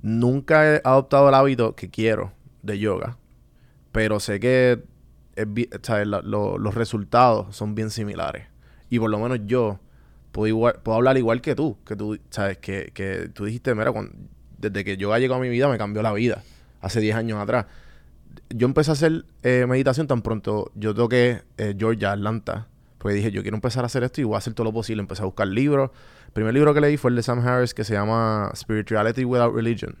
Nunca 0.00 0.76
he 0.76 0.80
adoptado 0.84 1.28
el 1.28 1.34
hábito 1.34 1.76
que 1.76 1.90
quiero 1.90 2.32
de 2.62 2.78
yoga, 2.78 3.18
pero 3.92 4.20
sé 4.20 4.40
que 4.40 4.82
es 5.36 5.46
los 6.22 6.74
resultados 6.74 7.54
son 7.54 7.74
bien 7.74 7.90
similares. 7.90 8.46
Y 8.88 8.98
por 8.98 9.10
lo 9.10 9.18
menos 9.18 9.40
yo 9.44 9.80
puedo, 10.32 10.46
igual- 10.48 10.80
puedo 10.82 10.96
hablar 10.96 11.16
igual 11.18 11.40
que 11.40 11.54
tú, 11.54 11.76
que 11.84 11.96
tú 11.96 12.18
sabes 12.30 12.58
que, 12.58 12.90
que 12.94 13.28
tú 13.32 13.44
dijiste, 13.44 13.74
mira, 13.74 13.92
cuando- 13.92 14.12
desde 14.58 14.84
que 14.84 14.96
yoga 14.96 15.18
llegó 15.18 15.34
a 15.34 15.38
mi 15.40 15.48
vida 15.48 15.68
me 15.68 15.78
cambió 15.78 16.02
la 16.02 16.12
vida, 16.12 16.42
hace 16.80 17.00
10 17.00 17.14
años 17.16 17.38
atrás. 17.38 17.66
Yo 18.50 18.66
empecé 18.66 18.90
a 18.90 18.94
hacer 18.94 19.24
eh, 19.42 19.66
meditación 19.68 20.06
tan 20.06 20.22
pronto 20.22 20.70
yo 20.74 20.94
toqué 20.94 21.42
eh, 21.58 21.74
Georgia, 21.78 22.12
Atlanta, 22.12 22.66
porque 22.98 23.14
dije, 23.14 23.30
yo 23.30 23.42
quiero 23.42 23.56
empezar 23.56 23.84
a 23.84 23.86
hacer 23.86 24.02
esto 24.02 24.20
y 24.20 24.24
voy 24.24 24.34
a 24.34 24.38
hacer 24.38 24.54
todo 24.54 24.64
lo 24.64 24.72
posible. 24.72 25.00
Empecé 25.00 25.22
a 25.22 25.26
buscar 25.26 25.46
libros. 25.46 25.90
El 26.26 26.32
primer 26.32 26.52
libro 26.54 26.74
que 26.74 26.80
leí 26.80 26.96
fue 26.96 27.10
el 27.10 27.16
de 27.16 27.22
Sam 27.22 27.46
Harris 27.46 27.72
que 27.74 27.84
se 27.84 27.94
llama 27.94 28.50
Spirituality 28.56 29.24
Without 29.24 29.54
Religion. 29.54 29.94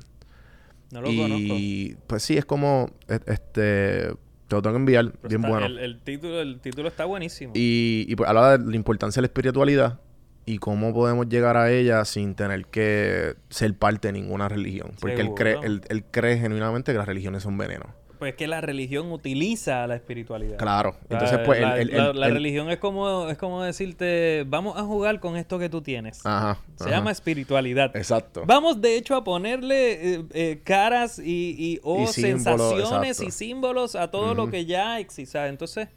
No 0.90 1.02
lo 1.02 1.10
y 1.10 1.96
pues 2.06 2.22
sí, 2.22 2.36
es 2.38 2.44
como, 2.44 2.90
e- 3.08 3.20
este, 3.26 4.12
te 4.48 4.56
lo 4.56 4.62
tengo 4.62 4.72
que 4.74 4.78
enviar, 4.80 5.04
conozco. 5.04 5.18
Pero 5.22 5.28
bien 5.28 5.40
está- 5.42 5.48
bueno. 5.50 5.66
El, 5.66 5.78
el 5.78 6.00
título, 6.00 6.40
el 6.40 6.60
título 6.60 6.88
está 6.88 7.04
buenísimo. 7.04 7.52
Y, 7.54 8.06
y 8.08 8.16
pues 8.16 8.28
habla 8.28 8.56
de 8.58 8.70
la 8.70 8.76
importancia 8.76 9.20
de 9.20 9.22
la 9.22 9.26
espiritualidad 9.26 10.00
y 10.48 10.58
cómo 10.58 10.94
podemos 10.94 11.28
llegar 11.28 11.56
a 11.56 11.70
ella 11.70 12.04
sin 12.04 12.34
tener 12.34 12.66
que 12.66 13.34
ser 13.50 13.74
parte 13.76 14.08
de 14.08 14.12
ninguna 14.12 14.48
religión. 14.48 14.92
Porque 15.00 15.20
él 15.20 15.30
cree, 15.36 15.56
él, 15.62 15.82
él 15.88 16.04
cree 16.10 16.38
genuinamente 16.38 16.92
que 16.92 16.98
las 16.98 17.06
religiones 17.06 17.42
son 17.42 17.58
veneno. 17.58 17.86
Pues 18.18 18.32
es 18.32 18.36
que 18.36 18.48
la 18.48 18.60
religión 18.60 19.12
utiliza 19.12 19.86
la 19.86 19.94
espiritualidad. 19.94 20.56
Claro. 20.58 20.96
La- 21.08 21.18
Entonces, 21.18 21.38
pues, 21.46 21.60
la, 21.60 21.78
el, 21.78 21.90
el- 21.90 21.96
la- 21.96 22.10
el- 22.10 22.18
la 22.20 22.26
el- 22.26 22.32
religión 22.34 22.68
es 22.68 22.78
como, 22.78 23.28
es 23.28 23.38
como 23.38 23.62
decirte, 23.62 24.44
vamos 24.48 24.76
a 24.76 24.82
jugar 24.82 25.20
con 25.20 25.36
esto 25.36 25.56
que 25.60 25.68
tú 25.68 25.82
tienes. 25.82 26.26
Ajá. 26.26 26.58
Se 26.76 26.84
ajá. 26.86 26.96
llama 26.96 27.12
espiritualidad. 27.12 27.94
Exacto. 27.96 28.42
Vamos, 28.44 28.80
de 28.80 28.96
hecho, 28.96 29.14
a 29.14 29.22
ponerle 29.22 30.14
eh, 30.14 30.24
eh, 30.32 30.60
caras 30.64 31.20
y, 31.20 31.54
y- 31.56 31.80
o 31.84 32.02
Y 32.02 32.06
símbolos, 32.08 32.70
sensaciones 32.70 33.08
exacto. 33.20 33.28
y 33.28 33.30
símbolos 33.30 33.94
a 33.94 34.10
todo 34.10 34.34
lo 34.34 34.50
que 34.50 34.66
ya 34.66 34.98
existe. 34.98 35.38
Entonces, 35.46 35.88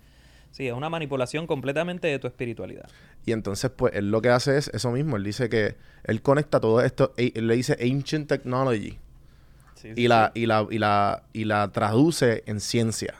sí, 0.51 0.67
es 0.67 0.73
una 0.73 0.89
manipulación 0.89 1.47
completamente 1.47 2.07
de 2.07 2.19
tu 2.19 2.27
espiritualidad. 2.27 2.87
Y 3.25 3.31
entonces, 3.33 3.71
pues, 3.75 3.93
él 3.95 4.11
lo 4.11 4.21
que 4.21 4.29
hace 4.29 4.57
es 4.57 4.67
eso 4.73 4.91
mismo. 4.91 5.15
Él 5.17 5.23
dice 5.23 5.49
que 5.49 5.75
él 6.03 6.21
conecta 6.21 6.59
todo 6.59 6.81
esto, 6.81 7.13
e- 7.17 7.31
él 7.35 7.47
le 7.47 7.55
dice 7.55 7.77
ancient 7.81 8.27
technology 8.27 8.97
Sí, 9.75 9.89
sí, 9.95 10.01
y 10.03 10.07
la, 10.07 10.31
sí. 10.35 10.41
y 10.41 10.45
la, 10.45 10.67
y 10.69 10.77
la, 10.77 11.23
y 11.33 11.45
la 11.45 11.71
traduce 11.71 12.43
en 12.45 12.59
ciencia. 12.59 13.15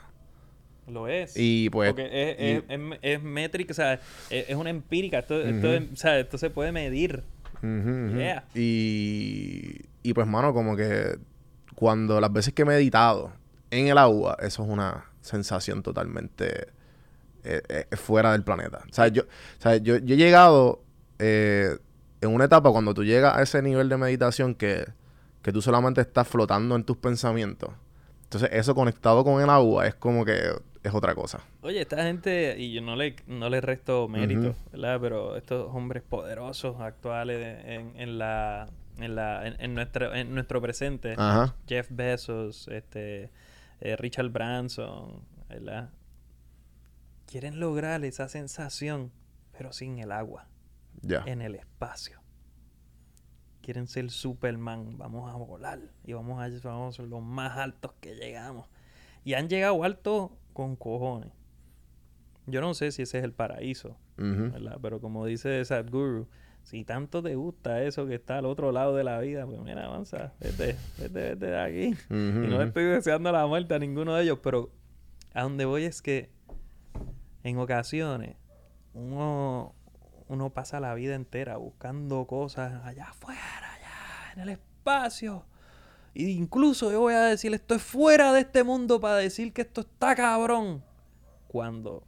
Lo 0.88 1.08
es. 1.08 1.34
Y 1.36 1.70
pues. 1.70 1.90
Porque 1.92 2.06
es, 2.06 2.38
y- 2.40 2.72
es, 2.72 2.80
es- 2.80 2.98
es 3.02 3.22
métrica, 3.22 3.72
o 3.72 3.74
sea, 3.74 3.94
es, 3.94 4.00
es 4.48 4.54
una 4.56 4.70
empírica. 4.70 5.20
Esto, 5.20 5.40
esto 5.40 5.68
o 5.92 5.96
sea, 5.96 6.18
esto 6.18 6.38
se 6.38 6.50
puede 6.50 6.70
medir. 6.72 7.22
Yeah. 7.62 8.44
Y, 8.54 9.82
y 10.02 10.12
pues, 10.14 10.26
mano, 10.26 10.52
como 10.52 10.76
que 10.76 11.16
cuando 11.76 12.20
las 12.20 12.32
veces 12.32 12.52
que 12.52 12.62
he 12.62 12.64
meditado 12.64 13.32
en 13.70 13.86
el 13.88 13.98
agua, 13.98 14.36
eso 14.40 14.64
es 14.64 14.68
una 14.68 15.04
sensación 15.20 15.82
totalmente 15.82 16.66
eh, 17.44 17.86
eh, 17.90 17.96
fuera 17.96 18.32
del 18.32 18.44
planeta. 18.44 18.84
O 18.88 18.92
sea, 18.92 19.08
yo, 19.08 19.22
o 19.22 19.62
sea, 19.62 19.76
yo, 19.76 19.96
yo 19.98 20.14
he 20.14 20.18
llegado 20.18 20.82
eh, 21.18 21.76
en 22.20 22.34
una 22.34 22.44
etapa 22.44 22.70
cuando 22.70 22.94
tú 22.94 23.04
llegas 23.04 23.36
a 23.36 23.42
ese 23.42 23.62
nivel 23.62 23.88
de 23.88 23.96
meditación 23.96 24.54
que, 24.54 24.86
que 25.42 25.52
tú 25.52 25.60
solamente 25.60 26.00
estás 26.00 26.28
flotando 26.28 26.76
en 26.76 26.84
tus 26.84 26.96
pensamientos. 26.96 27.70
Entonces, 28.24 28.50
eso 28.52 28.74
conectado 28.74 29.24
con 29.24 29.42
el 29.42 29.50
agua 29.50 29.86
es 29.86 29.94
como 29.94 30.24
que 30.24 30.52
es 30.82 30.94
otra 30.94 31.14
cosa. 31.14 31.40
Oye, 31.62 31.80
esta 31.80 32.02
gente, 32.02 32.56
y 32.58 32.72
yo 32.72 32.80
no 32.80 32.96
le, 32.96 33.16
no 33.26 33.48
le 33.50 33.60
resto 33.60 34.08
mérito. 34.08 34.54
¿verdad? 34.72 34.98
Pero 35.00 35.36
estos 35.36 35.68
hombres 35.74 36.02
poderosos 36.02 36.80
actuales 36.80 37.64
en, 37.66 37.92
en 37.96 38.18
la, 38.18 38.68
en, 38.98 39.14
la 39.14 39.46
en, 39.46 39.56
en 39.60 39.74
nuestro, 39.74 40.14
en 40.14 40.34
nuestro 40.34 40.60
presente, 40.60 41.14
Ajá. 41.16 41.54
Jeff 41.68 41.88
Bezos, 41.90 42.68
este, 42.68 43.30
eh, 43.80 43.96
Richard 43.96 44.30
Branson, 44.30 45.20
¿verdad? 45.48 45.90
Quieren 47.32 47.60
lograr 47.60 48.04
esa 48.04 48.28
sensación, 48.28 49.10
pero 49.56 49.72
sin 49.72 49.98
el 49.98 50.12
agua, 50.12 50.48
Ya. 51.00 51.22
en 51.24 51.40
el 51.40 51.54
espacio. 51.54 52.20
Quieren 53.62 53.86
ser 53.86 54.10
Superman, 54.10 54.98
vamos 54.98 55.32
a 55.32 55.36
volar 55.38 55.80
y 56.04 56.12
vamos 56.12 56.42
a, 56.42 56.50
vamos 56.68 56.94
a 56.94 56.96
ser 57.00 57.08
los 57.08 57.22
más 57.22 57.56
altos 57.56 57.94
que 58.02 58.16
llegamos. 58.16 58.68
Y 59.24 59.32
han 59.32 59.48
llegado 59.48 59.82
alto 59.82 60.36
con 60.52 60.76
cojones. 60.76 61.30
Yo 62.46 62.60
no 62.60 62.74
sé 62.74 62.92
si 62.92 63.00
ese 63.00 63.16
es 63.16 63.24
el 63.24 63.32
paraíso. 63.32 63.96
¿verdad? 64.18 64.78
Pero 64.82 65.00
como 65.00 65.24
dice 65.24 65.64
Sadhguru, 65.64 66.28
si 66.64 66.84
tanto 66.84 67.22
te 67.22 67.34
gusta 67.34 67.82
eso 67.82 68.06
que 68.06 68.14
está 68.16 68.36
al 68.36 68.44
otro 68.44 68.72
lado 68.72 68.94
de 68.94 69.04
la 69.04 69.18
vida, 69.20 69.46
pues 69.46 69.58
mira, 69.62 69.86
avanza, 69.86 70.34
vete, 70.38 70.76
vete, 70.98 71.30
vete 71.30 71.46
de 71.46 71.58
aquí. 71.58 71.96
Y 72.10 72.14
no 72.14 72.60
estoy 72.60 72.84
deseando 72.84 73.32
la 73.32 73.46
muerte 73.46 73.74
a 73.74 73.78
ninguno 73.78 74.14
de 74.16 74.24
ellos, 74.24 74.40
pero 74.42 74.70
a 75.32 75.44
donde 75.44 75.64
voy 75.64 75.84
es 75.84 76.02
que 76.02 76.30
en 77.44 77.58
ocasiones 77.58 78.36
uno, 78.94 79.74
uno 80.28 80.50
pasa 80.50 80.80
la 80.80 80.94
vida 80.94 81.14
entera 81.14 81.56
buscando 81.56 82.26
cosas 82.26 82.84
allá 82.84 83.06
afuera, 83.08 83.72
allá 83.74 84.32
en 84.34 84.40
el 84.40 84.48
espacio. 84.50 85.44
E 86.14 86.24
incluso 86.24 86.92
yo 86.92 87.00
voy 87.00 87.14
a 87.14 87.22
decir, 87.22 87.54
esto 87.54 87.74
es 87.74 87.82
fuera 87.82 88.32
de 88.32 88.40
este 88.40 88.64
mundo 88.64 89.00
para 89.00 89.16
decir 89.16 89.52
que 89.52 89.62
esto 89.62 89.80
está 89.82 90.14
cabrón. 90.14 90.84
Cuando 91.48 92.06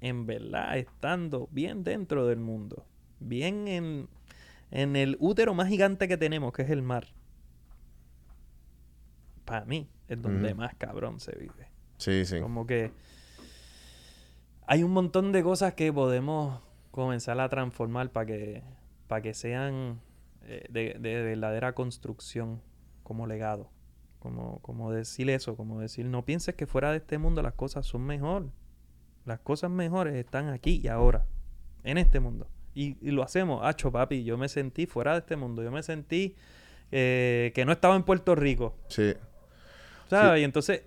en 0.00 0.26
verdad 0.26 0.76
estando 0.76 1.48
bien 1.50 1.84
dentro 1.84 2.26
del 2.26 2.38
mundo, 2.38 2.86
bien 3.18 3.66
en, 3.68 4.08
en 4.70 4.96
el 4.96 5.16
útero 5.20 5.54
más 5.54 5.68
gigante 5.68 6.06
que 6.06 6.16
tenemos, 6.16 6.52
que 6.52 6.62
es 6.62 6.70
el 6.70 6.82
mar, 6.82 7.08
para 9.44 9.64
mí 9.64 9.88
es 10.08 10.20
donde 10.20 10.54
más 10.54 10.74
cabrón 10.74 11.20
se 11.20 11.34
vive. 11.36 11.70
Sí, 11.98 12.26
sí. 12.26 12.40
Como 12.40 12.66
que 12.66 12.92
hay 14.66 14.82
un 14.82 14.92
montón 14.92 15.32
de 15.32 15.42
cosas 15.42 15.74
que 15.74 15.92
podemos 15.92 16.60
comenzar 16.90 17.38
a 17.40 17.48
transformar 17.48 18.10
para 18.10 18.26
que, 18.26 18.62
para 19.06 19.22
que 19.22 19.34
sean 19.34 20.00
eh, 20.42 20.66
de, 20.70 20.96
de 20.98 21.22
verdadera 21.22 21.74
construcción 21.74 22.62
como 23.02 23.26
legado. 23.26 23.70
Como, 24.18 24.60
como 24.60 24.90
decir 24.90 25.30
eso, 25.30 25.56
como 25.56 25.80
decir, 25.80 26.06
no 26.06 26.24
pienses 26.24 26.54
que 26.56 26.66
fuera 26.66 26.90
de 26.90 26.96
este 26.96 27.18
mundo 27.18 27.42
las 27.42 27.52
cosas 27.52 27.86
son 27.86 28.02
mejor. 28.02 28.50
Las 29.24 29.40
cosas 29.40 29.70
mejores 29.70 30.14
están 30.14 30.48
aquí 30.48 30.80
y 30.82 30.88
ahora, 30.88 31.26
en 31.84 31.98
este 31.98 32.18
mundo. 32.18 32.48
Y, 32.74 32.96
y 33.00 33.12
lo 33.12 33.22
hacemos, 33.22 33.64
hacho 33.64 33.92
papi, 33.92 34.24
yo 34.24 34.36
me 34.36 34.48
sentí 34.48 34.86
fuera 34.86 35.12
de 35.12 35.18
este 35.20 35.36
mundo, 35.36 35.62
yo 35.62 35.70
me 35.70 35.82
sentí 35.82 36.34
eh, 36.92 37.52
que 37.54 37.64
no 37.64 37.72
estaba 37.72 37.96
en 37.96 38.02
Puerto 38.02 38.34
Rico. 38.34 38.76
Sí. 38.88 39.14
¿Sabes? 40.08 40.40
Y 40.40 40.44
entonces, 40.44 40.82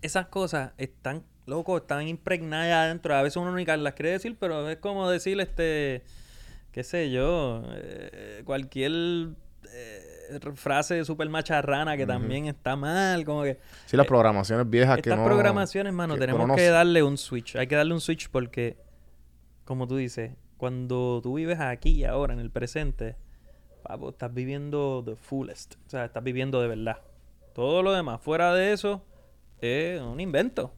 esas 0.00 0.26
cosas 0.26 0.72
están, 0.78 1.24
loco, 1.46 1.76
están 1.78 2.06
impregnadas 2.08 2.86
adentro. 2.86 3.14
A 3.14 3.22
veces 3.22 3.36
uno 3.36 3.54
ni 3.54 3.64
las 3.64 3.94
quiere 3.94 4.10
decir, 4.12 4.36
pero 4.38 4.68
es 4.68 4.78
como 4.78 5.08
decir, 5.08 5.40
este, 5.40 6.02
qué 6.70 6.84
sé 6.84 7.10
yo, 7.10 7.62
eh, 7.74 8.42
cualquier 8.44 8.92
eh, 9.72 10.38
frase 10.54 11.04
súper 11.04 11.28
macharrana 11.28 11.96
que 11.96 12.06
también 12.06 12.46
está 12.46 12.76
mal, 12.76 13.24
como 13.24 13.42
que... 13.42 13.58
Sí, 13.86 13.96
las 13.96 14.06
Eh, 14.06 14.08
programaciones 14.08 14.68
viejas 14.68 14.96
que 14.96 15.08
Estas 15.10 15.18
no... 15.18 15.24
programaciones, 15.24 15.92
mano, 15.92 16.14
que 16.14 16.20
tenemos 16.20 16.46
no 16.46 16.54
que 16.54 16.68
darle 16.68 17.02
un 17.02 17.18
switch. 17.18 17.56
Hay 17.56 17.66
que 17.66 17.76
darle 17.76 17.94
un 17.94 18.00
switch 18.00 18.28
porque, 18.30 18.76
como 19.64 19.86
tú 19.86 19.96
dices, 19.96 20.32
cuando 20.56 21.20
tú 21.22 21.34
vives 21.34 21.58
aquí 21.60 21.90
y 21.90 22.04
ahora, 22.04 22.34
en 22.34 22.40
el 22.40 22.50
presente, 22.50 23.16
papo, 23.82 24.10
estás 24.10 24.32
viviendo 24.32 25.02
the 25.04 25.16
fullest. 25.16 25.74
O 25.86 25.90
sea, 25.90 26.04
estás 26.04 26.22
viviendo 26.22 26.60
de 26.62 26.68
verdad. 26.68 26.98
Todo 27.52 27.82
lo 27.82 27.92
demás, 27.92 28.20
fuera 28.20 28.54
de 28.54 28.72
eso, 28.72 29.04
es 29.60 30.00
un 30.00 30.20
invento. 30.20 30.72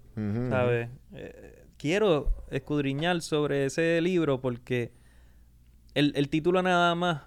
Eh, 1.15 1.65
quiero 1.77 2.33
escudriñar 2.51 3.21
sobre 3.23 3.67
ese 3.67 4.01
libro 4.01 4.41
porque 4.41 4.93
el, 5.95 6.13
el 6.17 6.29
título 6.29 6.63
nada 6.63 6.95
más 6.95 7.23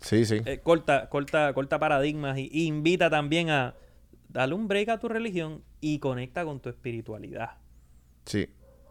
Sí, 0.00 0.24
sí. 0.24 0.40
Eh, 0.44 0.60
corta, 0.62 1.08
corta, 1.08 1.52
corta 1.54 1.78
paradigmas 1.78 2.38
y, 2.38 2.48
y 2.52 2.66
invita 2.66 3.10
también 3.10 3.50
a 3.50 3.74
darle 4.28 4.54
un 4.54 4.68
break 4.68 4.88
a 4.90 4.98
tu 4.98 5.08
religión 5.08 5.62
y 5.80 5.98
conecta 5.98 6.44
con 6.44 6.60
tu 6.60 6.68
espiritualidad. 6.68 7.50
Sí. 8.24 8.48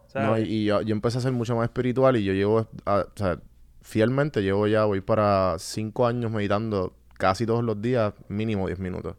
¿sabes? 0.08 0.27
No, 0.30 0.38
y, 0.38 0.43
y 0.43 0.65
yo, 0.65 0.82
yo 0.82 0.93
empecé 0.93 1.17
a 1.17 1.21
ser 1.21 1.32
mucho 1.32 1.56
más 1.56 1.65
espiritual 1.65 2.17
y 2.17 2.23
yo 2.23 2.34
llevo, 2.34 2.67
a- 2.86 3.06
o 3.08 3.12
sea, 3.17 3.39
fielmente 3.82 4.41
llevo 4.41 4.67
ya, 4.67 4.84
voy 4.86 5.01
para 5.01 5.56
cinco 5.60 6.08
años 6.08 6.32
meditando 6.32 6.93
casi 7.13 7.45
todos 7.45 7.63
los 7.63 7.82
días, 7.82 8.13
mínimo 8.27 8.67
10 8.67 8.80
minutos. 8.80 9.15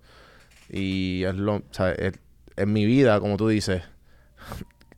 Y 0.70 1.24
es 1.24 1.34
lo, 1.34 1.56
o 1.56 1.62
sea, 1.70 1.92
es- 1.92 2.18
en 2.58 2.72
mi 2.72 2.84
vida, 2.84 3.18
como 3.20 3.36
tú 3.36 3.48
dices, 3.48 3.82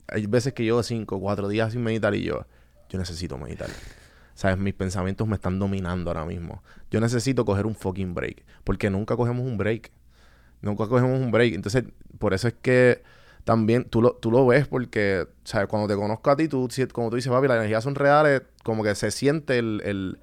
hay 0.07 0.25
veces 0.25 0.53
que 0.53 0.63
llevo 0.63 0.83
cinco, 0.83 1.19
cuatro 1.19 1.47
días 1.47 1.73
sin 1.73 1.83
meditar 1.83 2.13
y 2.15 2.23
yo, 2.23 2.45
yo 2.89 2.99
necesito 2.99 3.37
meditar. 3.37 3.69
¿Sabes? 4.33 4.57
Mis 4.57 4.73
pensamientos 4.73 5.27
me 5.27 5.35
están 5.35 5.59
dominando 5.59 6.09
ahora 6.09 6.25
mismo. 6.25 6.63
Yo 6.89 6.99
necesito 6.99 7.45
coger 7.45 7.65
un 7.65 7.75
fucking 7.75 8.13
break. 8.13 8.43
Porque 8.63 8.89
nunca 8.89 9.15
cogemos 9.15 9.45
un 9.45 9.57
break. 9.57 9.91
Nunca 10.61 10.87
cogemos 10.87 11.19
un 11.19 11.31
break. 11.31 11.53
Entonces, 11.53 11.83
por 12.17 12.33
eso 12.33 12.47
es 12.47 12.55
que 12.61 13.03
también 13.43 13.83
tú 13.85 14.01
lo, 14.01 14.13
tú 14.13 14.31
lo 14.31 14.45
ves 14.47 14.67
porque, 14.67 15.27
¿sabes? 15.43 15.67
Cuando 15.67 15.87
te 15.87 15.95
conozco 15.95 16.31
a 16.31 16.35
ti, 16.35 16.47
tú, 16.47 16.67
como 16.91 17.09
tú 17.09 17.17
dices, 17.17 17.31
papi, 17.31 17.47
las 17.47 17.57
energías 17.57 17.83
son 17.83 17.93
reales, 17.95 18.41
como 18.63 18.83
que 18.83 18.95
se 18.95 19.11
siente 19.11 19.59
el... 19.59 19.81
el- 19.85 20.19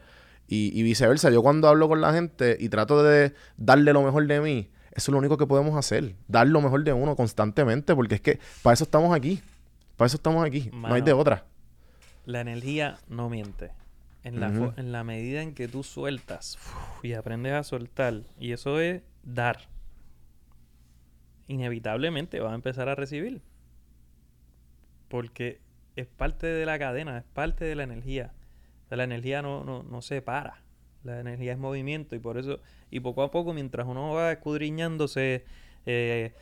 y 0.50 0.82
viceversa. 0.82 1.28
Yo 1.30 1.42
cuando 1.42 1.68
hablo 1.68 1.88
con 1.88 2.00
la 2.00 2.14
gente 2.14 2.56
y 2.58 2.70
trato 2.70 3.02
de 3.02 3.34
darle 3.58 3.92
lo 3.92 4.02
mejor 4.02 4.26
de 4.26 4.40
mí, 4.40 4.70
eso 4.98 5.10
es 5.10 5.12
lo 5.12 5.18
único 5.18 5.36
que 5.36 5.46
podemos 5.46 5.76
hacer. 5.76 6.16
Dar 6.26 6.46
lo 6.48 6.60
mejor 6.60 6.82
de 6.82 6.92
uno 6.92 7.14
constantemente 7.14 7.94
porque 7.94 8.16
es 8.16 8.20
que 8.20 8.40
para 8.62 8.74
eso 8.74 8.84
estamos 8.84 9.14
aquí. 9.14 9.40
Para 9.96 10.06
eso 10.06 10.16
estamos 10.16 10.44
aquí. 10.44 10.70
No 10.72 10.92
hay 10.92 11.02
de 11.02 11.12
otra. 11.12 11.46
La 12.26 12.40
energía 12.40 12.98
no 13.08 13.28
miente. 13.28 13.70
En 14.24 14.40
la, 14.40 14.48
en 14.76 14.92
la 14.92 15.04
medida 15.04 15.40
en 15.42 15.54
que 15.54 15.68
tú 15.68 15.84
sueltas 15.84 16.56
uf, 16.56 17.04
y 17.04 17.14
aprendes 17.14 17.54
a 17.54 17.62
soltar, 17.62 18.24
y 18.38 18.50
eso 18.52 18.80
es 18.80 19.00
dar, 19.22 19.68
inevitablemente 21.46 22.40
vas 22.40 22.52
a 22.52 22.56
empezar 22.56 22.88
a 22.88 22.96
recibir. 22.96 23.40
Porque 25.06 25.60
es 25.96 26.08
parte 26.08 26.48
de 26.48 26.66
la 26.66 26.78
cadena, 26.78 27.18
es 27.18 27.24
parte 27.24 27.64
de 27.64 27.76
la 27.76 27.84
energía. 27.84 28.34
O 28.84 28.88
sea, 28.88 28.96
la 28.98 29.04
energía 29.04 29.40
no, 29.40 29.62
no, 29.62 29.84
no 29.84 30.02
se 30.02 30.20
para. 30.20 30.62
La 31.04 31.20
energía 31.20 31.52
es 31.52 31.58
movimiento 31.58 32.16
y 32.16 32.18
por 32.18 32.38
eso, 32.38 32.58
y 32.90 33.00
poco 33.00 33.22
a 33.22 33.30
poco, 33.30 33.52
mientras 33.54 33.86
uno 33.86 34.12
va 34.12 34.32
escudriñándose, 34.32 35.44
eh, 35.86 36.32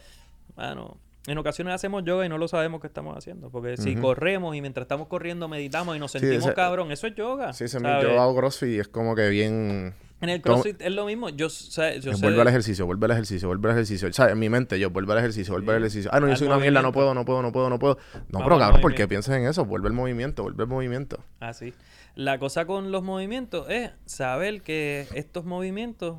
bueno, 0.57 0.97
en 1.27 1.39
ocasiones 1.39 1.75
hacemos 1.75 2.05
yoga 2.05 2.25
y 2.25 2.29
no 2.29 2.39
lo 2.39 2.49
sabemos 2.49 2.81
que 2.81 2.87
estamos 2.87 3.17
haciendo. 3.17 3.51
Porque 3.51 3.77
si 3.77 3.97
corremos 3.97 4.55
y 4.57 4.61
mientras 4.61 4.85
estamos 4.85 5.09
corriendo 5.09 5.49
meditamos 5.49 5.97
y 5.97 5.99
nos 5.99 6.13
Sí, 6.13 6.21
sentimos 6.21 6.47
ese- 6.47 6.55
cabrón, 6.55 6.91
eso 6.93 7.07
es 7.07 7.15
yoga. 7.17 7.53
Sí, 7.53 7.69
se 7.69 7.81
me, 7.81 7.89
yo 8.03 8.21
hago 8.21 8.35
CrossFit 8.37 8.69
y 8.71 8.79
es 8.79 8.89
como 8.89 9.15
que 9.15 9.29
bien... 9.29 9.95
En 10.23 10.31
el 10.31 10.41
CrossFit 10.41 10.81
es 10.81 10.93
lo 10.95 11.05
mismo. 11.05 11.29
Yo, 11.29 11.49
Eh, 11.49 11.51
sé- 11.51 12.01
vuelve 12.23 12.41
al 12.41 12.49
ejercicio, 12.49 12.87
vuelve 12.87 13.05
al 13.05 13.11
ejercicio, 13.11 13.49
vuelve 13.49 13.69
al 13.69 13.75
ejercicio. 13.75 14.09
O 14.09 14.13
sea, 14.15 14.31
en 14.31 14.39
mi 14.39 14.49
mente 14.49 14.79
yo, 14.81 14.89
vuelve 14.89 15.13
al 15.13 15.19
ejercicio, 15.19 15.53
vuelve 15.53 15.73
al 15.73 15.79
ejercicio. 15.83 16.11
Ah, 16.15 16.21
no, 16.21 16.27
yo 16.27 16.33
Al 16.33 16.39
soy 16.39 16.47
una 16.47 16.57
mierda, 16.59 16.81
no 16.81 16.93
puedo, 16.93 17.13
no 17.13 17.25
puedo, 17.27 17.43
no 17.43 17.53
puedo, 17.53 17.69
no 17.69 17.79
puedo. 17.79 17.97
No, 18.15 18.21
Vamos 18.31 18.47
pero 18.49 18.59
cabrón, 18.59 18.81
¿por 18.81 18.93
qué 18.93 19.03
movimiento. 19.03 19.09
piensas 19.09 19.37
en 19.37 19.47
eso? 19.47 19.67
Vuelve 19.67 19.89
al 19.89 19.93
movimiento, 19.95 20.43
vuelve 20.45 20.63
al 20.63 20.69
movimiento. 20.71 21.23
Así. 21.41 21.75
La 22.17 22.39
cosa 22.39 22.67
con 22.67 22.91
los 22.91 23.03
movimientos 23.05 23.69
es 23.71 23.93
saber 24.07 24.63
que 24.63 25.07
estos 25.15 25.45
movimientos 25.45 26.17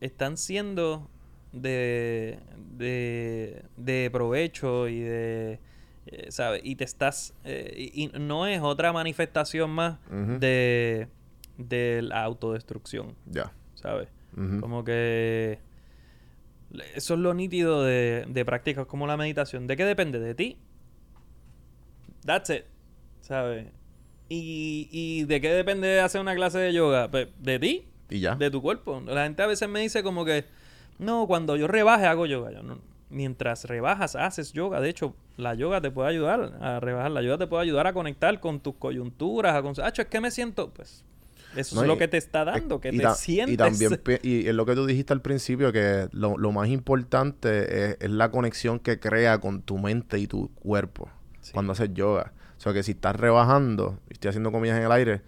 están 0.00 0.36
siendo 0.36 1.08
de, 1.52 2.40
de, 2.76 3.64
de 3.76 4.10
provecho 4.12 4.88
y 4.88 4.98
de... 5.00 5.60
eh, 6.06 6.26
¿sabes? 6.30 6.60
Y 6.64 6.74
te 6.74 6.82
estás... 6.84 7.34
eh, 7.44 7.72
y, 7.94 8.04
y 8.04 8.08
no 8.18 8.46
es 8.48 8.60
otra 8.62 8.92
manifestación 8.92 9.70
más 9.70 9.98
de, 10.10 11.06
de 11.56 12.02
la 12.02 12.24
autodestrucción, 12.24 13.14
Ya. 13.26 13.52
¿sabes? 13.74 14.08
Ujú. 14.36 14.60
Como 14.60 14.82
que... 14.82 15.60
Eso 16.96 17.14
es 17.14 17.20
lo 17.20 17.32
nítido 17.32 17.84
de, 17.84 18.24
de 18.28 18.44
prácticas 18.44 18.86
como 18.86 19.06
la 19.06 19.16
meditación. 19.16 19.68
¿De 19.68 19.76
qué 19.76 19.84
depende? 19.84 20.18
De 20.18 20.34
ti. 20.34 20.58
That's 22.24 22.50
it. 22.50 22.64
¿Sabes? 23.20 23.66
¿Y, 24.28 24.88
¿Y 24.90 25.24
de 25.24 25.40
qué 25.40 25.52
depende 25.52 26.00
hacer 26.00 26.20
una 26.20 26.34
clase 26.34 26.58
de 26.58 26.72
yoga? 26.72 27.10
Pues 27.10 27.28
de 27.38 27.58
ti, 27.58 27.84
Y 28.08 28.20
ya. 28.20 28.34
de 28.36 28.50
tu 28.50 28.62
cuerpo. 28.62 29.00
La 29.06 29.24
gente 29.24 29.42
a 29.42 29.46
veces 29.46 29.68
me 29.68 29.80
dice 29.80 30.02
como 30.02 30.24
que, 30.24 30.44
no, 30.98 31.26
cuando 31.26 31.56
yo 31.56 31.66
rebaje 31.68 32.06
hago 32.06 32.26
yoga. 32.26 32.50
Yo, 32.52 32.62
no. 32.62 32.78
Mientras 33.10 33.64
rebajas, 33.66 34.16
haces 34.16 34.52
yoga. 34.54 34.80
De 34.80 34.88
hecho, 34.88 35.14
la 35.36 35.54
yoga 35.54 35.82
te 35.82 35.90
puede 35.90 36.08
ayudar 36.08 36.54
a 36.62 36.80
rebajar. 36.80 37.10
La 37.10 37.20
yoga 37.20 37.36
te 37.38 37.46
puede 37.46 37.62
ayudar 37.64 37.86
a 37.86 37.92
conectar 37.92 38.40
con 38.40 38.60
tus 38.60 38.74
coyunturas. 38.76 39.54
A 39.54 39.60
con... 39.62 39.74
"Acho, 39.82 40.00
es 40.02 40.08
que 40.08 40.20
me 40.20 40.30
siento... 40.30 40.70
Pues 40.70 41.04
eso 41.54 41.76
No, 41.76 41.82
es 41.82 41.88
lo 41.88 41.98
que 41.98 42.08
te 42.08 42.16
está 42.16 42.46
dando, 42.46 42.80
que 42.80 42.90
te 42.90 43.06
sientes. 43.16 43.52
Y 43.52 43.56
también, 43.58 44.00
y 44.22 44.46
es 44.48 44.54
lo 44.54 44.64
que 44.64 44.74
tú 44.74 44.86
dijiste 44.86 45.12
al 45.12 45.20
principio, 45.20 45.70
que 45.72 46.08
lo, 46.12 46.38
lo 46.38 46.52
más 46.52 46.68
importante 46.70 47.90
es, 47.90 47.96
es 48.00 48.10
la 48.10 48.30
conexión 48.30 48.78
que 48.78 48.98
crea 48.98 49.38
con 49.38 49.60
tu 49.60 49.76
mente 49.76 50.18
y 50.18 50.26
tu 50.26 50.48
cuerpo 50.54 51.10
Sí. 51.42 51.52
cuando 51.52 51.72
haces 51.72 51.90
yoga. 51.92 52.32
O 52.62 52.64
sea, 52.64 52.72
que 52.72 52.84
si 52.84 52.92
estás 52.92 53.16
rebajando, 53.16 53.98
y 54.08 54.12
estoy 54.12 54.28
haciendo 54.28 54.52
comillas 54.52 54.78
en 54.78 54.84
el 54.84 54.92
aire, 54.92 55.20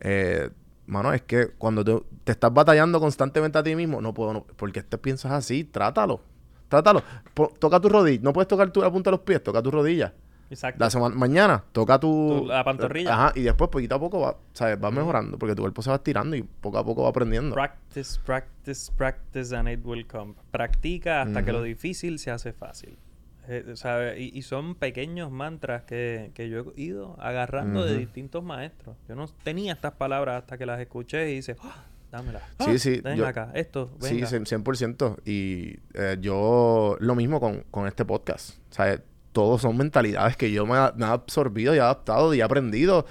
eh, 0.00 0.50
mano, 0.86 1.12
es 1.12 1.22
que 1.22 1.50
cuando 1.56 1.84
te 2.24 2.32
estás 2.32 2.52
batallando 2.52 2.98
constantemente 2.98 3.56
a 3.56 3.62
ti 3.62 3.76
mismo, 3.76 4.00
no 4.00 4.12
puedo, 4.12 4.32
no, 4.32 4.44
porque 4.56 4.82
te 4.82 4.98
piensas 4.98 5.30
así, 5.30 5.62
trátalo. 5.62 6.20
Trátalo. 6.68 7.04
Po- 7.34 7.52
toca 7.60 7.78
tu 7.78 7.88
rodilla. 7.88 8.18
No 8.24 8.32
puedes 8.32 8.48
tocar 8.48 8.68
tu, 8.72 8.80
la 8.80 8.90
punta 8.90 9.10
de 9.10 9.16
los 9.16 9.20
pies, 9.24 9.40
toca 9.44 9.62
tu 9.62 9.70
rodilla. 9.70 10.12
Exacto. 10.50 10.82
La 10.82 10.90
semana, 10.90 11.14
mañana 11.14 11.62
toca 11.70 12.00
tu, 12.00 12.40
Tu- 12.40 12.46
la 12.48 12.64
pantorrilla. 12.64 13.14
Ajá, 13.14 13.32
y 13.36 13.42
después 13.42 13.70
poquito 13.70 13.94
a 13.94 14.00
poco 14.00 14.18
va, 14.18 14.36
¿sabes? 14.52 14.76
va 14.82 14.90
mejorando 14.90 15.38
porque 15.38 15.54
tu 15.54 15.62
cuerpo 15.62 15.82
se 15.82 15.90
va 15.90 15.96
estirando 15.96 16.34
y 16.34 16.42
poco 16.42 16.78
a 16.78 16.84
poco 16.84 17.04
va 17.04 17.10
aprendiendo. 17.10 17.54
Practice, 17.54 18.18
practice, 18.26 18.90
practice 18.96 19.54
and 19.54 19.68
it 19.68 19.80
will 19.84 20.04
come. 20.04 20.34
Practica 20.50 21.22
hasta 21.22 21.44
que 21.44 21.52
lo 21.52 21.62
difícil 21.62 22.18
se 22.18 22.32
hace 22.32 22.52
fácil. 22.52 22.98
Eh, 23.48 23.72
¿sabe? 23.74 24.20
Y, 24.20 24.38
y 24.38 24.42
son 24.42 24.74
pequeños 24.76 25.30
mantras 25.32 25.82
que, 25.82 26.30
que 26.34 26.48
yo 26.48 26.72
he 26.76 26.80
ido 26.80 27.16
agarrando 27.20 27.84
de 27.84 27.98
distintos 27.98 28.44
maestros. 28.44 28.96
Yo 29.08 29.14
no 29.16 29.26
tenía 29.42 29.72
estas 29.72 29.92
palabras 29.92 30.42
hasta 30.42 30.56
que 30.58 30.64
las 30.66 30.78
escuché 30.80 31.30
y 31.30 31.34
dice, 31.36 31.56
"Ah, 31.62 31.84
dámelas. 32.12 32.42
Sí, 32.60 32.66
Ah, 32.68 32.78
sí, 32.78 33.00
Ven 33.00 33.16
yo- 33.16 33.26
acá, 33.26 33.50
esto, 33.54 33.90
Sí, 34.00 34.14
venga. 34.14 34.28
cien- 34.28 34.46
100%. 34.46 35.18
Y 35.24 35.76
eh, 35.94 36.18
yo 36.20 36.96
lo 37.00 37.14
mismo 37.16 37.40
con, 37.40 37.64
con 37.70 37.88
este 37.88 38.04
podcast. 38.04 38.58
O 38.70 38.74
sea, 38.74 39.02
todos 39.32 39.62
son 39.62 39.76
mentalidades 39.76 40.36
que 40.36 40.52
yo 40.52 40.64
me, 40.66 40.74
he 40.74 41.04
absorbido 41.04 41.74
y 41.74 41.78
adaptado 41.78 42.34
y 42.34 42.40
he 42.40 42.42
aprendido 42.44 43.06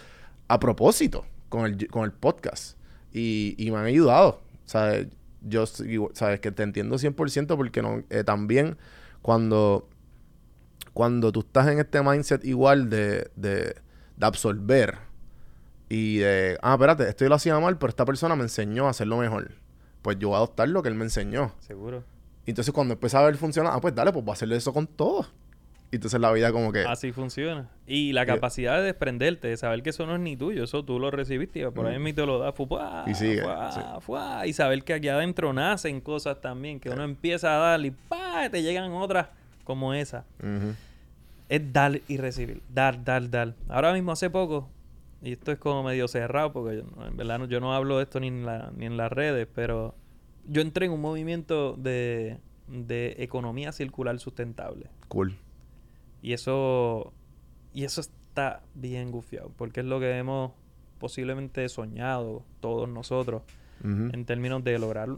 a 0.48 0.60
propósito 0.60 1.26
con 1.50 1.66
el, 1.66 1.88
con 1.88 2.06
el 2.06 2.12
podcast. 2.14 2.78
Y, 3.12 3.56
y 3.58 3.70
me 3.72 3.78
han 3.80 3.86
ayudado. 3.86 4.40
O 4.66 4.70
sea, 4.70 5.06
yo, 5.42 5.66
sí- 5.66 5.98
sabes 6.14 6.40
que 6.40 6.52
te 6.52 6.64
entiendo 6.64 6.98
100% 6.98 7.58
porque 7.58 7.82
no, 7.82 8.04
eh, 8.10 8.24
también 8.24 8.78
cuando, 9.22 9.90
cuando 11.02 11.32
tú 11.32 11.40
estás 11.40 11.68
en 11.68 11.80
este 11.80 12.00
mindset 12.04 12.46
igual 12.46 12.92
de, 12.92 13.32
de, 13.36 13.74
de 14.18 14.26
absorber 14.28 15.00
y 15.90 16.20
de, 16.20 16.60
ah, 16.62 16.74
espérate, 16.74 17.10
esto 17.10 17.26
yo 17.26 17.30
lo 17.30 17.34
hacía 17.34 17.60
mal, 17.60 17.80
pero 17.80 17.90
esta 17.90 18.06
persona 18.06 18.36
me 18.36 18.44
enseñó 18.44 18.86
a 18.86 18.92
hacerlo 18.92 19.18
mejor. 19.18 19.50
Pues 20.04 20.20
yo 20.20 20.28
voy 20.28 20.36
a 20.36 20.38
adoptar 20.38 20.70
lo 20.70 20.84
que 20.84 20.90
él 20.90 20.94
me 20.94 21.06
enseñó. 21.06 21.56
Seguro. 21.58 22.04
Entonces 22.46 22.72
cuando 22.72 22.94
empieza 22.94 23.18
a 23.18 23.24
ver 23.24 23.36
funcionar, 23.38 23.74
ah, 23.76 23.82
pues 23.82 23.96
dale, 23.96 24.12
pues 24.12 24.24
voy 24.24 24.32
a 24.32 24.34
hacerle 24.34 24.58
eso 24.58 24.72
con 24.74 24.86
todo. 24.86 25.26
Y 25.90 25.96
entonces 25.96 26.22
la 26.22 26.32
vida 26.34 26.52
como 26.52 26.72
que... 26.72 26.82
Así 26.82 27.12
funciona. 27.12 27.68
Y 27.88 28.14
la 28.14 28.28
capacidad 28.28 28.78
de 28.78 28.84
desprenderte, 28.84 29.48
de 29.48 29.58
saber 29.58 29.82
que 29.82 29.90
eso 29.90 30.06
no 30.06 30.14
es 30.14 30.22
ni 30.22 30.38
tuyo, 30.38 30.66
eso 30.66 30.86
tú 30.86 31.00
lo 31.00 31.10
recibiste 31.10 31.62
y 31.62 31.66
por 31.72 31.88
ahí 31.88 31.98
mismo 31.98 32.16
te 32.16 32.26
lo 32.28 32.38
da, 32.38 32.52
fuá, 32.52 33.06
Y 33.08 33.16
sigue, 33.16 33.42
fuá, 33.42 33.72
sí. 33.72 33.82
fuá, 34.02 34.46
y 34.46 34.54
saber 34.54 34.84
que 34.84 34.94
aquí 34.94 35.08
adentro 35.08 35.52
nacen 35.52 36.00
cosas 36.00 36.40
también, 36.42 36.80
que 36.80 36.92
uno 36.92 37.04
empieza 37.04 37.56
a 37.56 37.58
dar 37.58 37.84
y 37.84 37.90
¡pa! 37.90 38.48
te 38.52 38.62
llegan 38.62 38.92
otras 38.92 39.30
como 39.64 39.96
esa. 39.96 40.26
Ujú. 40.44 40.76
Es 41.52 41.74
dar 41.74 42.00
y 42.08 42.16
recibir, 42.16 42.62
dar, 42.74 43.04
dar, 43.04 43.30
dar. 43.30 43.56
Ahora 43.68 43.92
mismo 43.92 44.14
hace 44.14 44.30
poco, 44.30 44.70
y 45.22 45.34
esto 45.34 45.52
es 45.52 45.60
como 45.60 45.84
medio 45.84 46.08
cerrado, 46.08 46.54
porque 46.54 46.78
yo, 46.78 47.06
en 47.06 47.18
verdad 47.18 47.40
no- 47.40 47.46
yo 47.46 47.60
no 47.60 47.74
hablo 47.74 47.98
de 47.98 48.04
esto 48.04 48.22
ni 48.22 48.28
en, 48.28 48.46
la- 48.46 48.72
ni 48.76 48.86
en 48.86 48.96
las 48.96 49.12
redes, 49.12 49.48
pero 49.54 49.94
yo 50.48 50.62
entré 50.62 50.86
en 50.86 50.94
un 50.94 51.02
movimiento 51.02 51.74
de, 51.76 52.38
de 52.70 53.16
economía 53.20 53.74
circular 53.74 54.18
sustentable. 54.20 54.86
Cool. 55.10 55.36
Y 56.22 56.32
eso, 56.32 57.12
y 57.74 57.84
eso 57.84 58.00
está 58.00 58.62
bien 58.74 59.12
gufiado, 59.12 59.52
porque 59.58 59.82
es 59.82 59.86
lo 59.86 60.00
que 60.00 60.18
hemos 60.18 60.54
posiblemente 61.00 61.68
soñado 61.68 62.44
todos 62.62 62.88
nosotros 62.88 63.42
en 63.84 64.24
términos 64.26 64.64
de 64.64 64.78
lograr 64.80 65.10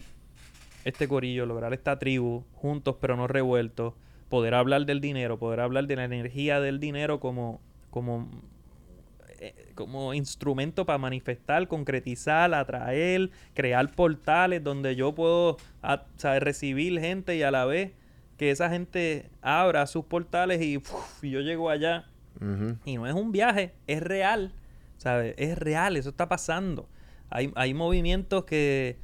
este 0.86 1.08
corillo, 1.08 1.46
lograr 1.46 1.74
esta 1.74 2.00
tribu 2.00 2.44
juntos 2.54 2.96
pero 3.00 3.16
no 3.18 3.28
revueltos, 3.28 3.94
poder 4.30 4.54
hablar 4.54 4.86
del 4.86 5.02
dinero, 5.02 5.38
poder 5.38 5.60
hablar 5.60 5.88
de 5.88 5.96
la 5.96 6.04
energía 6.06 6.60
del 6.60 6.80
dinero 6.80 7.20
como, 7.20 7.62
como, 7.90 8.30
eh, 9.40 9.72
como 9.76 10.14
instrumento 10.14 10.86
para 10.86 10.98
manifestar, 10.98 11.68
concretizar, 11.68 12.54
atraer, 12.54 13.30
crear 13.54 13.92
portales 13.92 14.64
donde 14.64 14.96
yo 14.96 15.14
puedo 15.14 15.58
a- 15.82 16.06
sabe, 16.18 16.40
recibir 16.40 17.00
gente 17.00 17.36
y 17.36 17.44
a 17.44 17.52
la 17.52 17.66
vez 17.66 17.92
que 18.38 18.50
esa 18.52 18.70
gente 18.70 19.30
abra 19.42 19.86
sus 19.88 20.06
portales 20.06 20.62
y, 20.62 20.78
uf, 20.78 21.24
y 21.24 21.30
yo 21.30 21.42
llego 21.42 21.70
allá 21.70 22.06
y 22.86 22.96
no 22.98 23.08
es 23.08 23.14
un 23.14 23.32
viaje, 23.32 23.74
es 23.88 24.02
real. 24.02 24.54
¿Sabes? 24.98 25.36
Es 25.38 25.58
real, 25.58 25.98
eso 25.98 26.10
está 26.10 26.30
pasando. 26.30 26.88
Hay, 27.30 27.52
hay 27.56 27.74
movimientos 27.74 28.46
que, 28.46 28.98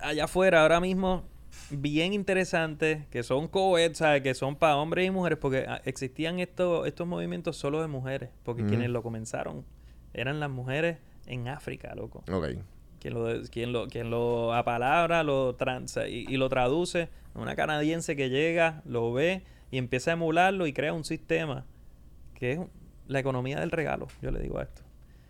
allá 0.00 0.24
afuera 0.24 0.62
ahora 0.62 0.80
mismo 0.80 1.24
bien 1.70 2.12
interesantes, 2.12 3.06
que 3.08 3.22
son 3.22 3.48
co-ed, 3.48 3.94
¿sabes? 3.94 4.22
que 4.22 4.34
son 4.34 4.56
para 4.56 4.76
hombres 4.76 5.06
y 5.06 5.10
mujeres, 5.10 5.38
porque 5.38 5.66
ah, 5.68 5.80
existían 5.84 6.38
estos, 6.38 6.86
estos 6.86 7.06
movimientos 7.06 7.56
solo 7.56 7.80
de 7.80 7.88
mujeres, 7.88 8.30
porque 8.42 8.64
quienes 8.64 8.90
lo 8.90 9.02
comenzaron 9.02 9.64
eran 10.14 10.40
las 10.40 10.50
mujeres 10.50 10.98
en 11.26 11.48
África, 11.48 11.94
loco. 11.94 12.24
Ok. 12.30 12.48
Quien 13.00 13.14
lo, 13.14 13.42
quien 13.50 13.72
lo, 13.72 13.88
quien 13.88 14.10
lo 14.10 14.54
apalabra 14.54 15.24
lo 15.24 15.56
trans 15.56 15.98
y, 16.08 16.24
y 16.28 16.36
lo 16.36 16.48
traduce, 16.48 17.08
una 17.34 17.56
canadiense 17.56 18.14
que 18.14 18.30
llega, 18.30 18.82
lo 18.84 19.12
ve 19.12 19.42
y 19.70 19.78
empieza 19.78 20.12
a 20.12 20.14
emularlo 20.14 20.66
y 20.66 20.72
crea 20.72 20.92
un 20.92 21.04
sistema 21.04 21.64
que 22.34 22.52
es 22.52 22.60
la 23.08 23.20
economía 23.20 23.58
del 23.60 23.70
regalo, 23.70 24.08
yo 24.20 24.30
le 24.30 24.40
digo 24.40 24.58
a 24.58 24.62
esto. 24.62 24.82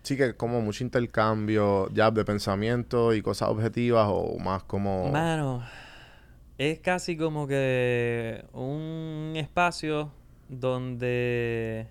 Sí 0.03 0.17
que 0.17 0.35
como 0.35 0.61
mucho 0.61 0.83
intercambio 0.83 1.89
ya 1.93 2.11
de 2.11 2.25
pensamiento 2.25 3.13
y 3.13 3.21
cosas 3.21 3.49
objetivas 3.49 4.07
o 4.09 4.37
más 4.37 4.63
como... 4.63 5.09
Mano, 5.09 5.63
es 6.71 6.79
casi 6.79 7.17
como 7.17 7.47
que 7.47 8.45
un 8.53 9.33
espacio 9.35 10.11
donde 10.49 11.87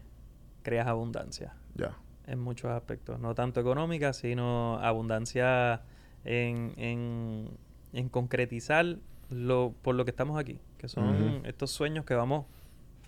creas 0.62 0.86
abundancia 0.86 1.54
Ya. 1.74 1.96
en 2.26 2.38
muchos 2.40 2.70
aspectos. 2.70 3.18
No 3.20 3.34
tanto 3.34 3.60
económica, 3.60 4.12
sino 4.12 4.78
abundancia 4.78 5.82
en, 6.24 6.72
en, 6.76 7.48
en 7.92 8.08
concretizar 8.08 8.98
lo, 9.30 9.74
por 9.82 9.94
lo 9.94 10.04
que 10.04 10.10
estamos 10.10 10.38
aquí. 10.38 10.58
Que 10.78 10.88
son 10.88 11.42
estos 11.46 11.70
sueños 11.70 12.04
que 12.04 12.14
vamos 12.14 12.46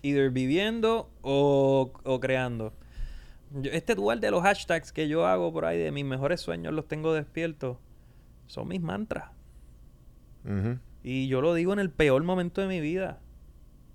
either 0.01 0.29
viviendo 0.31 1.09
o, 1.21 1.91
o 2.03 2.19
creando. 2.19 2.73
Yo- 3.53 3.71
este 3.71 3.95
dual 3.95 4.19
de 4.19 4.31
los 4.31 4.41
hashtags 4.43 4.91
que 4.91 5.07
yo 5.07 5.25
hago 5.25 5.51
por 5.53 5.65
ahí 5.65 5.77
de 5.77 5.91
mis 5.91 6.05
mejores 6.05 6.41
sueños 6.41 6.73
los 6.73 6.87
tengo 6.87 7.13
despiertos. 7.13 7.77
Son 8.47 8.67
mis 8.67 8.81
mantras. 8.81 9.29
Y 11.07 11.27
yo 11.27 11.39
lo 11.39 11.53
digo 11.53 11.71
en 11.71 11.77
el 11.77 11.91
peor 11.91 12.23
momento 12.23 12.61
de 12.61 12.67
mi 12.67 12.79
vida. 12.79 13.19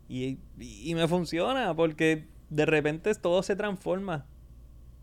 Y, 0.08 0.38
y- 0.60 0.90
y 0.90 0.94
me 0.94 1.08
funciona 1.08 1.74
porque 1.74 2.28
de 2.50 2.66
repente 2.66 3.12
todo 3.16 3.42
se 3.42 3.56
transforma. 3.56 4.26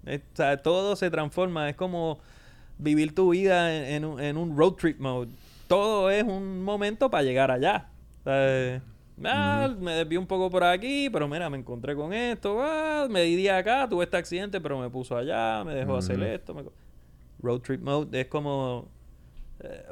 Es- 0.05 0.21
o 0.33 0.35
sea, 0.37 0.55
todo 0.63 0.95
se 0.95 1.11
transforma. 1.11 1.69
Es 1.69 1.75
como 1.75 2.19
vivir 2.77 3.13
tu 3.13 3.31
vida 3.31 3.75
en, 3.75 3.83
en 3.95 4.05
un, 4.05 4.19
en 4.21 4.37
un 4.37 4.55
road 4.57 4.73
trip 4.75 4.99
mode. 4.99 5.27
Todo 5.67 6.09
es 6.09 6.23
un 6.23 6.63
momento 6.63 7.09
para 7.09 7.23
llegar 7.23 7.51
allá. 7.51 7.89
O 8.21 8.23
sea, 8.23 8.81
ah, 9.25 9.75
Me 9.77 9.91
desvié 9.91 10.17
un 10.17 10.27
poco 10.27 10.49
por 10.49 10.63
aquí, 10.63 11.09
pero 11.09 11.27
mira, 11.27 11.49
me 11.49 11.57
encontré 11.57 11.93
con 11.93 12.13
esto. 12.13 12.59
ah, 12.61 13.07
me 13.09 13.23
di 13.23 13.49
acá, 13.49 13.85
tuve 13.89 14.05
este 14.05 14.15
accidente, 14.15 14.61
pero 14.61 14.79
me 14.79 14.89
puso 14.89 15.17
allá, 15.17 15.61
me 15.65 15.75
dejó 15.75 15.97
hacer 15.97 16.21
esto. 16.23 16.53
me 16.53 16.63
Road 17.41 17.59
trip 17.59 17.81
mode 17.81 18.21
es 18.21 18.27
como 18.27 18.87
eh, 19.59 19.83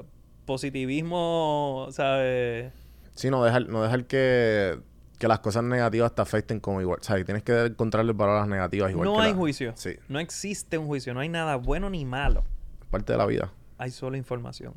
positivismo, 0.45 1.87
¿sabes? 1.91 2.71
Sí, 3.15 3.29
no 3.29 3.43
dejar, 3.43 3.67
no 3.69 3.81
dejar 3.83 4.05
que, 4.05 4.79
que 5.19 5.27
las 5.27 5.39
cosas 5.39 5.63
negativas 5.63 6.13
te 6.13 6.21
afecten 6.21 6.59
como 6.59 6.81
igual. 6.81 6.99
O 7.01 7.03
sea, 7.03 7.23
tienes 7.23 7.43
que 7.43 7.65
encontrarle 7.65 8.13
las 8.39 8.47
negativas 8.47 8.91
igual 8.91 9.07
No 9.07 9.15
que 9.15 9.21
hay 9.21 9.31
la- 9.31 9.37
juicio. 9.37 9.73
Sí, 9.75 9.91
No 10.09 10.19
existe 10.19 10.77
un 10.77 10.87
juicio. 10.87 11.13
No 11.13 11.19
hay 11.21 11.29
nada 11.29 11.55
bueno 11.55 11.89
ni 11.89 12.05
malo. 12.05 12.43
es 12.81 12.87
parte 12.87 13.13
de 13.13 13.17
la 13.17 13.25
vida. 13.25 13.51
Hay 13.77 13.91
solo 13.91 14.15
información. 14.17 14.73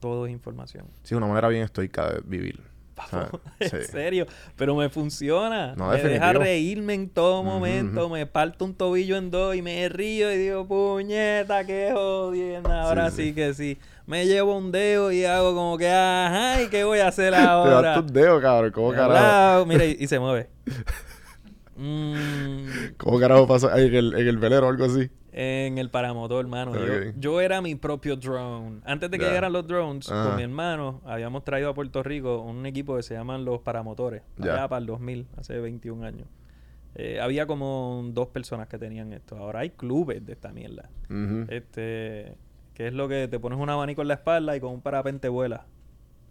Todo 0.00 0.26
es 0.26 0.32
información. 0.32 0.86
Sí, 1.02 1.14
una 1.14 1.26
manera 1.26 1.48
bien 1.48 1.62
estoica 1.62 2.10
de 2.12 2.20
vivir. 2.24 2.60
¿Sabes? 3.10 3.30
en 3.60 3.84
serio. 3.84 4.26
Pero 4.56 4.74
me 4.74 4.88
funciona. 4.88 5.74
No, 5.76 5.88
me 5.90 6.02
deja 6.02 6.32
reírme 6.32 6.94
en 6.94 7.08
todo 7.10 7.42
momento. 7.42 8.08
Me 8.08 8.26
parto 8.26 8.64
un 8.64 8.74
tobillo 8.74 9.16
en 9.16 9.30
dos 9.30 9.54
y 9.56 9.62
me 9.62 9.88
río 9.88 10.32
y 10.32 10.38
digo, 10.38 10.66
puñeta, 10.66 11.64
qué 11.66 11.90
jodienda. 11.92 12.82
Ahora 12.82 13.10
sí, 13.10 13.16
Sí, 13.16 13.22
sí. 13.28 13.34
que 13.34 13.54
sí. 13.54 13.78
Me 14.06 14.24
llevo 14.26 14.56
un 14.56 14.70
dedo 14.72 15.10
y 15.10 15.24
hago 15.24 15.54
como 15.54 15.76
que, 15.78 15.90
ajá, 15.90 16.62
¿y 16.62 16.68
qué 16.68 16.84
voy 16.84 17.00
a 17.00 17.08
hacer 17.08 17.32
Te 17.34 17.40
das 17.40 17.48
ahora? 17.48 17.94
tus 18.02 18.12
dedos, 18.12 18.40
cabrón. 18.40 18.70
¿Cómo 18.72 18.90
carajo? 18.92 19.12
lado, 19.12 19.66
Mira, 19.66 19.84
y, 19.84 19.96
y 19.98 20.06
se 20.06 20.18
mueve. 20.20 20.48
Mm, 21.76 22.66
¿Cómo 22.96 23.18
carajo 23.20 23.46
pasa 23.46 23.78
en 23.78 23.94
el, 23.94 24.14
en 24.14 24.28
el 24.28 24.38
velero 24.38 24.66
o 24.66 24.70
algo 24.70 24.84
así? 24.86 25.10
En 25.38 25.76
el 25.76 25.90
paramotor, 25.90 26.40
hermano. 26.40 26.72
Yo- 27.18 27.42
era 27.42 27.60
mi 27.60 27.74
propio 27.74 28.16
drone. 28.16 28.80
Antes 28.86 29.10
de 29.10 29.18
que 29.18 29.26
llegaran 29.26 29.52
los 29.52 29.66
drones, 29.66 30.10
Ajá. 30.10 30.28
con 30.28 30.36
mi 30.36 30.42
hermano, 30.42 31.02
habíamos 31.04 31.44
traído 31.44 31.68
a 31.68 31.74
Puerto 31.74 32.02
Rico 32.02 32.40
un 32.40 32.64
equipo 32.64 32.96
que 32.96 33.02
se 33.02 33.12
llaman 33.12 33.44
los 33.44 33.60
paramotores. 33.60 34.22
Ya. 34.38 34.54
Allá 34.54 34.68
para 34.68 34.80
el 34.80 34.86
2000, 34.86 35.26
hace 35.36 35.58
21 35.60 36.02
años. 36.04 36.26
Eh, 36.94 37.20
había 37.20 37.46
como 37.46 38.02
dos 38.14 38.28
personas 38.28 38.66
que 38.68 38.78
tenían 38.78 39.12
esto. 39.12 39.36
Ahora 39.36 39.60
hay 39.60 39.70
clubes 39.70 40.24
de 40.24 40.32
esta 40.32 40.52
mierda. 40.52 40.88
Ujú. 41.10 41.44
Este, 41.48 42.34
que 42.72 42.86
es 42.86 42.94
lo 42.94 43.06
que 43.06 43.28
te 43.28 43.38
pones 43.38 43.58
un 43.58 43.68
abanico 43.68 44.00
en 44.00 44.08
la 44.08 44.14
espalda 44.14 44.56
y 44.56 44.60
con 44.60 44.72
un 44.72 44.80
parapente 44.80 45.28
vuela. 45.28 45.66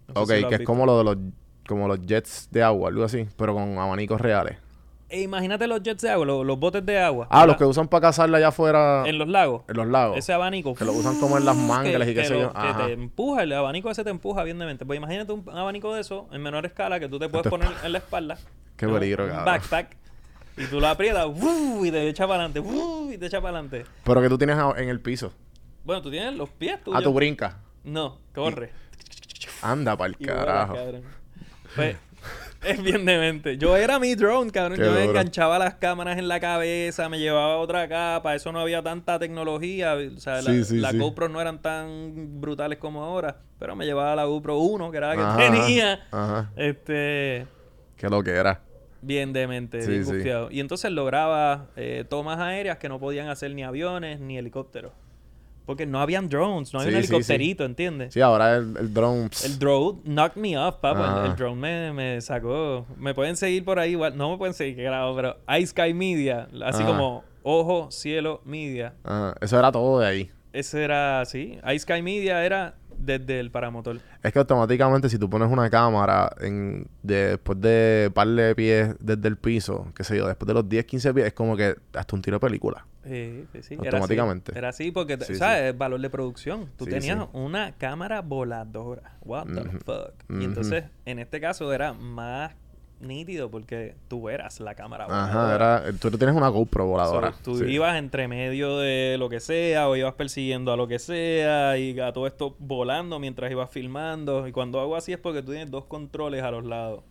No 0.08 0.22
ok, 0.22 0.30
si 0.32 0.44
que 0.46 0.54
es 0.56 0.62
como 0.64 0.84
lo 0.84 0.98
de 0.98 1.04
los 1.04 1.16
como 1.68 1.86
los 1.86 2.00
jets 2.04 2.48
de 2.50 2.62
agua, 2.62 2.88
algo 2.90 3.04
así, 3.04 3.26
pero 3.36 3.54
con 3.54 3.78
abanicos 3.78 4.20
reales. 4.20 4.56
E 5.08 5.22
imagínate 5.22 5.66
los 5.68 5.82
jets 5.82 6.02
de 6.02 6.10
agua, 6.10 6.26
los, 6.26 6.44
los 6.44 6.58
botes 6.58 6.84
de 6.84 6.98
agua. 6.98 7.28
Ah, 7.30 7.46
los 7.46 7.56
que 7.56 7.64
usan 7.64 7.86
para 7.86 8.08
cazarla 8.08 8.38
allá 8.38 8.48
afuera 8.48 9.04
En 9.06 9.18
los 9.18 9.28
lagos. 9.28 9.62
en 9.68 9.76
los 9.76 9.86
lagos. 9.86 10.18
Ese 10.18 10.32
abanico. 10.32 10.74
Que 10.74 10.84
lo 10.84 10.92
usan 10.92 11.20
como 11.20 11.38
en 11.38 11.44
las 11.44 11.56
mangles 11.56 12.08
y 12.08 12.14
qué 12.14 12.24
sé 12.24 12.40
yo. 12.40 12.52
Que 12.52 12.84
te 12.84 12.92
empuja, 12.92 13.44
el 13.44 13.52
abanico 13.52 13.90
ese 13.90 14.02
te 14.02 14.10
empuja 14.10 14.42
bien 14.42 14.58
de 14.58 14.66
mente. 14.66 14.84
Pues 14.84 14.96
imagínate 14.96 15.32
un 15.32 15.48
abanico 15.48 15.94
de 15.94 16.00
eso 16.00 16.28
en 16.32 16.42
menor 16.42 16.66
escala 16.66 16.98
que 16.98 17.08
tú 17.08 17.18
te 17.20 17.28
puedes 17.28 17.46
poner 17.48 17.68
en 17.84 17.92
la 17.92 17.98
espalda. 17.98 18.36
Qué 18.76 18.88
peligro, 18.88 19.24
Un 19.24 19.30
cabrón. 19.30 19.44
backpack. 19.46 19.96
Y 20.58 20.64
tú 20.66 20.80
lo 20.80 20.88
aprietas 20.88 21.26
¡uf! 21.26 21.84
y 21.86 21.90
te 21.90 22.08
echa 22.08 22.26
para 22.26 22.44
adelante. 22.46 22.62
Y 23.14 23.18
te 23.18 23.26
echa 23.26 23.40
para 23.40 23.58
adelante. 23.58 23.84
Pero 24.04 24.20
que 24.22 24.28
tú 24.28 24.38
tienes 24.38 24.56
en 24.76 24.88
el 24.88 25.00
piso. 25.00 25.32
Bueno, 25.84 26.02
tú 26.02 26.10
tienes 26.10 26.34
los 26.34 26.48
pies 26.48 26.82
tuyos. 26.82 26.98
Ah, 27.00 27.04
tú 27.04 27.12
brincas. 27.12 27.54
No, 27.84 28.18
corre. 28.34 28.72
Anda 29.62 29.92
Y 29.92 29.96
vuelas, 29.96 30.18
carajo. 30.24 30.74
Pues, 31.76 31.96
es 32.64 32.82
bien 32.82 33.04
demente. 33.04 33.56
Yo 33.58 33.76
era 33.76 33.98
mi 33.98 34.14
drone, 34.14 34.50
cabrón. 34.50 34.78
Qué 34.78 34.84
Yo 34.84 34.92
me 34.92 34.98
duro. 35.00 35.10
enganchaba 35.10 35.58
las 35.58 35.74
cámaras 35.74 36.18
en 36.18 36.28
la 36.28 36.40
cabeza, 36.40 37.08
me 37.08 37.18
llevaba 37.18 37.56
otra 37.58 37.88
capa. 37.88 38.34
Eso 38.34 38.52
no 38.52 38.60
había 38.60 38.82
tanta 38.82 39.18
tecnología. 39.18 39.94
O 39.94 40.18
sea, 40.20 40.42
la- 40.42 40.64
Sí. 40.64 40.80
GoPro 40.98 41.28
no 41.28 41.40
eran 41.40 41.60
tan 41.62 42.40
brutales 42.40 42.78
como 42.78 43.02
ahora. 43.04 43.36
Pero 43.58 43.74
me 43.76 43.84
llevaba 43.84 44.14
la 44.16 44.24
GoPro 44.24 44.58
1, 44.58 44.90
que 44.90 44.96
era 44.98 45.14
la 45.14 45.36
que 45.38 45.42
tenía. 45.44 46.00
Ajá. 46.10 46.50
Este. 46.56 47.46
Qué 47.96 48.08
lo 48.08 48.22
que 48.22 48.30
era. 48.32 48.60
Bien 49.02 49.32
demente, 49.32 49.78
bien. 49.86 50.48
Y 50.50 50.60
entonces 50.60 50.90
lograba 50.90 51.66
eh, 51.76 52.04
tomas 52.08 52.38
aéreas 52.40 52.78
que 52.78 52.88
no 52.88 52.98
podían 52.98 53.28
hacer 53.28 53.54
ni 53.54 53.62
aviones 53.62 54.18
ni 54.20 54.36
helicópteros. 54.36 54.92
Porque 55.66 55.84
no 55.84 56.00
habían 56.00 56.28
drones, 56.28 56.72
no 56.72 56.78
había 56.80 56.92
Sí, 56.92 56.96
un 56.96 57.02
sí, 57.02 57.08
sí. 57.08 57.14
helicópterito, 57.14 57.64
¿entiendes? 57.64 58.14
Sí, 58.14 58.20
ahora 58.20 58.54
el, 58.56 58.76
el 58.78 58.94
drone. 58.94 59.28
pss, 59.30 59.44
El 59.46 59.58
drone 59.58 59.98
knocked 60.04 60.40
me 60.40 60.56
off, 60.56 60.76
papá. 60.76 61.24
El- 61.26 61.34
drone 61.36 61.60
me, 61.60 61.92
me 61.92 62.20
sacó. 62.20 62.86
Me 62.96 63.12
pueden 63.14 63.36
seguir 63.36 63.64
por 63.64 63.78
ahí, 63.80 63.90
igual. 63.92 64.16
No 64.16 64.30
me 64.30 64.38
pueden 64.38 64.54
seguir, 64.54 64.76
qué 64.76 64.84
grado, 64.84 65.14
pero 65.16 65.36
Ice 65.58 65.66
Sky 65.72 65.92
Media, 65.92 66.48
así 66.64 66.82
Ajá. 66.82 66.86
como 66.86 67.24
Ojo, 67.42 67.90
Cielo, 67.90 68.40
Media. 68.44 68.94
ajá, 69.04 69.34
Eso 69.40 69.58
era 69.58 69.70
todo 69.72 69.98
de 70.00 70.06
ahí. 70.06 70.30
Ese 70.52 70.82
era, 70.84 71.24
sí. 71.26 71.58
Ice 71.66 71.80
Sky 71.80 72.00
Media 72.00 72.44
era 72.44 72.76
desde 72.96 73.38
el 73.40 73.50
paramotor. 73.50 73.98
Es 74.22 74.32
que 74.32 74.38
automáticamente 74.38 75.08
si 75.10 75.18
tú 75.18 75.28
pones 75.28 75.50
una 75.50 75.68
cámara 75.68 76.34
en, 76.40 76.86
de- 77.02 77.30
después 77.30 77.60
de 77.60 78.10
par 78.14 78.26
de 78.28 78.54
pies 78.54 78.94
desde 79.00 79.28
el 79.28 79.36
piso, 79.36 79.88
qué 79.94 80.02
sé 80.02 80.16
yo, 80.16 80.26
después 80.26 80.46
de 80.46 80.54
los 80.54 80.66
10, 80.68 80.84
15 80.86 81.12
pies, 81.12 81.26
es 81.26 81.32
como 81.34 81.56
que 81.56 81.74
hasta 81.94 82.16
un 82.16 82.22
tiro 82.22 82.36
de 82.36 82.40
película. 82.40 82.86
Sí, 83.06 83.44
sí, 83.52 83.62
sí. 83.62 83.74
Automáticamente. 83.76 84.52
Era 84.56 84.68
así, 84.70 84.84
era 84.84 84.88
así 84.88 84.90
porque, 84.92 85.18
Sí, 85.24 85.34
¿sabes? 85.36 85.62
El 85.62 85.72
valor 85.74 86.00
de 86.00 86.10
producción. 86.10 86.70
Tú 86.76 86.84
Sí, 86.84 86.90
tenías 86.90 87.18
sí. 87.18 87.28
una 87.32 87.72
cámara 87.72 88.20
voladora. 88.22 89.16
What 89.24 89.46
the 89.46 89.62
fuck. 89.84 90.12
Y 90.40 90.44
entonces, 90.44 90.84
en 91.04 91.18
este 91.18 91.40
caso, 91.40 91.72
era 91.72 91.92
más 91.92 92.52
nítido 92.98 93.50
porque 93.50 93.94
tú 94.08 94.30
eras 94.30 94.58
la 94.58 94.74
cámara 94.74 95.04
Ajá, 95.04 95.42
voladora. 95.42 95.82
era, 95.86 95.92
tú 95.98 96.10
tienes 96.12 96.34
una 96.34 96.48
GoPro 96.48 96.86
voladora. 96.86 97.32
So, 97.32 97.38
tú 97.42 97.58
sí. 97.58 97.64
ibas 97.66 97.96
entre 97.98 98.26
medio 98.26 98.78
de 98.78 99.16
lo 99.18 99.28
que 99.28 99.38
sea 99.40 99.86
o 99.88 99.96
ibas 99.96 100.14
persiguiendo 100.14 100.72
a 100.72 100.76
lo 100.78 100.88
que 100.88 100.98
sea 100.98 101.76
y 101.76 102.00
a 102.00 102.12
todo 102.14 102.26
esto 102.26 102.56
volando 102.58 103.18
mientras 103.18 103.50
ibas 103.50 103.68
filmando. 103.70 104.48
Y 104.48 104.52
cuando 104.52 104.80
hago 104.80 104.96
así 104.96 105.12
es 105.12 105.18
porque 105.18 105.42
tú 105.42 105.50
tienes 105.52 105.70
dos 105.70 105.84
controles 105.84 106.42
a 106.42 106.50
los 106.50 106.64
lados. 106.64 107.04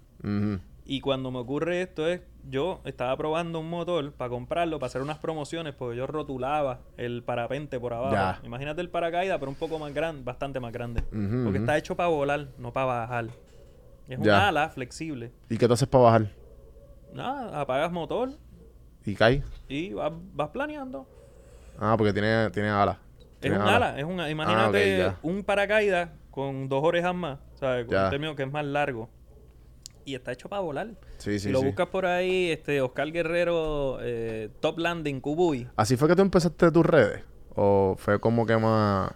Y 0.87 1.01
cuando 1.01 1.31
me 1.31 1.39
ocurre 1.39 1.81
esto 1.81 2.07
es, 2.07 2.21
yo 2.47 2.81
estaba 2.85 3.17
probando 3.17 3.59
un 3.59 3.69
motor 3.69 4.13
para 4.13 4.29
comprarlo, 4.29 4.77
para 4.77 4.87
hacer 4.87 5.01
unas 5.01 5.17
promociones, 5.17 5.73
porque 5.73 5.97
yo 5.97 6.05
rotulaba 6.05 6.81
el 6.97 7.23
parapente 7.23 7.79
por 7.79 7.93
abajo. 7.93 8.13
Ya. 8.13 8.39
Imagínate 8.43 8.81
el 8.81 8.89
paracaídas, 8.89 9.39
pero 9.39 9.49
un 9.49 9.57
poco 9.57 9.79
más 9.79 9.91
grande, 9.95 10.21
bastante 10.23 10.59
más 10.59 10.71
grande. 10.71 11.01
Porque 11.43 11.57
está 11.57 11.75
hecho 11.77 11.95
para 11.95 12.09
volar, 12.09 12.47
no 12.59 12.71
para 12.71 12.85
bajar. 12.85 13.25
Es 14.07 14.19
Ya. 14.21 14.47
ala 14.49 14.69
flexible. 14.69 15.31
¿Y 15.49 15.57
qué 15.57 15.67
tú 15.67 15.73
haces 15.73 15.87
para 15.87 16.03
bajar? 16.03 16.27
Nada, 17.13 17.61
apagas 17.61 17.91
motor 17.91 18.29
¿Y 19.05 19.15
cae? 19.15 19.41
y 19.67 19.93
vas, 19.93 20.11
vas 20.33 20.49
planeando. 20.49 21.07
Ah, 21.79 21.95
porque 21.97 22.13
tiene, 22.13 22.51
tiene 22.51 22.69
alas. 22.69 22.97
Es 23.41 23.51
un 23.51 23.61
ala, 23.61 23.97
es 23.97 24.03
un 24.05 24.19
imagínate 24.29 24.97
ya. 24.99 25.17
un 25.23 25.43
paracaídas 25.43 26.09
con 26.29 26.69
dos 26.69 26.83
orejas 26.83 27.15
más, 27.15 27.39
¿sabes? 27.55 27.85
Con 27.85 27.95
Ya. 27.95 28.03
un 28.05 28.09
término 28.11 28.35
que 28.35 28.43
es 28.43 28.51
más 28.51 28.65
largo. 28.65 29.09
Y 30.05 30.13
está 30.15 30.31
hecho 30.31 30.47
para 30.47 30.61
volar. 30.61 30.89
Sí, 31.17 31.33
sí, 31.33 31.39
si 31.39 31.49
lo 31.49 31.59
sí. 31.61 31.65
buscas 31.65 31.87
por 31.87 32.05
ahí, 32.05 32.51
este 32.51 32.79
Oscar 32.81 33.11
Guerrero, 33.11 33.97
eh, 34.01 34.49
Top 34.59 34.77
Landing, 34.77 35.19
Kubuy. 35.19 35.67
¿Así 35.75 35.97
fue 35.97 36.07
que 36.07 36.15
tú 36.15 36.21
empezaste 36.21 36.71
tus 36.71 36.85
redes? 36.85 37.23
¿O 37.55 37.95
fue 37.97 38.19
como 38.19 38.45
que 38.45 38.55
más...? 38.57 39.11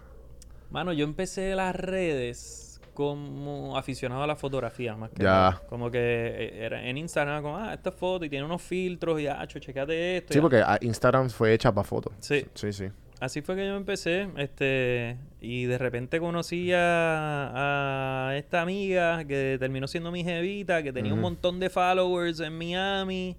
Mano, 0.72 0.92
yo 0.94 1.04
empecé 1.04 1.54
las 1.56 1.76
redes 1.76 2.82
como 2.94 3.78
aficionado 3.78 4.24
a 4.24 4.28
la 4.28 4.36
fotografía, 4.36 4.96
más 4.96 5.12
que 5.12 5.24
Ya. 5.24 5.30
nada. 5.30 5.62
Como 5.70 5.90
que 5.90 6.00
eh, 6.00 6.66
era 6.66 6.84
en 6.86 6.98
Instagram, 6.98 7.42
como, 7.44 7.58
ah, 7.58 7.74
esta 7.74 7.92
foto 7.92 8.26
y 8.26 8.30
tiene 8.30 8.44
unos 8.46 8.62
filtros 8.62 9.22
y, 9.22 9.28
ah, 9.28 9.46
cho, 9.48 9.60
checate 9.60 10.18
esto. 10.18 10.34
Sí, 10.34 10.42
porque 10.42 10.58
ah, 10.58 10.78
Instagram 10.82 11.30
fue 11.30 11.54
hecha 11.54 11.72
para 11.72 11.86
fotos. 11.88 12.14
Sí. 12.20 12.46
Sí, 12.56 12.74
sí. 12.74 12.88
Así 13.20 13.42
fue 13.42 13.56
que 13.56 13.66
yo 13.66 13.76
empecé, 13.76 14.30
este, 14.38 15.18
y 15.42 15.66
de 15.66 15.78
repente 15.78 16.20
conocí 16.20 16.72
a, 16.74 18.30
a 18.30 18.38
esta 18.38 18.62
amiga 18.62 19.26
que 19.26 19.58
terminó 19.60 19.88
siendo 19.88 20.10
mi 20.12 20.24
jevita, 20.24 20.82
que 20.84 20.94
tenía 20.94 21.14
un 21.14 21.20
montón 21.20 21.60
de 21.60 21.70
followers 21.70 22.40
en 22.40 22.58
Miami, 22.58 23.36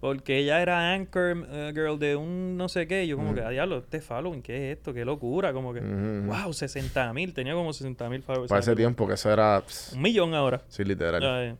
porque 0.00 0.38
ella 0.38 0.60
era 0.60 0.92
anchor 0.92 1.46
eh, 1.48 1.70
girl 1.74 1.98
de 1.98 2.16
un 2.16 2.56
no 2.58 2.68
sé 2.68 2.86
qué. 2.86 3.06
Yo 3.06 3.16
como 3.16 3.34
que, 3.34 3.40
ah, 3.40 3.48
diablo, 3.50 3.78
este 3.78 4.00
following, 4.02 4.42
¿qué 4.42 4.72
es 4.72 4.76
esto? 4.76 4.92
Qué 4.92 5.04
locura, 5.04 5.52
como 5.54 5.72
que, 5.72 5.80
wow, 5.80 6.52
60 6.52 7.12
mil, 7.14 7.32
tenía 7.32 7.54
como 7.54 7.72
60 7.72 8.08
mil 8.10 8.22
followers. 8.22 8.50
Para 8.50 8.60
ese 8.60 8.76
tiempo 8.76 9.06
que 9.06 9.14
eso 9.14 9.32
era... 9.32 9.62
pss, 9.66 9.94
Un 9.94 10.02
millón 10.02 10.34
ahora. 10.34 10.60
sí, 10.68 10.84
literal. 10.84 11.24
Ay. 11.24 11.54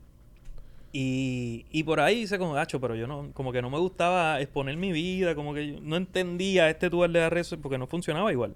Y, 0.92 1.64
y 1.70 1.84
por 1.84 2.00
ahí 2.00 2.20
hice 2.20 2.38
como 2.38 2.52
gacho, 2.52 2.80
pero 2.80 2.94
yo 2.94 3.06
no, 3.06 3.30
como 3.32 3.50
que 3.50 3.62
no 3.62 3.70
me 3.70 3.78
gustaba 3.78 4.40
exponer 4.40 4.76
mi 4.76 4.92
vida, 4.92 5.34
como 5.34 5.54
que 5.54 5.72
yo 5.72 5.80
no 5.80 5.96
entendía 5.96 6.68
este 6.68 6.90
tour 6.90 7.10
de 7.10 7.30
redes 7.30 7.56
porque 7.62 7.78
no 7.78 7.86
funcionaba 7.86 8.30
igual. 8.30 8.54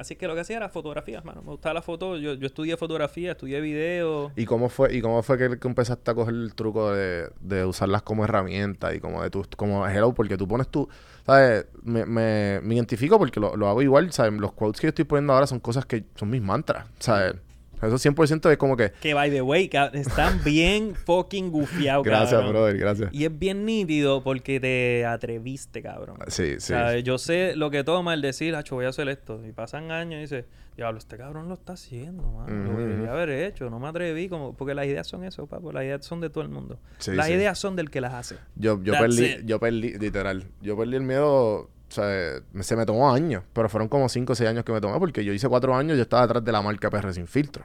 Así 0.00 0.16
que 0.16 0.26
lo 0.26 0.34
que 0.34 0.40
hacía 0.40 0.56
era 0.56 0.70
fotografías, 0.70 1.22
mano. 1.26 1.42
Me 1.42 1.50
gustaba 1.50 1.74
la 1.74 1.82
foto, 1.82 2.16
yo, 2.16 2.32
yo 2.32 2.46
estudié 2.46 2.76
fotografía, 2.78 3.32
estudié 3.32 3.60
video. 3.60 4.32
¿Y 4.34 4.46
cómo 4.46 4.70
fue, 4.70 4.96
y 4.96 5.02
cómo 5.02 5.22
fue 5.22 5.36
que, 5.36 5.44
empezaste 5.68 6.10
a 6.10 6.14
coger 6.14 6.34
el 6.34 6.54
truco 6.54 6.90
de, 6.90 7.28
de 7.40 7.66
usarlas 7.66 8.00
como 8.00 8.24
herramienta 8.24 8.94
y 8.94 9.00
como 9.00 9.22
de 9.22 9.28
tu, 9.28 9.44
como 9.56 9.86
hello? 9.86 10.14
Porque 10.14 10.38
tú 10.38 10.48
pones 10.48 10.68
tu, 10.68 10.88
¿sabes? 11.26 11.66
Me, 11.82 12.06
me, 12.06 12.60
me 12.62 12.74
identifico 12.76 13.18
porque 13.18 13.40
lo, 13.40 13.54
lo 13.56 13.68
hago 13.68 13.82
igual, 13.82 14.10
¿sabes? 14.10 14.32
Los 14.40 14.52
quotes 14.54 14.80
que 14.80 14.86
yo 14.86 14.88
estoy 14.88 15.04
poniendo 15.04 15.34
ahora 15.34 15.46
son 15.46 15.60
cosas 15.60 15.84
que 15.84 16.04
son 16.14 16.30
mis 16.30 16.40
mantras, 16.40 16.86
¿sabes? 16.98 17.34
Eso 17.82 17.96
100% 17.96 18.50
es 18.50 18.56
como 18.58 18.76
que, 18.76 18.92
Que 19.00 19.14
by 19.14 19.30
the 19.30 19.42
way, 19.42 19.70
están 19.94 20.40
bien 20.44 20.94
fucking 20.94 21.50
gufiados, 21.50 22.04
gracias, 22.04 22.32
cabrón. 22.32 22.52
brother, 22.52 22.76
gracias. 22.78 23.10
Y 23.12 23.24
es 23.24 23.38
bien 23.38 23.64
nítido 23.64 24.22
porque 24.22 24.60
te 24.60 25.04
atreviste, 25.06 25.82
cabrón. 25.82 26.18
Sí, 26.28 26.54
sí. 26.58 26.72
¿Sabes? 26.72 27.04
Yo 27.04 27.18
sé 27.18 27.54
lo 27.56 27.70
que 27.70 27.84
toma 27.84 28.14
el 28.14 28.22
decir, 28.22 28.54
hacho, 28.54 28.74
voy 28.74 28.84
a 28.86 28.88
hacer 28.90 29.08
esto. 29.08 29.40
Y 29.46 29.52
pasan 29.52 29.90
años 29.90 30.18
y 30.18 30.20
dices, 30.22 30.44
diablo, 30.76 30.98
este 30.98 31.16
cabrón 31.16 31.48
lo 31.48 31.54
está 31.54 31.72
haciendo, 31.74 32.22
mano. 32.30 32.72
Lo 32.72 32.78
debería 32.78 33.12
haber 33.12 33.30
hecho, 33.30 33.70
no 33.70 33.78
me 33.78 33.88
atreví. 33.88 34.28
como 34.28 34.54
Porque 34.54 34.74
las 34.74 34.86
ideas 34.86 35.06
son 35.06 35.24
eso, 35.24 35.46
papo. 35.46 35.72
Las 35.72 35.84
ideas 35.84 36.04
son 36.04 36.20
de 36.20 36.30
todo 36.30 36.42
el 36.44 36.50
mundo. 36.50 36.78
Sí, 36.98 37.12
las 37.12 37.26
sí. 37.26 37.32
ideas 37.32 37.58
son 37.58 37.76
del 37.76 37.90
que 37.90 38.00
las 38.00 38.12
hace. 38.14 38.36
Yo, 38.56 38.82
yo 38.82 38.92
That's 38.92 39.16
perdí, 39.16 39.24
it. 39.24 39.40
yo 39.46 39.58
perdí, 39.58 39.98
literal, 39.98 40.44
yo 40.60 40.76
perdí 40.76 40.96
el 40.96 41.02
miedo, 41.02 41.70
o 41.90 41.92
sea, 41.92 42.40
me- 42.52 42.62
se 42.62 42.76
me 42.76 42.86
tomó 42.86 43.12
años, 43.12 43.42
pero 43.52 43.68
fueron 43.68 43.88
como 43.88 44.08
5 44.08 44.32
o 44.32 44.36
6 44.36 44.48
años 44.48 44.64
que 44.64 44.72
me 44.72 44.80
tomé 44.80 44.98
porque 44.98 45.24
yo 45.24 45.32
hice 45.32 45.48
4 45.48 45.74
años, 45.74 45.96
yo 45.96 46.02
estaba 46.02 46.22
detrás 46.22 46.44
de 46.44 46.52
la 46.52 46.62
marca 46.62 46.88
PR 46.90 47.12
sin 47.12 47.26
filtro. 47.26 47.64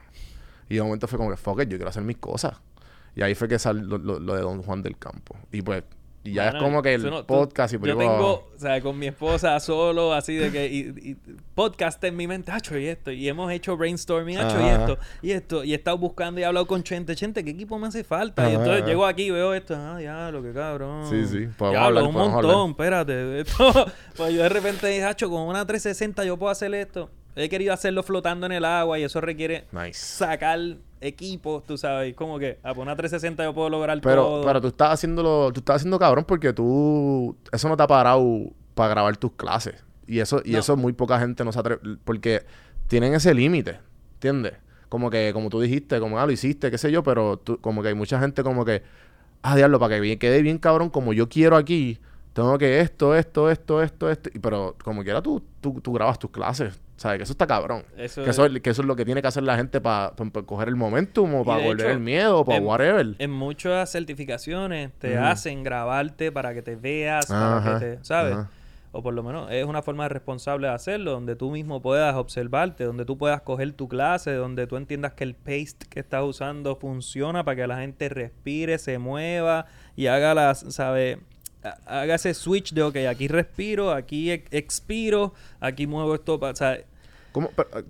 Y 0.68 0.74
de 0.76 0.82
momento 0.82 1.06
fue 1.06 1.16
como 1.18 1.30
que, 1.30 1.36
fuck 1.36 1.58
yo 1.62 1.76
quiero 1.76 1.88
hacer 1.88 2.02
mis 2.02 2.16
cosas. 2.18 2.54
Y 3.14 3.22
ahí 3.22 3.34
fue 3.34 3.48
que 3.48 3.58
salió 3.58 3.82
lo, 3.84 3.98
lo- 3.98 4.18
lo 4.20 4.34
de 4.34 4.40
Don 4.42 4.62
Juan 4.62 4.82
del 4.82 4.98
Campo. 4.98 5.36
Y 5.52 5.62
pues, 5.62 5.84
y 6.26 6.32
ya 6.34 6.46
Mano, 6.46 6.58
es 6.58 6.62
como 6.64 6.82
que 6.82 6.94
el 6.94 7.04
no- 7.10 7.20
tú- 7.20 7.26
podcast 7.26 7.74
y 7.74 7.78
por 7.78 7.88
Yo 7.88 7.96
va- 7.96 8.02
tengo, 8.02 8.32
o 8.54 8.58
sea, 8.58 8.80
con 8.80 8.98
mi 8.98 9.06
esposa 9.06 9.58
solo, 9.60 10.12
así 10.12 10.34
de 10.36 10.50
que. 10.50 10.66
Y, 10.66 10.78
y 11.10 11.16
podcast 11.54 12.02
en 12.04 12.16
mi 12.16 12.26
mente, 12.26 12.52
hacho, 12.52 12.76
y 12.78 12.86
esto. 12.86 13.10
Y 13.10 13.28
hemos 13.28 13.50
hecho 13.52 13.76
brainstorming, 13.76 14.38
hacho, 14.38 14.60
y 14.60 14.68
esto. 14.68 14.98
Y 15.22 15.30
esto. 15.32 15.64
Y 15.64 15.72
he 15.72 15.76
estado 15.76 15.98
buscando 15.98 16.40
y 16.40 16.42
he 16.42 16.46
hablado 16.46 16.66
con 16.66 16.82
Chente. 16.82 17.14
Chente, 17.16 17.44
¿qué 17.44 17.50
equipo 17.50 17.78
me 17.78 17.86
hace 17.86 18.04
falta? 18.04 18.44
Y 18.50 18.52
entonces 18.54 18.78
ajá. 18.82 18.86
llego 18.86 19.06
aquí 19.06 19.24
y 19.24 19.30
veo 19.30 19.54
esto. 19.54 19.74
Ah, 19.76 19.96
diablo, 19.98 20.42
qué 20.42 20.52
cabrón. 20.52 21.08
Sí, 21.08 21.26
sí, 21.26 21.48
podemos 21.56 21.80
hablar, 21.82 22.04
un 22.04 22.12
podemos 22.12 22.32
montón, 22.42 22.70
espérate. 22.70 23.40
Esto, 23.40 23.86
pues 24.16 24.34
yo 24.34 24.42
de 24.42 24.48
repente 24.48 24.86
dije, 24.88 25.04
hacho, 25.04 25.30
con 25.30 25.42
una 25.42 25.66
360 25.66 26.24
yo 26.24 26.36
puedo 26.36 26.50
hacer 26.52 26.74
esto. 26.74 27.10
He 27.38 27.48
querido 27.50 27.74
hacerlo 27.74 28.02
flotando 28.02 28.46
en 28.46 28.52
el 28.52 28.64
agua 28.64 28.98
y 28.98 29.02
eso 29.02 29.20
requiere 29.20 29.64
Nice. 29.70 29.92
sacar 29.94 30.58
equipos, 31.00 31.64
tú 31.64 31.76
sabes. 31.78 32.14
Como 32.14 32.38
que 32.38 32.58
a 32.62 32.68
poner 32.74 32.88
una 32.88 32.96
360 32.96 33.44
yo 33.44 33.54
puedo 33.54 33.68
lograr 33.70 34.00
Pero, 34.00 34.22
todo. 34.24 34.44
pero 34.44 34.60
tú 34.60 34.68
estás 34.68 34.90
haciéndolo, 34.90 35.50
tú 35.52 35.60
estás 35.60 35.76
haciendo 35.76 35.98
cabrón 35.98 36.24
porque 36.26 36.52
tú, 36.52 37.36
eso 37.52 37.68
no 37.68 37.76
te 37.76 37.82
ha 37.82 37.86
parado 37.86 38.50
para 38.74 38.88
grabar 38.90 39.16
tus 39.16 39.32
clases. 39.32 39.82
Y 40.06 40.20
eso, 40.20 40.40
y 40.44 40.52
No. 40.52 40.58
eso 40.60 40.76
muy 40.76 40.92
poca 40.92 41.18
gente 41.18 41.44
no 41.44 41.52
se 41.52 41.58
atreve, 41.58 41.80
porque 42.04 42.44
tienen 42.86 43.14
ese 43.14 43.34
límite, 43.34 43.80
¿entiendes? 44.14 44.54
Como 44.88 45.10
que, 45.10 45.32
como 45.32 45.50
tú 45.50 45.60
dijiste, 45.60 45.98
como, 45.98 46.18
ah, 46.20 46.26
lo 46.26 46.32
hiciste, 46.32 46.70
qué 46.70 46.78
sé 46.78 46.92
yo, 46.92 47.02
pero 47.02 47.38
tú, 47.38 47.58
como 47.60 47.82
que 47.82 47.88
hay 47.88 47.94
mucha 47.94 48.20
gente 48.20 48.42
como 48.44 48.64
que, 48.64 48.82
ah, 49.42 49.56
diablo, 49.56 49.80
para 49.80 49.96
que 49.96 50.00
bien- 50.00 50.18
quede 50.18 50.42
bien 50.42 50.58
cabrón 50.58 50.90
como 50.90 51.12
yo 51.12 51.28
quiero 51.28 51.56
aquí, 51.56 51.98
tengo 52.34 52.56
que 52.58 52.80
esto, 52.80 53.16
esto, 53.16 53.50
esto, 53.50 53.82
esto, 53.82 54.10
esto, 54.10 54.30
y- 54.32 54.38
pero 54.38 54.76
como 54.84 55.02
quiera 55.02 55.20
tú, 55.22 55.42
tú, 55.60 55.80
tú 55.80 55.92
grabas 55.92 56.18
tus 56.20 56.30
clases, 56.30 56.78
¿sabes? 56.96 57.18
Que 57.18 57.22
eso 57.24 57.32
está 57.32 57.46
cabrón. 57.46 57.84
Eso 57.96 58.24
que, 58.24 58.30
eso, 58.30 58.46
es- 58.46 58.60
que 58.60 58.70
eso 58.70 58.82
es 58.82 58.88
lo 58.88 58.96
que 58.96 59.04
tiene 59.04 59.22
que 59.22 59.28
hacer 59.28 59.42
la 59.42 59.56
gente 59.56 59.80
para 59.80 60.12
coger 60.46 60.68
el 60.68 60.76
momentum 60.76 61.34
o 61.34 61.44
para 61.44 61.62
volver 61.64 61.86
hecho, 61.86 61.90
el 61.94 62.00
miedo 62.00 62.40
o 62.40 62.44
para 62.44 62.60
whatever. 62.60 63.14
En 63.18 63.30
muchas 63.30 63.90
certificaciones 63.90 64.90
te 64.98 65.16
hacen 65.18 65.62
grabarte 65.62 66.32
para 66.32 66.54
que 66.54 66.62
te 66.62 66.76
veas, 66.76 67.26
para 67.26 67.62
que 67.80 67.84
te, 67.96 68.04
¿sabes? 68.04 68.34
ajá. 68.34 68.50
O 68.92 69.02
por 69.02 69.12
lo 69.12 69.22
menos 69.22 69.50
es 69.50 69.66
una 69.66 69.82
forma 69.82 70.08
responsable 70.08 70.68
de 70.68 70.72
hacerlo, 70.72 71.10
donde 71.10 71.36
tú 71.36 71.50
mismo 71.50 71.82
puedas 71.82 72.14
observarte, 72.14 72.84
donde 72.84 73.04
tú 73.04 73.18
puedas 73.18 73.42
coger 73.42 73.72
tu 73.74 73.88
clase, 73.88 74.32
donde 74.32 74.66
tú 74.66 74.78
entiendas 74.78 75.12
que 75.12 75.24
el 75.24 75.34
paste 75.34 75.86
que 75.90 76.00
estás 76.00 76.22
usando 76.24 76.76
funciona 76.76 77.44
para 77.44 77.56
que 77.56 77.66
la 77.66 77.76
gente 77.78 78.08
respire, 78.08 78.78
se 78.78 78.98
mueva 78.98 79.66
y 79.96 80.06
haga 80.06 80.32
las, 80.32 80.60
¿sabes? 80.74 81.18
Ha- 81.86 82.00
Haga 82.02 82.14
ese 82.14 82.34
switch 82.34 82.72
de, 82.72 82.82
ok, 82.82 82.96
aquí 83.10 83.28
respiro, 83.28 83.90
aquí 83.92 84.30
ex- 84.30 84.52
expiro, 84.52 85.34
aquí 85.60 85.86
muevo 85.86 86.14
esto 86.14 86.38
para, 86.38 86.54
¿sabes? 86.54 86.84
¿Cómo, 87.32 87.50
pero, 87.56 87.68
eh, 87.80 87.84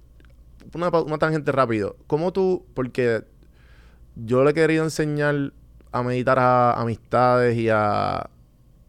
una, 0.74 0.88
una 0.88 1.18
tangente 1.18 1.52
rápido. 1.52 1.96
¿Cómo 2.06 2.32
tú, 2.32 2.64
porque 2.74 3.24
yo 4.16 4.44
le 4.44 4.50
he 4.50 4.54
querido 4.54 4.84
enseñar 4.84 5.52
a 5.92 6.02
meditar 6.02 6.38
a 6.38 6.72
amistades 6.80 7.56
y 7.56 7.68
a, 7.70 8.28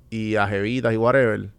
y 0.10 0.36
a 0.36 0.48
jevitas 0.48 0.94
y 0.94 0.98
whatever, 0.98 1.50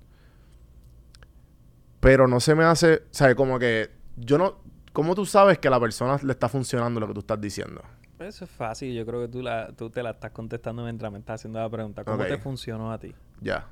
pero 2.00 2.28
no 2.28 2.40
se 2.40 2.54
me 2.54 2.64
hace, 2.64 2.94
o 2.96 3.00
sea, 3.10 3.34
como 3.34 3.58
que 3.58 3.90
yo 4.16 4.38
no, 4.38 4.58
¿cómo 4.92 5.14
tú 5.14 5.26
sabes 5.26 5.58
que 5.58 5.68
a 5.68 5.70
la 5.70 5.80
persona 5.80 6.18
le 6.22 6.32
está 6.32 6.48
funcionando 6.48 7.00
lo 7.00 7.08
que 7.08 7.14
tú 7.14 7.20
estás 7.20 7.40
diciendo? 7.40 7.82
Eso 8.20 8.44
es 8.44 8.50
fácil, 8.50 8.94
yo 8.94 9.06
creo 9.06 9.22
que 9.22 9.28
tú, 9.28 9.42
la, 9.42 9.72
tú 9.72 9.90
te 9.90 10.02
la 10.02 10.10
estás 10.10 10.32
contestando 10.32 10.82
mientras 10.82 11.10
me 11.12 11.18
estás 11.18 11.40
haciendo 11.40 11.60
la 11.60 11.68
pregunta. 11.68 12.04
¿Cómo 12.04 12.24
te 12.24 12.38
funcionó 12.38 12.92
a 12.92 12.98
ti? 12.98 13.14
Ya. 13.40 13.66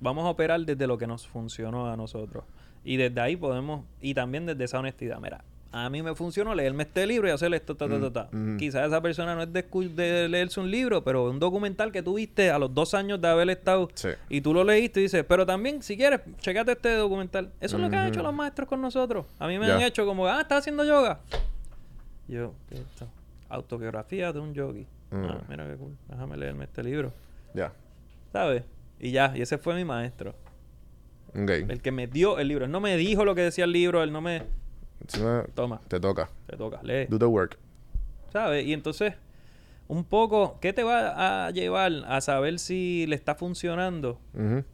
Vamos 0.00 0.24
a 0.24 0.28
operar 0.28 0.60
desde 0.60 0.86
lo 0.86 0.98
que 0.98 1.06
nos 1.06 1.26
funcionó 1.26 1.90
a 1.90 1.96
nosotros. 1.96 2.44
Y 2.82 2.96
desde 2.96 3.20
ahí 3.20 3.36
podemos, 3.36 3.84
y 4.00 4.14
también 4.14 4.46
desde 4.46 4.64
esa 4.64 4.80
honestidad. 4.80 5.20
Mira, 5.20 5.44
a 5.70 5.90
mí 5.90 6.02
me 6.02 6.14
funcionó 6.14 6.54
leerme 6.54 6.84
este 6.84 7.06
libro 7.06 7.26
y 7.26 7.32
hacer 7.32 7.52
esto, 7.54 7.76
ta, 7.76 7.88
ta, 7.88 8.00
ta, 8.00 8.12
ta. 8.12 8.28
Mm, 8.30 8.54
mm. 8.54 8.56
Quizás 8.58 8.86
esa 8.86 9.00
persona 9.00 9.34
no 9.34 9.42
es 9.42 9.52
de, 9.52 10.28
leerse 10.28 10.60
un 10.60 10.70
libro, 10.70 11.02
pero 11.02 11.28
un 11.28 11.40
documental 11.40 11.90
que 11.90 12.02
tú 12.02 12.14
viste 12.14 12.50
a 12.50 12.58
los 12.58 12.72
dos 12.72 12.94
años 12.94 13.20
de 13.20 13.28
haber 13.28 13.50
estado 13.50 13.88
Sí. 13.94 14.10
y 14.28 14.40
tú 14.40 14.54
lo 14.54 14.62
leíste 14.62 15.00
y 15.00 15.04
dices, 15.04 15.24
pero 15.26 15.44
también, 15.44 15.82
si 15.82 15.96
quieres, 15.96 16.20
checate 16.38 16.72
este 16.72 16.94
documental. 16.94 17.52
Eso 17.60 17.76
es 17.76 17.82
lo 17.82 17.90
que 17.90 17.96
han 17.96 18.08
hecho 18.08 18.22
los 18.22 18.32
maestros 18.32 18.68
con 18.68 18.80
nosotros. 18.80 19.26
A 19.38 19.48
mí 19.48 19.58
me 19.58 19.70
han 19.70 19.82
hecho 19.82 20.06
como, 20.06 20.26
ah, 20.26 20.42
estás 20.42 20.60
haciendo 20.60 20.84
yoga. 20.84 21.20
Yo, 22.28 22.54
¿qué 22.68 22.76
es 22.76 22.80
esto? 22.82 23.08
Autobiografía 23.54 24.32
de 24.32 24.40
un 24.40 24.54
yogi. 24.54 24.86
Mm. 25.10 25.24
Ah, 25.24 25.44
mira 25.48 25.66
qué 25.68 25.76
cool. 25.76 25.96
Déjame 26.08 26.36
leerme 26.36 26.64
este 26.64 26.82
libro. 26.82 27.12
Ya. 27.54 27.72
¿Sabes? 28.32 28.64
Y 28.98 29.12
ya, 29.12 29.32
y 29.36 29.42
ese 29.42 29.58
fue 29.58 29.74
mi 29.74 29.84
maestro. 29.84 30.34
Ok. 31.28 31.50
El 31.50 31.82
que 31.82 31.92
me 31.92 32.06
dio 32.06 32.38
el 32.38 32.48
libro. 32.48 32.64
Él 32.64 32.70
no 32.70 32.80
me 32.80 32.96
dijo 32.96 33.24
lo 33.24 33.34
que 33.34 33.42
decía 33.42 33.64
el 33.64 33.72
libro, 33.72 34.02
él 34.02 34.12
no 34.12 34.20
me... 34.20 34.42
Toma, 35.54 35.80
te 35.88 36.00
toca. 36.00 36.30
te 36.46 36.56
toca, 36.56 36.80
lee. 36.82 37.06
Do 37.06 37.18
the 37.18 37.26
work. 37.26 37.58
¿Sabes? 38.32 38.64
Y 38.64 38.72
entonces, 38.72 39.14
un 39.86 40.04
poco, 40.04 40.58
¿qué 40.60 40.72
te 40.72 40.82
va 40.82 41.46
a 41.46 41.50
llevar 41.50 41.92
a 42.06 42.20
saber 42.20 42.58
si 42.58 43.06
le 43.06 43.14
está 43.14 43.34
funcionando? 43.34 44.18
Ujú. 44.32 44.64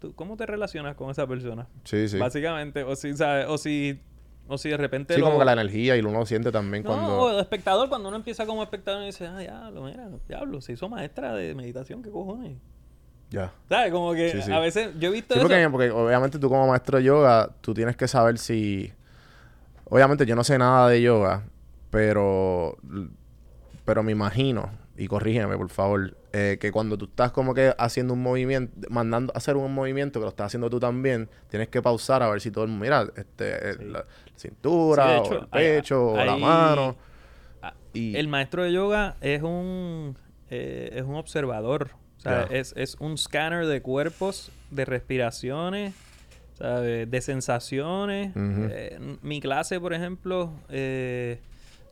¿Tú, 0.00 0.14
¿Cómo 0.14 0.36
te 0.36 0.44
relacionas 0.44 0.96
con 0.96 1.10
esa 1.10 1.26
persona? 1.26 1.68
Sí, 1.84 2.08
sí. 2.08 2.18
Básicamente, 2.18 2.82
o 2.82 2.96
si, 2.96 3.14
¿sabes? 3.14 3.46
O 3.48 3.58
si, 3.58 4.00
o 4.48 4.58
si 4.58 4.68
de 4.68 4.76
repente 4.76 5.14
Sí, 5.14 5.20
lo... 5.20 5.26
como 5.26 5.38
que 5.38 5.44
la 5.44 5.52
energía 5.54 5.96
y 5.96 6.00
uno 6.00 6.12
lo 6.20 6.26
siente 6.26 6.52
también 6.52 6.82
No, 6.84 6.90
cuando... 6.90 7.12
o 7.20 7.30
el 7.30 7.38
espectador, 7.40 7.88
cuando 7.88 8.08
uno 8.08 8.16
empieza 8.16 8.46
como 8.46 8.62
espectador 8.62 9.02
y 9.02 9.06
dice, 9.06 9.26
ah, 9.26 9.38
diablo, 9.38 9.82
mira, 9.82 10.08
diablo, 10.28 10.60
se 10.60 10.72
hizo 10.72 10.88
maestra 10.88 11.34
de 11.34 11.54
meditación, 11.54 12.02
¿qué 12.02 12.10
cojones? 12.10 12.58
Ya. 13.30 13.52
¿Sabes? 13.68 13.90
Como 13.92 14.12
que 14.14 14.30
Sí, 14.30 14.42
sí. 14.42 14.52
a 14.52 14.60
veces 14.60 14.90
yo 15.00 15.08
he 15.08 15.12
visto 15.12 15.34
Sí, 15.34 15.40
eso. 15.40 15.48
porque, 15.48 15.68
porque 15.70 15.90
obviamente 15.90 16.38
tú 16.38 16.48
como 16.48 16.68
maestro 16.68 16.98
de 16.98 17.04
yoga, 17.04 17.50
tú 17.60 17.74
tienes 17.74 17.96
que 17.96 18.06
saber 18.06 18.38
si... 18.38 18.92
Obviamente 19.88 20.26
yo 20.26 20.36
no 20.36 20.44
sé 20.44 20.58
nada 20.58 20.88
de 20.88 21.02
yoga, 21.02 21.44
pero... 21.90 22.76
Pero 23.84 24.02
me 24.02 24.12
imagino, 24.12 24.68
y 24.98 25.06
corrígeme 25.08 25.56
por 25.56 25.68
favor, 25.70 26.16
eh, 26.32 26.58
que 26.60 26.70
cuando 26.72 26.96
tú 26.98 27.04
estás 27.06 27.32
como 27.32 27.54
que 27.54 27.74
haciendo 27.78 28.14
un 28.14 28.22
movimiento, 28.22 28.72
mandando 28.90 29.32
a 29.34 29.38
hacer 29.38 29.56
un 29.56 29.72
movimiento 29.74 30.20
que 30.20 30.24
lo 30.24 30.30
estás 30.30 30.46
haciendo 30.46 30.70
tú 30.70 30.78
también, 30.80 31.28
tienes 31.48 31.68
que 31.68 31.82
pausar 31.82 32.22
a 32.22 32.28
ver 32.30 32.40
si 32.40 32.50
todo 32.50 32.64
el 32.64 32.70
mundo, 32.70 32.84
mira, 32.84 33.06
este, 33.16 33.74
Sí. 33.74 33.84
la 33.84 34.04
cintura, 34.36 35.22
Sí, 35.24 35.30
o 35.30 35.34
el 35.34 35.48
hay- 35.50 35.64
pecho, 35.64 36.12
o 36.12 36.16
la 36.16 36.32
hay- 36.34 36.40
mano. 36.40 36.96
Y, 37.92 38.14
El 38.16 38.28
maestro 38.28 38.62
de 38.62 38.72
yoga 38.72 39.16
es 39.20 39.42
un 39.42 40.16
eh, 40.50 40.90
es 40.94 41.02
un 41.02 41.14
observador. 41.16 41.90
O 42.18 42.20
sea, 42.20 42.42
es, 42.50 42.72
es 42.76 42.96
un 43.00 43.18
scanner 43.18 43.66
de 43.66 43.82
cuerpos, 43.82 44.50
de 44.70 44.84
respiraciones 44.84 45.94
¿sabes? 46.54 47.10
De 47.10 47.20
sensaciones. 47.20 48.32
Eh, 48.36 48.98
mi 49.22 49.40
clase, 49.40 49.78
por 49.80 49.92
ejemplo, 49.92 50.52
eh, 50.70 51.38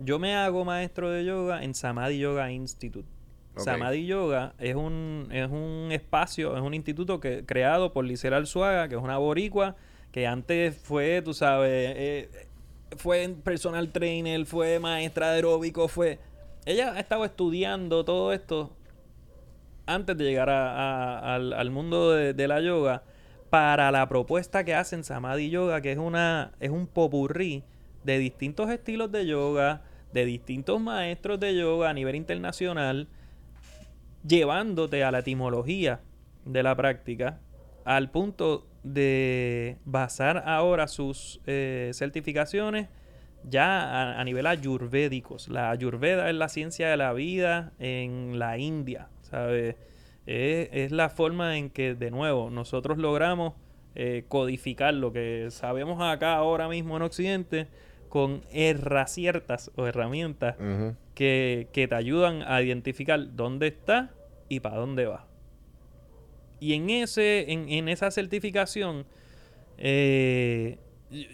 yo 0.01 0.19
me 0.19 0.35
hago 0.35 0.65
maestro 0.65 1.11
de 1.11 1.25
yoga 1.25 1.63
en 1.63 1.75
Samadhi 1.75 2.19
Yoga 2.19 2.51
Institute. 2.53 3.09
Samadhi 3.57 4.07
Yoga 4.07 4.55
es 4.59 4.75
un, 4.75 5.29
es 5.31 5.49
un 5.49 5.91
espacio, 5.93 6.57
es 6.57 6.63
un 6.63 6.75
instituto 6.75 7.21
que, 7.21 7.45
creado 7.47 7.93
por 7.93 8.05
Licera 8.05 8.37
Alzuaga, 8.37 8.89
que 8.89 8.97
es 8.97 9.01
una 9.01 9.19
boricua, 9.19 9.77
que 10.11 10.27
antes 10.27 10.77
fue, 10.77 11.23
tú 11.23 11.35
sabes, 11.35 11.93
eh, 11.97 12.49
fue 12.97 13.29
personal 13.45 13.91
trainer, 13.93 14.45
fue 14.47 14.79
maestra 14.81 15.29
de 15.31 15.37
aeróbico, 15.37 15.87
fue... 15.89 16.19
Ella 16.67 16.95
ha 16.95 17.01
estado 17.01 17.25
estudiando 17.25 18.05
todo 18.05 18.33
esto 18.33 18.75
antes 19.87 20.17
de 20.17 20.25
llegar 20.25 20.49
a- 20.51 20.73
a- 21.19 21.35
al, 21.35 21.53
al 21.53 21.71
mundo 21.71 22.11
de, 22.13 22.33
de 22.33 22.49
la 22.49 22.61
yoga 22.61 23.03
para 23.51 23.91
la 23.93 24.09
propuesta 24.09 24.65
que 24.65 24.75
hacen 24.75 25.05
Samadhi 25.05 25.51
Yoga, 25.51 25.81
que 25.81 25.93
es 25.93 25.99
una 25.99 26.53
es 26.59 26.71
un 26.71 26.87
popurrí 26.87 27.63
de 28.05 28.19
distintos 28.19 28.71
estilos 28.71 29.11
de 29.11 29.27
yoga, 29.27 29.83
de 30.13 30.25
distintos 30.25 30.81
maestros 30.81 31.41
de 31.41 31.57
yoga 31.57 31.91
a 31.91 31.95
nivel 31.95 32.15
internacional, 32.15 33.09
llevándote 34.27 35.03
a 35.03 35.11
la 35.11 35.21
etimología 35.21 36.01
de 36.45 36.63
la 36.63 36.77
práctica 36.77 37.41
al 37.85 38.11
punto 38.11 38.67
de 38.83 39.79
basar 39.85 40.45
ahora 40.47 40.87
sus 40.87 41.41
eh, 41.47 41.91
certificaciones 41.95 42.89
ya 43.49 44.19
a, 44.19 44.25
nivel 44.25 44.47
ayurvédicos. 44.47 45.49
La 45.49 45.71
ayurveda 45.71 46.31
es 46.31 46.37
la 46.37 46.49
ciencia 46.49 46.89
de 46.89 46.97
la 46.97 47.13
vida 47.13 47.73
en 47.79 48.39
la 48.39 48.57
India, 48.57 49.09
¿sabes? 49.23 49.77
Es, 50.27 50.69
es 50.73 50.93
la 50.93 51.11
forma 51.11 51.59
en 51.59 51.69
que, 51.69 51.95
de 51.95 52.11
nuevo, 52.11 52.49
nosotros 52.49 52.97
logramos 52.97 53.53
eh, 53.97 54.25
codificar 54.27 54.93
lo 54.95 55.13
que 55.13 55.49
sabemos 55.51 56.03
acá 56.03 56.35
ahora 56.35 56.69
mismo 56.69 56.97
en 56.97 57.03
Occidente 57.03 57.69
con 58.15 58.43
herraciertas 58.53 59.73
o 59.75 59.89
herramientas 59.89 60.55
que, 61.17 61.67
que 61.73 61.89
te 61.89 61.97
ayudan 61.97 62.43
a 62.43 62.63
identificar 62.63 63.35
dónde 63.35 63.67
está 63.67 64.13
y 64.49 64.61
para 64.61 64.77
dónde 64.77 65.07
va. 65.07 65.27
Y 66.61 66.75
en 66.75 66.91
ese, 66.91 67.51
en, 67.51 67.69
en 67.69 67.89
esa 67.89 68.13
certificación, 68.13 69.05
eh, 69.79 70.79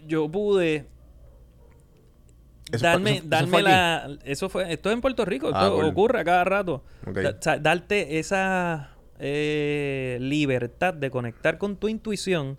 yo 0.06 0.30
pude 0.30 0.86
Eso 2.72 2.82
darme, 2.86 3.16
eso- 3.18 3.24
darme 3.28 3.60
la. 3.62 4.16
Eso 4.24 4.48
fue. 4.48 4.72
Esto 4.72 4.88
es 4.88 4.94
en 4.94 5.02
Puerto 5.02 5.26
Rico. 5.26 5.50
Ah, 5.52 5.64
Esto 5.64 5.74
cool. 5.76 5.84
ocurre 5.84 6.20
a 6.20 6.24
cada 6.24 6.44
rato. 6.44 6.82
Ok. 7.06 7.18
Da- 7.18 7.36
o 7.38 7.42
sea, 7.42 7.58
darte 7.58 8.18
esa 8.18 8.96
eh, 9.18 10.16
libertad 10.18 10.94
de 10.94 11.10
conectar 11.10 11.58
con 11.58 11.76
tu 11.76 11.88
intuición 11.88 12.56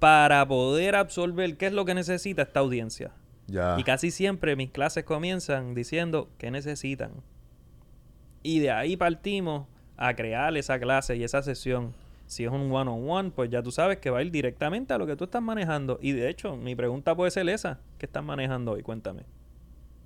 para 0.00 0.44
poder 0.48 0.96
absorber 0.96 1.56
qué 1.56 1.66
es 1.66 1.72
lo 1.72 1.84
que 1.84 1.94
necesita 1.94 2.42
esta 2.42 2.58
audiencia. 2.58 3.12
Ya. 3.46 3.76
Y 3.78 3.84
casi 3.84 4.10
siempre 4.10 4.56
mis 4.56 4.70
clases 4.70 5.04
comienzan 5.04 5.74
diciendo 5.74 6.28
qué 6.38 6.50
necesitan. 6.50 7.12
Y 8.42 8.60
de 8.60 8.70
ahí 8.70 8.96
partimos 8.96 9.66
a 9.96 10.14
crear 10.14 10.56
esa 10.56 10.78
clase 10.78 11.16
y 11.16 11.24
esa 11.24 11.42
sesión. 11.42 11.92
Si 12.26 12.44
es 12.44 12.50
un 12.50 12.72
one-on-one, 12.72 13.30
pues 13.30 13.50
ya 13.50 13.62
tú 13.62 13.70
sabes 13.70 13.98
que 13.98 14.10
va 14.10 14.18
a 14.18 14.22
ir 14.22 14.30
directamente 14.30 14.94
a 14.94 14.98
lo 14.98 15.06
que 15.06 15.14
tú 15.16 15.24
estás 15.24 15.42
manejando. 15.42 15.98
Y 16.00 16.12
de 16.12 16.30
hecho, 16.30 16.56
mi 16.56 16.74
pregunta 16.74 17.14
puede 17.14 17.30
ser 17.30 17.48
esa. 17.48 17.80
¿Qué 17.98 18.06
estás 18.06 18.24
manejando 18.24 18.72
hoy? 18.72 18.82
Cuéntame. 18.82 19.24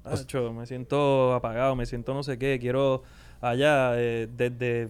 Pues 0.03 0.21
Tacho, 0.21 0.53
me 0.53 0.67
siento 0.67 1.35
apagado, 1.35 1.77
me 1.77 1.87
siento 1.87 2.15
no 2.15 2.23
sé 2.23 2.39
qué. 2.39 2.59
Quiero 2.61 3.03
allá, 3.41 3.93
eh, 3.97 4.29
desde... 4.37 4.89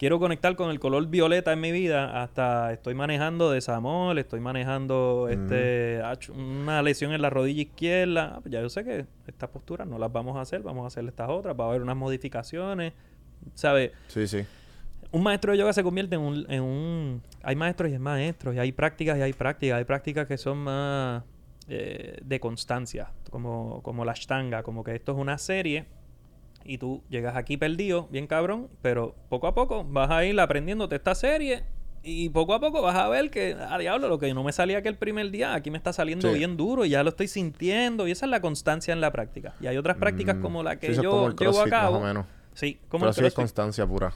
Quiero 0.00 0.18
conectar 0.18 0.56
con 0.56 0.70
el 0.70 0.80
color 0.80 1.08
violeta 1.08 1.52
en 1.52 1.60
mi 1.60 1.72
vida 1.72 2.22
hasta 2.22 2.72
estoy 2.72 2.94
manejando 2.94 3.50
desamor, 3.50 4.18
estoy 4.18 4.40
manejando 4.40 5.28
este 5.30 6.00
una 6.34 6.80
lesión 6.80 7.12
en 7.12 7.20
la 7.20 7.28
rodilla 7.28 7.60
izquierda. 7.60 8.32
Ah, 8.36 8.40
pues 8.40 8.50
ya 8.50 8.62
yo 8.62 8.70
sé 8.70 8.82
que 8.82 9.04
estas 9.26 9.50
posturas 9.50 9.86
no 9.86 9.98
las 9.98 10.10
vamos 10.10 10.38
a 10.38 10.40
hacer, 10.40 10.62
vamos 10.62 10.84
a 10.84 10.86
hacer 10.86 11.04
estas 11.04 11.28
otras, 11.28 11.54
va 11.54 11.66
a 11.66 11.68
haber 11.68 11.82
unas 11.82 11.98
modificaciones. 11.98 12.94
¿Sabes? 13.52 13.90
Sí, 14.08 14.26
sí. 14.26 14.42
un 15.12 15.22
maestro 15.22 15.52
de 15.52 15.58
yoga 15.58 15.74
se 15.74 15.82
convierte 15.82 16.14
en 16.14 16.22
un, 16.22 16.46
en 16.50 16.62
un- 16.62 17.22
Hay 17.42 17.56
maestros 17.56 17.90
y 17.90 17.92
hay 17.92 17.98
maestros, 17.98 18.54
y 18.54 18.58
hay 18.58 18.72
prácticas 18.72 19.18
y 19.18 19.20
hay 19.20 19.34
prácticas. 19.34 19.76
Hay 19.80 19.84
prácticas 19.84 20.26
que 20.26 20.38
son 20.38 20.56
más 20.64 21.24
eh, 21.68 22.16
de 22.24 22.40
constancia, 22.40 23.10
como, 23.30 23.82
como 23.82 24.06
la 24.06 24.12
ashtanga, 24.12 24.62
como 24.62 24.82
que 24.82 24.94
esto 24.94 25.12
es 25.12 25.18
una 25.18 25.36
serie 25.36 25.84
y 26.64 26.78
tú 26.78 27.02
llegas 27.08 27.36
aquí 27.36 27.56
perdido, 27.56 28.08
bien 28.10 28.26
cabrón, 28.26 28.68
pero 28.82 29.14
poco 29.28 29.46
a 29.46 29.54
poco 29.54 29.84
vas 29.84 30.10
a 30.10 30.24
ir 30.24 30.38
aprendiéndote 30.40 30.96
esta 30.96 31.14
serie 31.14 31.62
y 32.02 32.30
poco 32.30 32.54
a 32.54 32.60
poco 32.60 32.80
vas 32.80 32.96
a 32.96 33.08
ver 33.08 33.30
que, 33.30 33.54
a 33.58 33.76
diablo, 33.78 34.08
lo 34.08 34.18
que 34.18 34.32
no 34.32 34.42
me 34.42 34.52
salía 34.52 34.78
aquel 34.78 34.96
primer 34.96 35.30
día, 35.30 35.54
aquí 35.54 35.70
me 35.70 35.76
está 35.78 35.92
saliendo 35.92 36.28
Sí. 36.30 36.38
bien 36.38 36.56
duro 36.56 36.84
y 36.84 36.90
ya 36.90 37.02
lo 37.02 37.10
estoy 37.10 37.28
sintiendo 37.28 38.08
y 38.08 38.10
esa 38.12 38.26
es 38.26 38.30
la 38.30 38.40
constancia 38.40 38.92
en 38.92 39.00
la 39.00 39.10
práctica. 39.12 39.54
Y 39.60 39.66
hay 39.66 39.76
otras 39.76 39.96
prácticas 39.98 40.36
Mm, 40.36 40.40
como 40.42 40.62
la 40.62 40.76
que 40.78 40.94
sí, 40.94 41.00
yo 41.02 41.26
el 41.28 41.36
llevo 41.36 41.60
a 41.60 41.68
cabo. 41.68 41.94
Más 42.00 42.02
o 42.02 42.06
menos. 42.06 42.26
Sí, 42.52 42.78
como 42.88 43.04
el 43.06 43.10
Pero 43.14 43.22
sí 43.22 43.26
es 43.28 43.34
constancia 43.34 43.86
pura. 43.86 44.12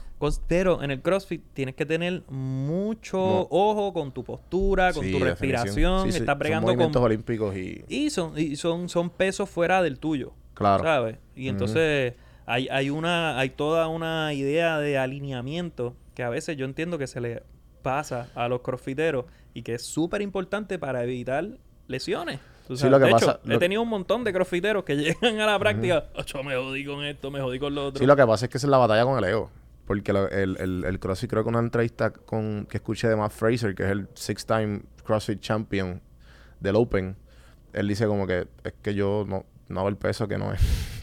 Pero 0.47 0.83
en 0.83 0.91
el 0.91 1.01
CrossFit 1.01 1.41
tienes 1.53 1.73
que 1.75 1.85
tener 1.85 2.21
mucho 2.29 3.17
No. 3.17 3.47
ojo 3.49 3.93
con 3.93 4.11
tu 4.11 4.23
postura, 4.23 4.91
con 4.93 5.03
Sí, 5.05 5.11
tu 5.11 5.19
respiración. 5.23 6.03
Sí, 6.11 6.17
Estás 6.17 6.25
son 6.33 6.39
bregando 6.39 6.67
movimientos 6.67 6.99
con. 6.99 7.05
olímpicos 7.05 7.55
y... 7.55 7.83
Y 7.87 8.09
son, 8.09 8.37
y 8.37 8.55
son, 8.55 8.89
son 8.89 9.09
pesos 9.09 9.49
fuera 9.49 9.81
del 9.81 9.99
tuyo. 9.99 10.33
Claro. 10.53 10.83
¿Sabes? 10.83 11.17
Y 11.35 11.47
entonces 11.49 12.13
hay, 12.45 12.67
hay 12.69 12.89
una, 12.89 13.39
hay 13.39 13.49
toda 13.49 13.87
una 13.87 14.33
idea 14.33 14.79
de 14.79 14.97
alineamiento 14.97 15.95
que 16.13 16.23
a 16.23 16.29
veces 16.29 16.57
yo 16.57 16.65
entiendo 16.65 16.97
que 16.97 17.07
se 17.07 17.19
le 17.21 17.43
pasa 17.81 18.29
a 18.35 18.47
los 18.47 18.61
crossfiteros 18.61 19.25
y 19.53 19.61
que 19.63 19.75
es 19.75 19.83
súper 19.85 20.21
importante 20.21 20.79
para 20.79 21.03
evitar 21.03 21.47
lesiones. 21.87 22.39
Tú 22.67 22.75
Sí, 22.77 22.89
lo 22.89 22.97
que 22.99 23.05
de 23.05 23.11
pasa- 23.11 23.31
hecho, 23.33 23.39
lo- 23.43 23.55
he 23.55 23.57
tenido 23.59 23.81
un 23.83 23.89
montón 23.89 24.23
de 24.23 24.33
crossfiteros 24.33 24.83
que 24.83 24.95
llegan 24.97 25.39
a 25.39 25.45
la 25.45 25.59
práctica. 25.59 26.05
"Ocho, 26.15 26.43
me 26.43 26.55
jodí 26.55 26.83
con 26.85 27.03
esto, 27.05 27.29
me 27.29 27.39
jodí 27.41 27.59
con 27.59 27.75
lo 27.75 27.87
otro. 27.87 27.99
Sí, 27.99 28.05
lo 28.05 28.15
que 28.15 28.25
pasa 28.25 28.45
es 28.45 28.51
que 28.51 28.57
es 28.57 28.63
la 28.63 28.77
batalla 28.77 29.03
con 29.03 29.17
el 29.17 29.23
ego. 29.29 29.51
Porque 29.85 30.13
lo- 30.13 30.27
el, 30.29 30.57
el, 30.59 30.83
el 30.83 30.99
CrossFit, 30.99 31.29
creo 31.29 31.43
que 31.43 31.49
una 31.49 31.59
entrevista 31.59 32.09
con, 32.11 32.65
que 32.67 32.77
escuché 32.77 33.07
de 33.07 33.15
Matt 33.15 33.31
Fraser, 33.33 33.75
que 33.75 33.83
es 33.83 33.89
el 33.89 34.07
six-time 34.15 34.81
CrossFit 35.03 35.39
champion 35.41 36.01
del 36.59 36.75
Open, 36.75 37.15
él 37.73 37.87
dice 37.87 38.07
como 38.07 38.25
que 38.25 38.47
es 38.63 38.73
que 38.81 38.95
yo 38.95 39.25
no, 39.27 39.45
no 39.67 39.79
hago 39.81 39.89
el 39.89 39.97
peso 39.97 40.27
que 40.27 40.39
no 40.39 40.51
es. 40.53 40.59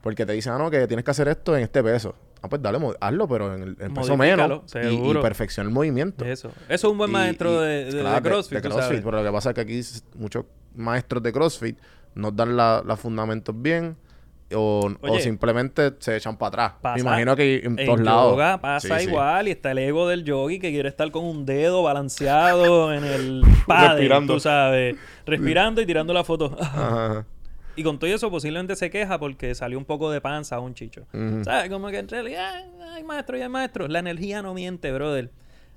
Porque 0.00 0.26
te 0.26 0.32
dicen, 0.32 0.52
ah, 0.52 0.58
no, 0.58 0.70
que 0.70 0.86
tienes 0.86 1.04
que 1.04 1.10
hacer 1.10 1.28
esto 1.28 1.56
en 1.56 1.62
este 1.62 1.82
peso. 1.82 2.14
Ah, 2.42 2.48
pues 2.48 2.62
dale, 2.62 2.78
hazlo, 3.00 3.28
pero 3.28 3.54
en 3.54 3.62
el, 3.62 3.76
en 3.80 3.92
peso 3.94 4.16
menos. 4.16 4.62
Y, 4.74 4.88
y 5.10 5.14
perfecciona 5.14 5.68
el 5.68 5.74
movimiento. 5.74 6.24
Eso. 6.24 6.48
Eso 6.68 6.86
es 6.88 6.92
un 6.92 6.96
buen 6.96 7.10
maestro 7.10 7.50
y- 7.64 7.68
de, 7.68 7.84
de- 7.84 7.92
de 7.92 8.00
claro, 8.00 8.22
CrossFit. 8.22 8.56
de 8.56 8.62
tú 8.62 8.68
CrossFit, 8.70 8.86
sabes. 8.88 9.02
Pero 9.04 9.18
lo 9.18 9.24
que 9.24 9.32
pasa 9.32 9.50
es 9.50 9.54
que 9.54 9.60
aquí 9.60 9.80
muchos 10.14 10.44
maestros 10.74 11.22
de 11.22 11.32
CrossFit 11.32 11.78
nos 12.14 12.34
dan 12.34 12.56
la- 12.56 12.82
los 12.84 12.98
fundamentos 12.98 13.54
bien 13.60 13.96
o, 14.52 14.90
o 15.02 15.18
simplemente 15.20 15.92
se 16.00 16.16
echan 16.16 16.36
para 16.36 16.48
atrás. 16.48 16.72
pasa- 16.80 16.94
Me 16.96 17.00
imagino 17.02 17.36
que 17.36 17.56
en, 17.62 17.76
todos 17.76 18.00
lados. 18.00 18.32
yoga 18.32 18.58
pasa 18.60 18.98
Sí, 18.98 19.04
sí. 19.04 19.10
igual 19.10 19.46
y 19.46 19.50
está 19.52 19.70
el 19.72 19.78
ego 19.78 20.08
del 20.08 20.24
yogi 20.24 20.58
que 20.58 20.70
quiere 20.70 20.88
estar 20.88 21.08
con 21.12 21.24
un 21.24 21.44
dedo 21.46 21.82
balanceado 21.84 22.92
en 22.92 23.04
el 23.04 23.42
paddle, 23.66 23.88
Respirando. 23.90 24.34
tú 24.34 24.40
sabes, 24.40 24.96
respirando 25.26 25.80
y 25.82 25.86
tirando 25.86 26.12
la 26.14 26.24
foto. 26.24 26.56
Ajá. 26.58 27.26
Y 27.76 27.82
con 27.82 27.98
todo 27.98 28.10
eso 28.12 28.30
posiblemente 28.30 28.76
se 28.76 28.90
queja 28.90 29.18
porque 29.18 29.54
salió 29.54 29.78
un 29.78 29.84
poco 29.84 30.10
de 30.10 30.20
panza 30.20 30.56
a 30.56 30.60
un 30.60 30.74
chicho. 30.74 31.06
¿Sabes? 31.44 31.70
Como 31.70 31.88
que 31.88 31.98
en 31.98 32.08
realidad 32.08 32.64
hay 32.94 33.04
maestro 33.04 33.38
y 33.38 33.42
hay 33.42 33.48
maestro. 33.48 33.88
La 33.88 33.98
energía 34.00 34.42
no 34.42 34.54
miente, 34.54 34.90
brother. 34.92 35.30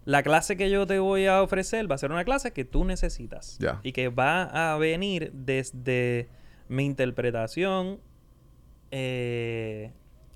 La 0.06 0.22
clase 0.22 0.58
que 0.58 0.70
yo 0.70 0.86
te 0.86 1.00
voy 1.00 1.28
a 1.28 1.42
ofrecer 1.42 1.90
va 1.90 1.96
a 1.96 1.98
ser 1.98 2.12
una 2.12 2.26
clase 2.26 2.52
que 2.52 2.66
tú 2.66 2.84
necesitas. 2.84 3.58
Ya. 3.60 3.80
Y 3.84 3.94
que 3.94 4.10
va 4.10 4.74
a 4.74 4.78
venir 4.78 5.32
desde 5.34 6.28
mi 6.68 6.86
interpretación. 6.86 8.00
eh, 8.92 9.92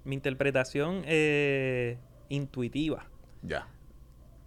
mi 0.06 0.16
interpretación 0.16 1.02
eh, 1.06 1.98
intuitiva 2.30 3.08
Ya. 3.44 3.68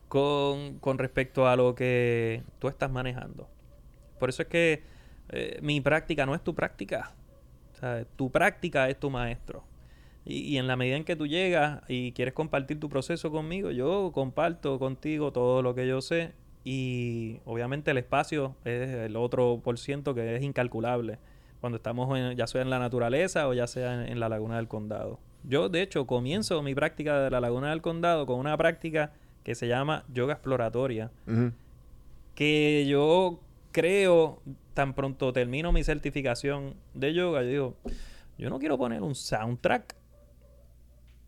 con, 0.08 0.78
con 0.78 0.96
respecto 0.96 1.46
a 1.46 1.54
lo 1.54 1.74
que 1.74 2.42
tú 2.58 2.68
estás 2.68 2.90
manejando. 2.90 3.46
Por 4.18 4.30
eso 4.30 4.40
es 4.42 4.48
que 4.48 4.82
eh, 5.30 5.58
mi 5.62 5.80
práctica 5.80 6.26
no 6.26 6.34
es 6.34 6.42
tu 6.42 6.54
práctica. 6.54 7.12
Tu 8.16 8.30
práctica 8.30 8.88
es 8.90 8.98
tu 9.00 9.08
maestro. 9.10 9.64
Y, 10.26 10.40
y 10.40 10.58
en 10.58 10.66
la 10.66 10.76
medida 10.76 10.96
en 10.96 11.04
que 11.04 11.16
tú 11.16 11.26
llegas 11.26 11.80
y 11.88 12.12
quieres 12.12 12.34
compartir 12.34 12.78
tu 12.78 12.88
proceso 12.90 13.30
conmigo, 13.30 13.70
yo 13.70 14.10
comparto 14.12 14.78
contigo 14.78 15.32
todo 15.32 15.62
lo 15.62 15.74
que 15.74 15.86
yo 15.88 16.00
sé. 16.02 16.32
Y 16.62 17.38
obviamente 17.46 17.90
el 17.90 17.96
espacio 17.98 18.54
es 18.66 18.90
el 18.90 19.16
otro 19.16 19.60
por 19.64 19.78
ciento 19.78 20.14
que 20.14 20.36
es 20.36 20.42
incalculable. 20.42 21.18
Cuando 21.60 21.76
estamos 21.76 22.18
en- 22.18 22.36
ya 22.36 22.46
sea 22.46 22.60
en 22.60 22.68
la 22.68 22.78
naturaleza 22.78 23.48
o 23.48 23.54
ya 23.54 23.66
sea 23.66 23.94
en, 23.94 24.12
en 24.12 24.20
la 24.20 24.28
laguna 24.28 24.56
del 24.56 24.68
condado. 24.68 25.18
Yo, 25.44 25.70
de 25.70 25.80
hecho, 25.80 26.06
comienzo 26.06 26.62
mi 26.62 26.74
práctica 26.74 27.18
de 27.20 27.30
la 27.30 27.40
laguna 27.40 27.70
del 27.70 27.80
condado 27.80 28.26
con 28.26 28.38
una 28.38 28.56
práctica 28.58 29.12
que 29.42 29.54
se 29.54 29.68
llama 29.68 30.04
yoga 30.12 30.34
exploratoria 30.34 31.10
que 32.34 32.84
yo 32.86 33.40
creo, 33.72 34.42
tan 34.74 34.94
pronto 34.94 35.32
termino 35.32 35.72
mi 35.72 35.84
certificación 35.84 36.74
de 36.94 37.14
yoga, 37.14 37.42
yo 37.42 37.48
digo, 37.48 37.76
yo 38.38 38.50
no 38.50 38.58
quiero 38.58 38.78
poner 38.78 39.02
un 39.02 39.14
soundtrack. 39.14 39.96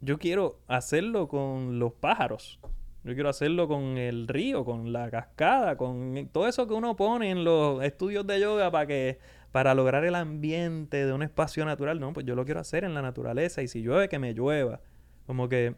Yo 0.00 0.18
quiero 0.18 0.58
hacerlo 0.66 1.28
con 1.28 1.78
los 1.78 1.92
pájaros. 1.92 2.58
Yo 3.04 3.14
quiero 3.14 3.28
hacerlo 3.28 3.68
con 3.68 3.98
el 3.98 4.28
río, 4.28 4.64
con 4.64 4.92
la 4.92 5.10
cascada, 5.10 5.76
con 5.76 6.28
todo 6.32 6.46
eso 6.46 6.66
que 6.66 6.74
uno 6.74 6.96
pone 6.96 7.30
en 7.30 7.44
los 7.44 7.82
estudios 7.82 8.26
de 8.26 8.40
yoga 8.40 8.70
para 8.70 8.86
que 8.86 9.18
para 9.50 9.74
lograr 9.74 10.04
el 10.04 10.14
ambiente 10.14 11.04
de 11.04 11.12
un 11.12 11.22
espacio 11.22 11.64
natural. 11.64 12.00
No, 12.00 12.12
pues 12.12 12.24
yo 12.24 12.34
lo 12.34 12.44
quiero 12.44 12.60
hacer 12.60 12.84
en 12.84 12.94
la 12.94 13.02
naturaleza 13.02 13.62
y 13.62 13.68
si 13.68 13.82
llueve 13.82 14.08
que 14.08 14.18
me 14.18 14.32
llueva. 14.32 14.80
Como 15.26 15.48
que 15.48 15.74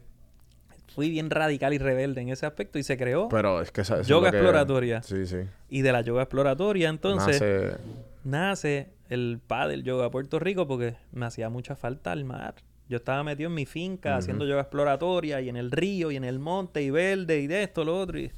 fui 0.95 1.09
bien 1.09 1.29
radical 1.29 1.73
y 1.73 1.77
rebelde 1.77 2.21
en 2.21 2.29
ese 2.29 2.45
aspecto 2.45 2.79
y 2.79 2.83
se 2.83 2.97
creó 2.97 3.27
Pero 3.29 3.61
es 3.61 3.71
que 3.71 3.81
esa- 3.81 3.95
eso 3.95 4.01
es 4.01 4.07
yoga 4.07 4.31
que- 4.31 4.37
exploratoria. 4.37 5.03
Sí, 5.03 5.25
sí. 5.25 5.37
Y 5.69 5.81
de 5.81 5.91
la 5.91 6.01
yoga 6.01 6.23
exploratoria 6.23 6.89
entonces 6.89 7.41
Nace- 7.41 7.77
nace 8.23 8.89
el 9.09 9.41
del 9.69 9.83
yoga 9.83 10.09
Puerto 10.09 10.39
Rico 10.39 10.67
porque 10.67 10.95
me 11.11 11.25
hacía 11.25 11.49
mucha 11.49 11.75
falta 11.75 12.11
el 12.13 12.25
mar. 12.25 12.55
Yo 12.87 12.97
estaba 12.97 13.23
metido 13.23 13.49
en 13.49 13.55
mi 13.55 13.65
finca 13.65 14.15
haciendo 14.17 14.45
yoga 14.45 14.61
exploratoria 14.61 15.41
y 15.41 15.49
en 15.49 15.57
el 15.57 15.71
río 15.71 16.11
y 16.11 16.15
en 16.15 16.23
el 16.23 16.39
monte 16.39 16.81
y 16.83 16.89
verde 16.91 17.39
y 17.39 17.47
de 17.47 17.63
esto, 17.63 17.83
lo 17.83 17.99
otro. 17.99 18.19
Y 18.19 18.31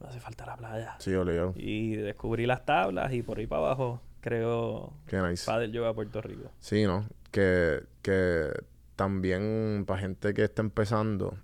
me 0.00 0.06
hace 0.08 0.20
falta 0.20 0.46
la 0.46 0.56
playa. 0.56 0.96
Sí, 0.98 1.14
obligado. 1.14 1.54
Y 1.56 1.96
descubrí 1.96 2.46
las 2.46 2.64
tablas 2.66 3.12
y 3.12 3.22
por 3.22 3.38
ahí 3.38 3.46
para 3.46 3.62
abajo 3.62 4.00
creo 4.20 4.92
Qué 5.06 5.18
nice. 5.20 5.50
del 5.58 5.72
yoga 5.72 5.94
Puerto 5.94 6.20
Rico. 6.20 6.50
Sí, 6.60 6.84
¿no? 6.84 7.06
Que, 7.30 7.80
que 8.02 8.50
también 8.96 9.84
para 9.86 10.00
gente 10.00 10.34
que 10.34 10.44
está 10.44 10.60
empezando 10.62 11.38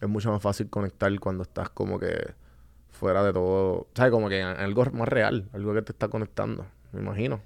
es 0.00 0.08
mucho 0.08 0.30
más 0.30 0.42
fácil 0.42 0.68
conectar 0.70 1.16
cuando 1.20 1.42
estás 1.42 1.70
como 1.70 1.98
que 1.98 2.34
fuera 2.90 3.22
de 3.22 3.32
todo, 3.32 3.86
¿sabes? 3.94 4.10
Como 4.12 4.28
que 4.28 4.40
en 4.40 4.46
algo 4.46 4.84
más 4.92 5.08
real, 5.08 5.48
algo 5.52 5.74
que 5.74 5.82
te 5.82 5.92
está 5.92 6.08
conectando, 6.08 6.66
me 6.92 7.00
imagino. 7.00 7.40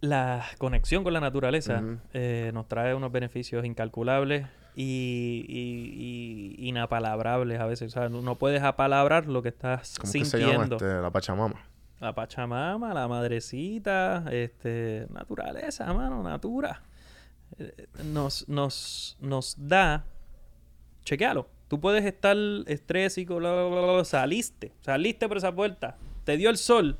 La 0.00 0.44
conexión 0.58 1.04
con 1.04 1.12
la 1.12 1.20
naturaleza 1.20 1.80
eh, 2.12 2.50
nos 2.52 2.66
trae 2.66 2.92
unos 2.94 3.12
beneficios 3.12 3.64
incalculables 3.64 4.46
y, 4.74 5.44
y- 5.48 6.56
y 6.58 6.68
inapalabrables 6.70 7.60
a 7.60 7.66
veces. 7.66 7.94
O 7.94 8.00
sea, 8.00 8.08
no 8.08 8.34
puedes 8.36 8.62
apalabrar 8.62 9.26
lo 9.26 9.42
que 9.42 9.50
estás 9.50 9.94
¿Cómo 10.00 10.12
que 10.12 10.24
se 10.24 10.38
llama 10.40 10.52
sintiendo. 10.64 10.76
este? 10.76 11.00
La 11.00 11.10
Pachamama. 11.10 11.62
La 12.00 12.12
Pachamama, 12.16 12.92
la 12.92 13.06
madrecita, 13.06 14.24
este, 14.32 15.06
naturaleza, 15.10 15.92
mano, 15.94 16.20
natura. 16.24 16.82
Eh, 17.60 17.86
Nos, 18.04 18.48
nos, 18.48 19.16
nos 19.20 19.54
da, 19.68 20.04
chequealo. 21.04 21.48
Tú 21.68 21.80
puedes 21.80 22.04
estar 22.04 22.36
estrésico, 22.66 23.36
bla, 23.36 23.52
bla, 23.52 23.64
bla, 23.66 23.92
bla, 23.92 24.04
saliste, 24.04 24.72
saliste 24.82 25.26
por 25.28 25.38
esa 25.38 25.54
puerta, 25.54 25.96
te 26.24 26.36
dio 26.36 26.50
el 26.50 26.56
sol 26.58 26.98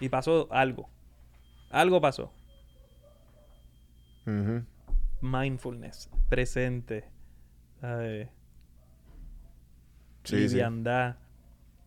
y 0.00 0.08
pasó 0.08 0.48
algo. 0.50 0.88
Algo 1.70 2.00
pasó. 2.00 2.32
Mindfulness, 5.20 6.10
presente, 6.28 7.04
¿sabes? 7.80 8.28
Sí, 10.24 10.36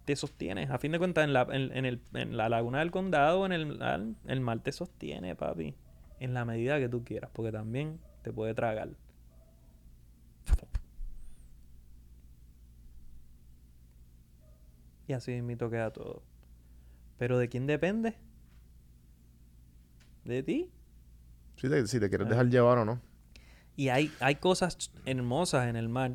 te 0.06 0.16
sostienes. 0.16 0.70
A 0.72 0.78
fin 0.80 0.92
de 0.92 1.00
cuentas, 1.00 1.24
en 1.24 1.34
la, 1.34 1.48
en, 1.52 1.76
en 1.76 1.86
el, 1.86 2.02
en 2.14 2.36
la 2.38 2.50
laguna 2.50 2.80
del 2.80 2.92
condado, 2.92 3.46
en 3.46 3.52
el, 3.52 3.82
al- 3.82 4.16
el 4.28 4.42
mar 4.42 4.60
te 4.60 4.72
sostiene, 4.72 5.36
papi. 5.36 5.76
En 6.20 6.34
la 6.34 6.44
medida 6.46 6.80
que 6.80 6.90
tú 6.90 7.04
quieras, 7.04 7.30
porque 7.34 7.52
también 7.52 8.00
te 8.24 8.32
puede 8.34 8.54
tragar. 8.54 8.90
Y 15.12 15.14
así 15.14 15.42
mismo 15.42 15.70
queda 15.70 15.92
todo. 15.92 16.24
Pero 17.18 17.38
¿de 17.38 17.50
quién 17.50 17.68
depende? 17.68 18.16
¿De 20.24 20.42
ti? 20.42 20.72
Si 21.58 21.68
te, 21.68 21.86
si 21.86 22.00
te 22.00 22.08
quieres 22.08 22.28
Ah. 22.28 22.30
dejar 22.30 22.48
llevar 22.50 22.78
o 22.78 22.86
no. 22.86 23.02
Y 23.76 23.90
hay, 23.90 24.10
hay 24.22 24.36
cosas 24.36 24.90
hermosas 25.06 25.68
en 25.68 25.76
el 25.76 25.90
mar 25.90 26.14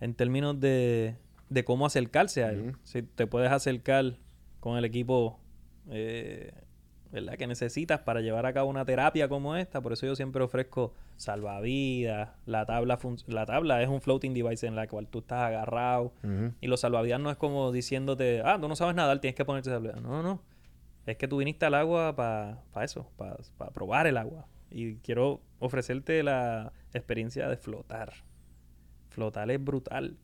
en 0.00 0.14
términos 0.14 0.60
de, 0.60 1.16
de 1.48 1.64
cómo 1.64 1.84
acercarse 1.84 2.44
a 2.44 2.52
él. 2.52 2.76
Si 2.84 3.02
te 3.02 3.26
puedes 3.26 3.50
acercar 3.50 4.18
con 4.60 4.78
el 4.78 4.84
equipo 4.84 5.40
eh, 5.90 6.52
¿verdad? 7.12 7.34
que 7.34 7.46
necesitas 7.46 8.00
para 8.00 8.20
llevar 8.20 8.46
a 8.46 8.52
cabo 8.52 8.68
una 8.68 8.84
terapia 8.84 9.28
como 9.28 9.56
esta. 9.56 9.80
Por 9.80 9.92
eso 9.92 10.06
yo 10.06 10.16
siempre 10.16 10.42
ofrezco 10.42 10.94
salvavidas. 11.16 12.30
La 12.46 12.66
tabla, 12.66 12.98
la 13.26 13.46
tabla 13.46 13.82
es 13.82 13.88
un 13.88 14.00
floating 14.00 14.34
device 14.34 14.66
en 14.66 14.76
la 14.76 14.86
cual 14.86 15.08
tú 15.08 15.20
estás 15.20 15.42
agarrado. 15.42 16.12
Y 16.60 16.66
los 16.66 16.80
salvavidas 16.80 17.20
no 17.20 17.30
es 17.30 17.36
como 17.36 17.72
diciéndote, 17.72 18.42
ah, 18.44 18.58
tú 18.60 18.68
no 18.68 18.76
sabes 18.76 18.94
nadar, 18.94 19.20
tienes 19.20 19.36
que 19.36 19.44
ponerte 19.44 19.70
salvavidas. 19.70 20.02
No, 20.02 20.10
no, 20.10 20.22
no. 20.22 20.42
Es 21.06 21.16
que 21.16 21.26
tú 21.26 21.38
viniste 21.38 21.64
al 21.64 21.74
agua 21.74 22.14
para 22.14 22.84
eso, 22.84 23.10
para 23.16 23.70
probar 23.72 24.06
el 24.06 24.16
agua. 24.16 24.46
Y 24.70 24.96
quiero 24.96 25.40
ofrecerte 25.58 26.22
la 26.22 26.72
experiencia 26.92 27.48
de 27.48 27.56
flotar. 27.56 28.12
Flotar 29.08 29.50
es 29.50 29.62
brutal. 29.62 30.18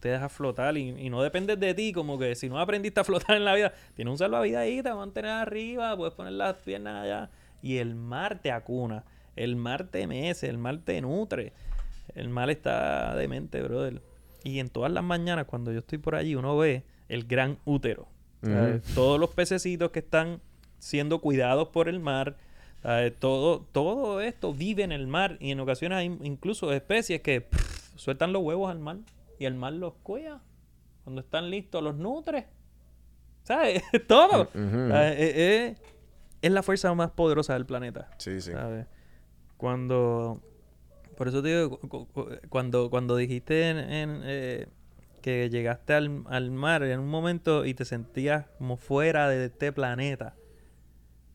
Te 0.00 0.08
dejas 0.08 0.32
flotar 0.32 0.76
y, 0.76 0.88
y 0.88 1.10
no 1.10 1.22
dependes 1.22 1.60
de 1.60 1.74
ti, 1.74 1.92
como 1.92 2.18
que 2.18 2.34
si 2.34 2.48
no 2.48 2.58
aprendiste 2.58 3.00
a 3.00 3.04
flotar 3.04 3.36
en 3.36 3.44
la 3.44 3.54
vida, 3.54 3.72
tienes 3.94 4.10
un 4.10 4.18
salvavidas 4.18 4.62
ahí, 4.62 4.82
te 4.82 4.92
mantener 4.92 5.30
arriba, 5.30 5.96
puedes 5.96 6.14
poner 6.14 6.32
las 6.32 6.56
piernas 6.56 7.04
allá. 7.04 7.30
Y 7.62 7.76
el 7.76 7.94
mar 7.94 8.40
te 8.42 8.50
acuna, 8.50 9.04
el 9.36 9.56
mar 9.56 9.84
te 9.84 10.06
mece, 10.06 10.48
el 10.48 10.58
mar 10.58 10.78
te 10.84 11.00
nutre. 11.00 11.52
El 12.14 12.28
mar 12.28 12.50
está 12.50 13.14
demente, 13.14 13.62
brother. 13.62 14.02
Y 14.42 14.58
en 14.58 14.68
todas 14.68 14.90
las 14.90 15.04
mañanas, 15.04 15.46
cuando 15.46 15.72
yo 15.72 15.80
estoy 15.80 15.98
por 15.98 16.14
allí, 16.14 16.34
uno 16.34 16.56
ve 16.56 16.84
el 17.08 17.24
gran 17.24 17.58
útero. 17.64 18.08
Todos 18.94 19.20
los 19.20 19.30
pececitos 19.30 19.90
que 19.90 19.98
están 19.98 20.40
siendo 20.78 21.20
cuidados 21.20 21.68
por 21.68 21.88
el 21.88 22.00
mar. 22.00 22.36
¿sabes? 22.82 23.14
Todo, 23.18 23.66
todo 23.72 24.20
esto 24.20 24.54
vive 24.54 24.82
en 24.82 24.92
el 24.92 25.06
mar. 25.06 25.36
Y 25.40 25.50
en 25.50 25.60
ocasiones 25.60 25.98
hay 25.98 26.06
incluso 26.22 26.72
especies 26.72 27.20
que 27.20 27.42
pff, 27.42 27.96
sueltan 27.96 28.32
los 28.32 28.42
huevos 28.42 28.70
al 28.70 28.78
mar. 28.78 28.96
Y 29.40 29.46
el 29.46 29.54
mar 29.54 29.72
los 29.72 29.94
cuida. 30.04 30.40
Cuando 31.02 31.22
están 31.22 31.50
listos, 31.50 31.82
los 31.82 31.96
nutre. 31.96 32.46
¿Sabes? 33.42 33.82
todo. 34.06 34.48
¿sabes? 34.52 35.18
Eh, 35.18 35.32
eh, 35.36 35.76
es 36.42 36.52
la 36.52 36.62
fuerza 36.62 36.94
más 36.94 37.10
poderosa 37.10 37.54
del 37.54 37.66
planeta. 37.66 38.08
Sí, 38.18 38.40
sí. 38.40 38.52
¿sabes? 38.52 38.86
Cuando. 39.56 40.40
Por 41.16 41.28
eso 41.28 41.42
te 41.42 41.48
digo, 41.48 41.78
cu- 41.80 41.88
cu- 41.88 42.06
cu- 42.06 42.28
cuando, 42.48 42.88
cuando 42.90 43.16
dijiste 43.16 43.68
en, 43.68 43.76
en, 43.78 44.20
eh, 44.24 44.68
que 45.20 45.50
llegaste 45.50 45.92
al, 45.94 46.24
al 46.28 46.50
mar 46.50 46.82
en 46.82 46.98
un 47.00 47.08
momento 47.08 47.66
y 47.66 47.74
te 47.74 47.84
sentías 47.84 48.46
como 48.58 48.76
fuera 48.78 49.28
de 49.28 49.46
este 49.46 49.72
planeta. 49.72 50.34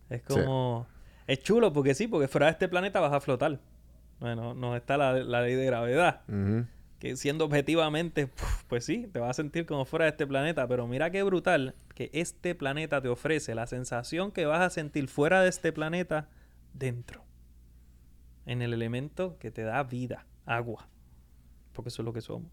Es 0.09 0.21
Sí. 0.27 0.33
como. 0.33 0.87
Es 1.27 1.39
chulo 1.41 1.73
porque 1.73 1.95
sí, 1.95 2.07
porque 2.07 2.27
fuera 2.27 2.45
de 2.47 2.51
este 2.53 2.67
planeta 2.67 2.99
vas 2.99 3.13
a 3.13 3.19
flotar. 3.19 3.59
Bueno, 4.19 4.53
no 4.53 4.75
está 4.75 4.95
la, 4.97 5.13
la 5.13 5.41
ley 5.41 5.55
de 5.55 5.65
gravedad. 5.65 6.21
Ujú. 6.27 6.65
Que 6.99 7.17
siendo 7.17 7.45
objetivamente, 7.45 8.29
pues 8.67 8.85
sí, 8.85 9.07
te 9.11 9.19
vas 9.19 9.31
a 9.31 9.33
sentir 9.33 9.65
como 9.65 9.85
fuera 9.85 10.05
de 10.05 10.11
este 10.11 10.25
planeta. 10.25 10.67
Pero 10.67 10.87
mira 10.87 11.11
qué 11.11 11.23
brutal 11.23 11.75
que 11.93 12.09
este 12.13 12.55
planeta 12.55 13.01
te 13.01 13.09
ofrece 13.09 13.53
la 13.53 13.67
sensación 13.67 14.31
que 14.31 14.45
vas 14.45 14.61
a 14.61 14.69
sentir 14.69 15.07
fuera 15.07 15.41
de 15.41 15.49
este 15.49 15.71
planeta 15.73 16.29
dentro. 16.73 17.23
En 18.45 18.61
el 18.61 18.73
elemento 18.73 19.37
que 19.39 19.51
te 19.51 19.63
da 19.63 19.83
vida, 19.83 20.25
agua. 20.45 20.87
Porque 21.73 21.89
eso 21.89 22.01
es 22.01 22.05
lo 22.05 22.13
que 22.13 22.21
somos. 22.21 22.51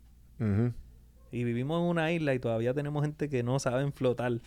Y 1.30 1.45
vivimos 1.45 1.80
en 1.80 1.88
una 1.88 2.11
isla 2.11 2.34
y 2.34 2.38
todavía 2.38 2.74
tenemos 2.74 3.03
gente 3.05 3.28
que 3.28 3.43
no 3.43 3.59
saben 3.59 3.93
flotar. 3.93 4.32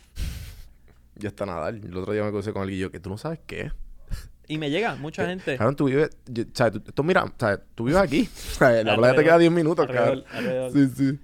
Ya 1.18 1.28
está 1.28 1.46
nadar. 1.46 1.74
El 1.74 1.96
otro 1.96 2.12
día 2.12 2.24
me 2.24 2.30
crucé 2.30 2.52
con 2.52 2.60
alguien 2.60 2.78
y 2.78 2.82
yo, 2.82 2.90
que 2.90 3.00
tú 3.00 3.08
no 3.08 3.16
sabes 3.16 3.40
qué. 3.46 3.72
Y 4.48 4.58
me 4.58 4.70
llega 4.70 4.94
mucha 4.94 5.26
gente. 5.26 5.56
Cabrón, 5.56 5.74
tú 5.76 5.86
vives, 5.86 6.10
yo- 6.26 6.44
o 6.44 6.46
sea, 6.54 6.70
tú, 6.70 6.80
tú 6.80 7.02
mira, 7.02 7.24
o 7.24 7.32
sea, 7.36 7.60
tú 7.74 7.84
vives 7.84 8.00
aquí. 8.00 8.28
O 8.52 8.54
sea, 8.58 8.84
la 8.84 8.96
playa 8.96 9.16
te 9.16 9.24
queda 9.24 9.38
10 9.38 9.50
minutos, 9.50 9.86
cabrón. 9.88 10.24
Sí, 10.72 10.86
sí. 10.94 11.18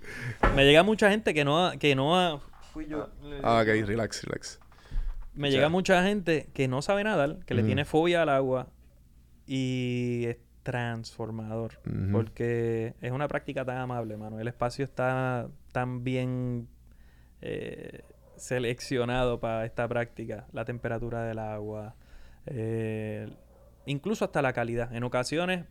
Me 0.57 0.64
llega 0.64 0.83
mucha 0.83 1.09
gente 1.11 1.33
que 1.33 1.45
no 1.45 1.66
ha, 1.66 1.76
que 1.76 1.95
no 1.95 2.18
ha- 2.18 2.41
fui 2.72 2.87
yo. 2.87 3.09
Ah, 3.45 3.61
ok, 3.62 3.87
relax, 3.87 4.24
relax. 4.24 4.59
Me 5.35 5.49
O 5.49 5.51
llega 5.53 5.68
mucha 5.68 6.03
gente 6.03 6.49
que 6.53 6.66
no 6.68 6.83
sabe 6.83 7.05
nadar, 7.05 7.39
que 7.47 7.55
le 7.55 7.62
tiene 7.62 7.85
fobia 7.85 8.22
al 8.22 8.28
agua 8.28 8.68
y 9.47 10.24
es 10.26 10.37
transformador. 10.62 11.78
Porque 12.12 12.95
es 13.01 13.12
una 13.12 13.28
práctica 13.28 13.64
tan 13.64 13.78
amable, 13.78 14.16
mano. 14.16 14.41
El 14.41 14.49
espacio 14.49 14.85
está 14.85 15.49
tan 15.72 16.03
bien 16.05 16.68
eh, 17.41 18.03
seleccionado 18.37 19.41
para 19.41 19.64
esta 19.64 19.87
práctica. 19.89 20.47
La 20.53 20.64
temperatura 20.64 21.22
del 21.24 21.39
agua, 21.39 21.95
eh, 22.47 23.28
incluso 23.86 24.24
hasta 24.24 24.43
la 24.43 24.53
calidad. 24.53 24.95
En 24.95 25.05
ocasiones, 25.05 25.66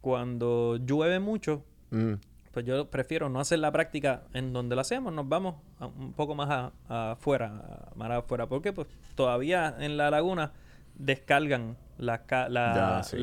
cuando 0.00 0.76
llueve 0.76 1.20
mucho, 1.20 1.64
Mm. 1.90 2.14
pues 2.52 2.64
yo 2.66 2.90
prefiero 2.90 3.28
no 3.28 3.40
hacer 3.40 3.58
la 3.58 3.70
práctica 3.72 4.24
en 4.32 4.52
donde 4.52 4.74
la 4.76 4.82
hacemos, 4.82 5.12
nos 5.12 5.28
vamos 5.28 5.56
a- 5.78 5.86
un 5.86 6.12
poco 6.12 6.34
más 6.34 6.50
a- 6.88 7.12
afuera, 7.12 7.46
a- 7.90 7.94
más 7.96 8.10
afuera, 8.10 8.46
porque 8.48 8.72
pues 8.72 8.88
todavía 9.14 9.76
en 9.78 9.96
la 9.96 10.10
laguna 10.10 10.52
descargan 10.94 11.76
las 11.98 12.20
la- 12.48 13.02
sí. 13.04 13.16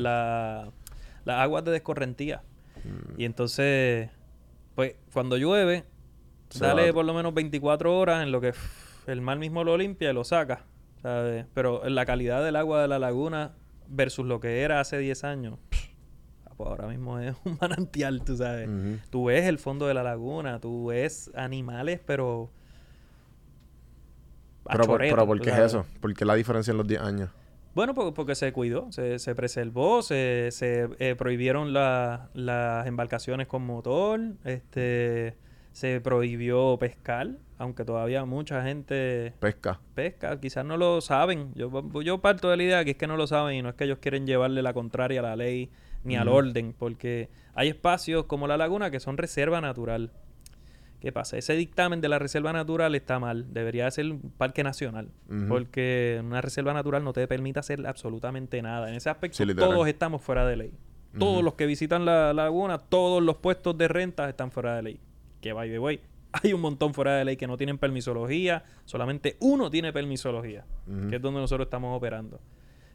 aguas 1.26 1.64
de 1.64 1.72
descorrentía. 1.72 2.42
Y 3.16 3.24
entonces, 3.24 4.08
pues 4.74 4.94
cuando 5.12 5.36
llueve, 5.36 5.84
Se 6.48 6.64
dale 6.64 6.86
va- 6.88 6.94
por 6.94 7.04
lo 7.04 7.12
menos 7.12 7.34
24 7.34 7.98
horas 7.98 8.22
en 8.22 8.32
lo 8.32 8.40
que 8.40 8.54
el 9.06 9.20
mar 9.20 9.38
mismo 9.38 9.64
lo 9.64 9.76
limpia 9.76 10.10
y 10.10 10.14
lo 10.14 10.24
saca. 10.24 10.64
¿Sabes? 11.02 11.46
Pero 11.54 11.88
la 11.88 12.04
calidad 12.06 12.44
del 12.44 12.56
agua 12.56 12.82
de 12.82 12.88
la 12.88 12.98
laguna 12.98 13.52
versus 13.88 14.26
lo 14.26 14.40
que 14.40 14.62
era 14.62 14.80
hace 14.80 14.98
10 14.98 15.24
años, 15.24 15.58
pff, 15.70 15.88
pues 16.56 16.68
ahora 16.68 16.88
mismo 16.88 17.18
es 17.20 17.34
un 17.44 17.56
manantial, 17.60 18.22
tú 18.24 18.36
sabes. 18.36 18.68
Ujú. 18.68 18.98
Tú 19.10 19.24
ves 19.26 19.44
el 19.46 19.58
fondo 19.58 19.86
de 19.86 19.94
la 19.94 20.02
laguna, 20.02 20.60
tú 20.60 20.86
ves 20.86 21.30
animales, 21.34 22.00
pero... 22.04 22.50
Pero, 24.70 24.78
por, 24.84 24.86
chorrete, 24.86 25.14
pero 25.14 25.26
¿por 25.26 25.40
qué 25.40 25.50
es 25.50 25.58
eso? 25.58 25.86
¿Por 26.00 26.12
qué 26.14 26.24
la 26.26 26.34
diferencia 26.34 26.72
en 26.72 26.76
los 26.76 26.86
10 26.86 27.00
años? 27.00 27.30
Bueno, 27.74 27.94
porque, 27.94 28.12
porque 28.12 28.34
se 28.34 28.52
cuidó, 28.52 28.90
se, 28.92 29.18
se 29.18 29.34
preservó, 29.34 30.02
se, 30.02 30.48
se 30.50 30.88
eh, 30.98 31.14
prohibieron 31.16 31.72
la- 31.72 32.28
las 32.34 32.86
embarcaciones 32.86 33.46
con 33.46 33.64
motor, 33.64 34.20
este, 34.44 35.36
se 35.72 36.00
prohibió 36.00 36.76
pescar, 36.78 37.36
aunque 37.58 37.84
todavía 37.84 38.24
mucha 38.24 38.62
gente 38.62 39.34
Pesca. 39.40 39.80
pesca, 39.94 40.40
quizás 40.40 40.64
no 40.64 40.76
lo 40.76 41.00
saben. 41.00 41.52
Yo, 41.54 41.70
yo 42.02 42.18
parto 42.18 42.48
de 42.50 42.56
la 42.56 42.62
idea 42.62 42.84
que 42.84 42.92
es 42.92 42.96
que 42.96 43.06
no 43.06 43.16
lo 43.16 43.26
saben 43.26 43.56
y 43.56 43.62
no 43.62 43.68
es 43.68 43.74
que 43.74 43.84
ellos 43.84 43.98
quieren 43.98 44.26
llevarle 44.26 44.62
la 44.62 44.72
contraria 44.72 45.20
a 45.20 45.24
la 45.24 45.36
ley 45.36 45.70
ni 46.04 46.16
al 46.16 46.28
orden, 46.28 46.74
porque 46.78 47.28
hay 47.54 47.68
espacios 47.68 48.24
como 48.24 48.46
la 48.46 48.56
laguna 48.56 48.90
que 48.90 49.00
son 49.00 49.18
reserva 49.18 49.60
natural. 49.60 50.12
¿Qué 51.00 51.12
pasa? 51.12 51.36
Ese 51.36 51.54
dictamen 51.54 52.00
de 52.00 52.08
la 52.08 52.18
reserva 52.18 52.52
natural 52.52 52.94
está 52.94 53.20
mal. 53.20 53.52
Debería 53.52 53.88
ser 53.90 54.10
un 54.10 54.32
parque 54.36 54.64
nacional. 54.64 55.10
Porque 55.48 56.20
una 56.24 56.40
reserva 56.40 56.74
natural 56.74 57.04
no 57.04 57.12
te 57.12 57.26
permite 57.28 57.60
hacer 57.60 57.86
absolutamente 57.86 58.60
nada. 58.62 58.88
En 58.88 58.96
ese 58.96 59.08
aspecto, 59.08 59.36
Sí, 59.36 59.54
todos 59.54 59.86
estamos 59.86 60.22
fuera 60.22 60.44
de 60.46 60.56
ley. 60.56 60.74
Todos 61.18 61.42
los 61.42 61.54
que 61.54 61.66
visitan 61.66 62.04
la 62.04 62.32
laguna, 62.32 62.78
todos 62.78 63.22
los 63.22 63.36
puestos 63.36 63.76
de 63.78 63.88
renta 63.88 64.28
están 64.28 64.50
fuera 64.50 64.76
de 64.76 64.82
ley. 64.82 65.00
Que 65.40 65.52
by 65.52 65.70
the 65.70 65.78
way, 65.78 66.00
hay 66.32 66.52
un 66.52 66.60
montón 66.60 66.94
fuera 66.94 67.16
de 67.16 67.24
ley 67.24 67.36
que 67.36 67.46
no 67.46 67.56
tienen 67.56 67.78
permisología. 67.78 68.64
Solamente 68.84 69.36
uno 69.40 69.70
tiene 69.70 69.92
permisología, 69.92 70.64
que 71.08 71.16
es 71.16 71.22
donde 71.22 71.40
nosotros 71.40 71.66
estamos 71.66 71.96
operando. 71.96 72.40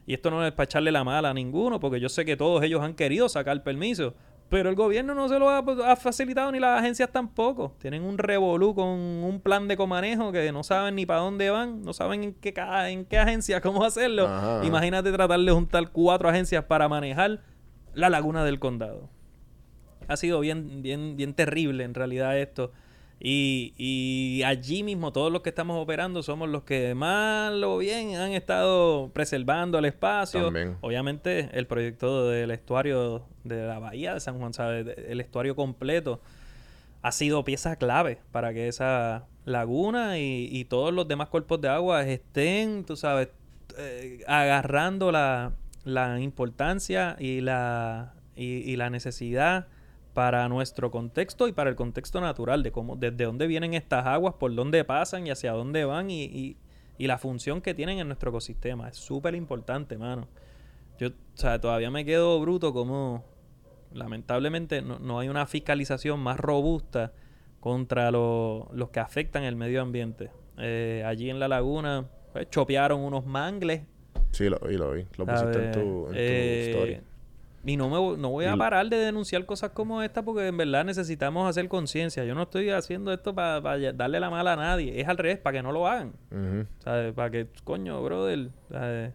Y 0.06 0.14
esto 0.14 0.30
no 0.30 0.44
es 0.46 0.52
para 0.52 0.64
echarle 0.64 0.92
la 0.92 1.02
mala 1.02 1.30
a 1.30 1.34
ninguno, 1.34 1.80
porque 1.80 1.98
yo 1.98 2.08
sé 2.08 2.24
que 2.24 2.36
todos 2.36 2.62
ellos 2.62 2.82
han 2.82 2.94
querido 2.94 3.28
sacar 3.28 3.62
permiso. 3.62 4.14
Pero 4.50 4.68
el 4.68 4.74
gobierno 4.74 5.14
no 5.14 5.28
se 5.28 5.38
lo 5.38 5.48
ha, 5.48 5.58
ha 5.58 5.96
facilitado 5.96 6.52
ni 6.52 6.60
las 6.60 6.78
agencias 6.78 7.10
tampoco. 7.10 7.74
Tienen 7.78 8.02
un 8.02 8.18
revolú 8.18 8.74
con 8.74 8.86
un 8.86 9.40
plan 9.40 9.66
de 9.66 9.76
comanejo 9.76 10.30
que 10.32 10.52
no 10.52 10.62
saben 10.62 10.96
ni 10.96 11.06
para 11.06 11.20
dónde 11.20 11.48
van, 11.50 11.82
no 11.82 11.94
saben 11.94 12.22
en 12.22 12.34
qué, 12.34 12.52
en 12.88 13.06
qué 13.06 13.18
agencia, 13.18 13.60
cómo 13.62 13.84
hacerlo. 13.84 14.28
Ajá. 14.28 14.64
Imagínate 14.64 15.10
tratar 15.12 15.40
de 15.40 15.50
juntar 15.50 15.90
cuatro 15.90 16.28
agencias 16.28 16.64
para 16.64 16.88
manejar 16.88 17.40
la 17.94 18.10
laguna 18.10 18.44
del 18.44 18.58
condado. 18.58 19.08
Ha 20.08 20.16
sido 20.18 20.40
bien, 20.40 20.82
bien, 20.82 21.16
bien 21.16 21.32
terrible 21.32 21.82
en 21.84 21.94
realidad 21.94 22.38
esto. 22.38 22.72
Y, 23.26 23.72
y 23.78 24.42
allí 24.42 24.82
mismo 24.82 25.10
todos 25.10 25.32
los 25.32 25.40
que 25.40 25.48
estamos 25.48 25.82
operando 25.82 26.22
somos 26.22 26.46
los 26.46 26.64
que 26.64 26.94
mal 26.94 27.64
o 27.64 27.78
bien 27.78 28.16
han 28.16 28.32
estado 28.32 29.08
preservando 29.14 29.78
el 29.78 29.86
espacio. 29.86 30.44
También. 30.44 30.76
Obviamente 30.82 31.48
el 31.54 31.66
proyecto 31.66 32.28
del 32.28 32.50
estuario 32.50 33.24
de 33.42 33.66
la 33.66 33.78
bahía 33.78 34.12
de 34.12 34.20
San 34.20 34.38
Juan, 34.38 34.52
¿sabes? 34.52 34.98
El 35.08 35.22
estuario 35.22 35.56
completo 35.56 36.20
ha 37.00 37.12
sido 37.12 37.44
pieza 37.44 37.76
clave 37.76 38.18
para 38.30 38.52
que 38.52 38.68
esa 38.68 39.24
laguna 39.46 40.18
y, 40.18 40.50
y 40.52 40.66
todos 40.66 40.92
los 40.92 41.08
demás 41.08 41.28
cuerpos 41.30 41.62
de 41.62 41.68
agua 41.68 42.02
estén, 42.02 42.84
tú 42.84 42.94
sabes, 42.94 43.30
eh, 43.78 44.22
agarrando 44.26 45.10
la, 45.10 45.52
la 45.84 46.20
importancia 46.20 47.16
y 47.18 47.40
la, 47.40 48.12
y, 48.36 48.70
y 48.70 48.76
la 48.76 48.90
necesidad 48.90 49.66
para 50.14 50.48
nuestro 50.48 50.90
contexto 50.90 51.48
y 51.48 51.52
para 51.52 51.68
el 51.68 51.76
contexto 51.76 52.20
natural 52.20 52.62
de 52.62 52.70
cómo, 52.72 52.96
desde 52.96 53.24
dónde 53.24 53.46
vienen 53.48 53.74
estas 53.74 54.06
aguas, 54.06 54.34
por 54.34 54.54
dónde 54.54 54.84
pasan 54.84 55.26
y 55.26 55.30
hacia 55.30 55.52
dónde 55.52 55.84
van 55.84 56.08
y, 56.10 56.24
y- 56.24 56.56
y 56.96 57.06
la 57.08 57.18
función 57.18 57.60
que 57.60 57.74
tienen 57.74 57.98
en 57.98 58.06
nuestro 58.06 58.30
ecosistema. 58.30 58.88
Es 58.88 58.96
súper 58.96 59.34
importante, 59.34 59.98
mano. 59.98 60.28
Yo, 60.98 61.08
o 61.08 61.12
sea, 61.34 61.60
todavía 61.60 61.90
me 61.90 62.04
quedo 62.04 62.40
bruto 62.40 62.72
como 62.72 63.24
lamentablemente 63.92 64.80
no, 64.82 64.98
no 64.98 65.18
hay 65.18 65.28
una 65.28 65.46
fiscalización 65.46 66.20
más 66.20 66.38
robusta 66.38 67.12
contra 67.60 68.10
lo- 68.10 68.68
los 68.72 68.90
que 68.90 69.00
afectan 69.00 69.42
el 69.42 69.56
medio 69.56 69.82
ambiente. 69.82 70.30
Eh, 70.58 71.02
allí 71.04 71.30
en 71.30 71.40
la 71.40 71.48
laguna 71.48 72.06
pues, 72.32 72.48
chopearon 72.50 73.00
unos 73.00 73.26
mangles. 73.26 73.82
Sí, 74.30 74.48
lo 74.48 74.58
vi, 74.60 74.76
lo 74.76 74.92
vi. 74.92 75.04
Lo 75.16 75.26
pusiste 75.26 75.64
en 75.64 75.72
tu, 75.72 76.06
en 76.06 76.12
tu 76.12 76.14
Eh, 76.16 76.70
story. 76.70 77.00
Y 77.66 77.76
no, 77.78 77.88
me, 77.88 78.18
no 78.20 78.28
voy 78.28 78.44
a 78.44 78.54
Y- 78.54 78.58
parar 78.58 78.88
de 78.90 78.96
denunciar 78.98 79.46
cosas 79.46 79.70
como 79.70 80.02
esta 80.02 80.22
porque 80.22 80.46
en 80.46 80.56
verdad 80.56 80.84
necesitamos 80.84 81.48
hacer 81.48 81.66
conciencia. 81.68 82.24
Yo 82.24 82.34
no 82.34 82.42
estoy 82.42 82.68
haciendo 82.70 83.12
esto 83.12 83.34
para 83.34 83.60
darle 83.92 84.20
la 84.20 84.28
mala 84.28 84.52
a 84.52 84.56
nadie. 84.56 85.00
Es 85.00 85.08
al 85.08 85.16
revés, 85.16 85.38
para 85.38 85.56
que 85.58 85.62
no 85.62 85.72
lo 85.72 85.86
hagan. 85.88 86.12
Para 87.14 87.30
que, 87.30 87.48
coño, 87.64 88.02
brother. 88.02 88.50
¿sabes? 88.70 89.14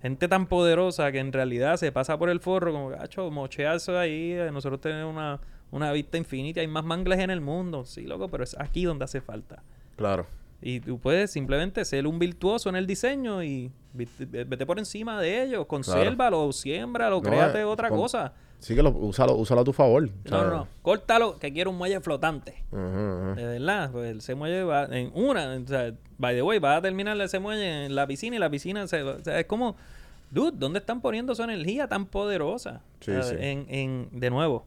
Gente 0.00 0.28
tan 0.28 0.46
poderosa 0.46 1.10
que 1.10 1.18
en 1.18 1.32
realidad 1.32 1.76
se 1.76 1.90
pasa 1.90 2.16
por 2.18 2.30
el 2.30 2.38
forro, 2.38 2.70
como, 2.72 2.88
gacho, 2.90 3.30
mocheazo 3.32 3.98
ahí. 3.98 4.30
eh, 4.32 4.50
Nosotros 4.52 4.80
tenemos 4.80 5.12
una, 5.12 5.40
una 5.72 5.90
vista 5.90 6.16
infinita. 6.18 6.60
Hay 6.60 6.68
más 6.68 6.84
mangles 6.84 7.18
en 7.18 7.30
el 7.30 7.40
mundo. 7.40 7.84
Sí, 7.84 8.02
loco, 8.06 8.28
pero 8.28 8.44
es 8.44 8.56
aquí 8.60 8.84
donde 8.84 9.06
hace 9.06 9.20
falta. 9.20 9.64
Claro. 9.96 10.26
Y 10.60 10.80
tú 10.80 10.98
puedes 10.98 11.30
simplemente 11.30 11.84
ser 11.84 12.06
un 12.06 12.18
virtuoso 12.18 12.68
en 12.68 12.76
el 12.76 12.86
diseño 12.86 13.42
y 13.44 13.70
vete 13.94 14.66
por 14.66 14.78
encima 14.78 15.20
de 15.20 15.42
ellos. 15.44 15.66
Consérvalo, 15.66 16.52
siémbralo, 16.52 17.16
No, 17.16 17.22
créate 17.22 17.60
eh, 17.60 17.64
otra 17.64 17.88
con- 17.90 17.98
cosa. 17.98 18.32
Sí 18.58 18.74
que 18.74 18.82
lo, 18.82 18.90
úsalo, 18.90 19.36
úsalo 19.36 19.60
a 19.60 19.64
tu 19.64 19.72
favor. 19.72 20.02
No, 20.02 20.10
no, 20.24 20.30
¿sabes? 20.30 20.52
no. 20.52 20.68
Córtalo, 20.82 21.38
que 21.38 21.52
quiero 21.52 21.70
un 21.70 21.78
muelle 21.78 22.00
flotante. 22.00 22.64
Ujú, 22.72 22.80
ujú. 22.82 23.34
De 23.36 23.44
verdad, 23.46 23.92
pues 23.92 24.16
ese 24.16 24.34
muelle 24.34 24.64
va 24.64 24.86
en 24.86 25.12
una, 25.14 25.54
o 25.64 25.66
sea, 25.68 25.94
by 26.18 26.34
the 26.34 26.42
way, 26.42 26.58
va 26.58 26.74
a 26.76 26.82
terminar 26.82 27.20
ese 27.20 27.38
muelle 27.38 27.86
en 27.86 27.94
la 27.94 28.04
piscina 28.08 28.34
y 28.34 28.40
la 28.40 28.50
piscina 28.50 28.88
se, 28.88 29.00
o 29.04 29.22
sea, 29.22 29.38
es 29.38 29.46
como, 29.46 29.76
dude, 30.32 30.56
¿dónde 30.58 30.80
están 30.80 31.00
poniendo 31.00 31.36
su 31.36 31.42
energía 31.44 31.86
tan 31.86 32.06
poderosa? 32.06 32.82
Sí. 32.98 33.12
En, 33.38 33.66
en, 33.68 34.08
de 34.10 34.28
nuevo, 34.28 34.66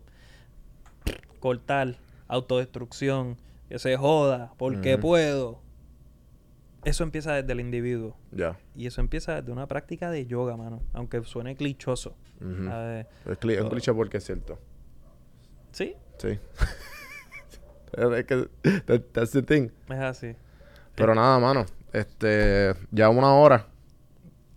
cortar, 1.41 1.95
autodestrucción, 2.29 3.35
que 3.67 3.77
se 3.77 3.97
joda, 3.97 4.53
porque 4.57 4.93
Ujú. 4.93 5.01
puedo. 5.01 5.59
Eso 6.83 7.03
empieza 7.03 7.33
desde 7.33 7.51
el 7.53 7.59
individuo. 7.59 8.17
Ya. 8.31 8.57
Y 8.75 8.87
eso 8.87 9.01
empieza 9.01 9.35
desde 9.39 9.51
una 9.51 9.67
práctica 9.67 10.09
de 10.09 10.25
yoga, 10.25 10.57
mano. 10.57 10.81
Aunque 10.93 11.23
suene 11.23 11.55
clichoso. 11.55 12.15
Cli- 12.39 13.53
es 13.53 13.61
un 13.61 13.67
Oh. 13.67 13.69
cliché 13.69 13.93
porque 13.93 14.17
es 14.17 14.25
cierto. 14.25 14.57
Sí, 15.71 15.95
Sí. 16.17 16.39
es 17.93 18.25
que 18.25 18.49
that- 18.87 19.03
that's 19.11 19.31
the 19.31 19.41
thing. 19.43 19.69
es 19.89 19.99
así. 19.99 20.35
Pero 20.95 21.13
nada, 21.15 21.39
mano. 21.39 21.65
Este, 21.93 22.73
ya 22.91 23.09
una 23.09 23.33
hora. 23.33 23.67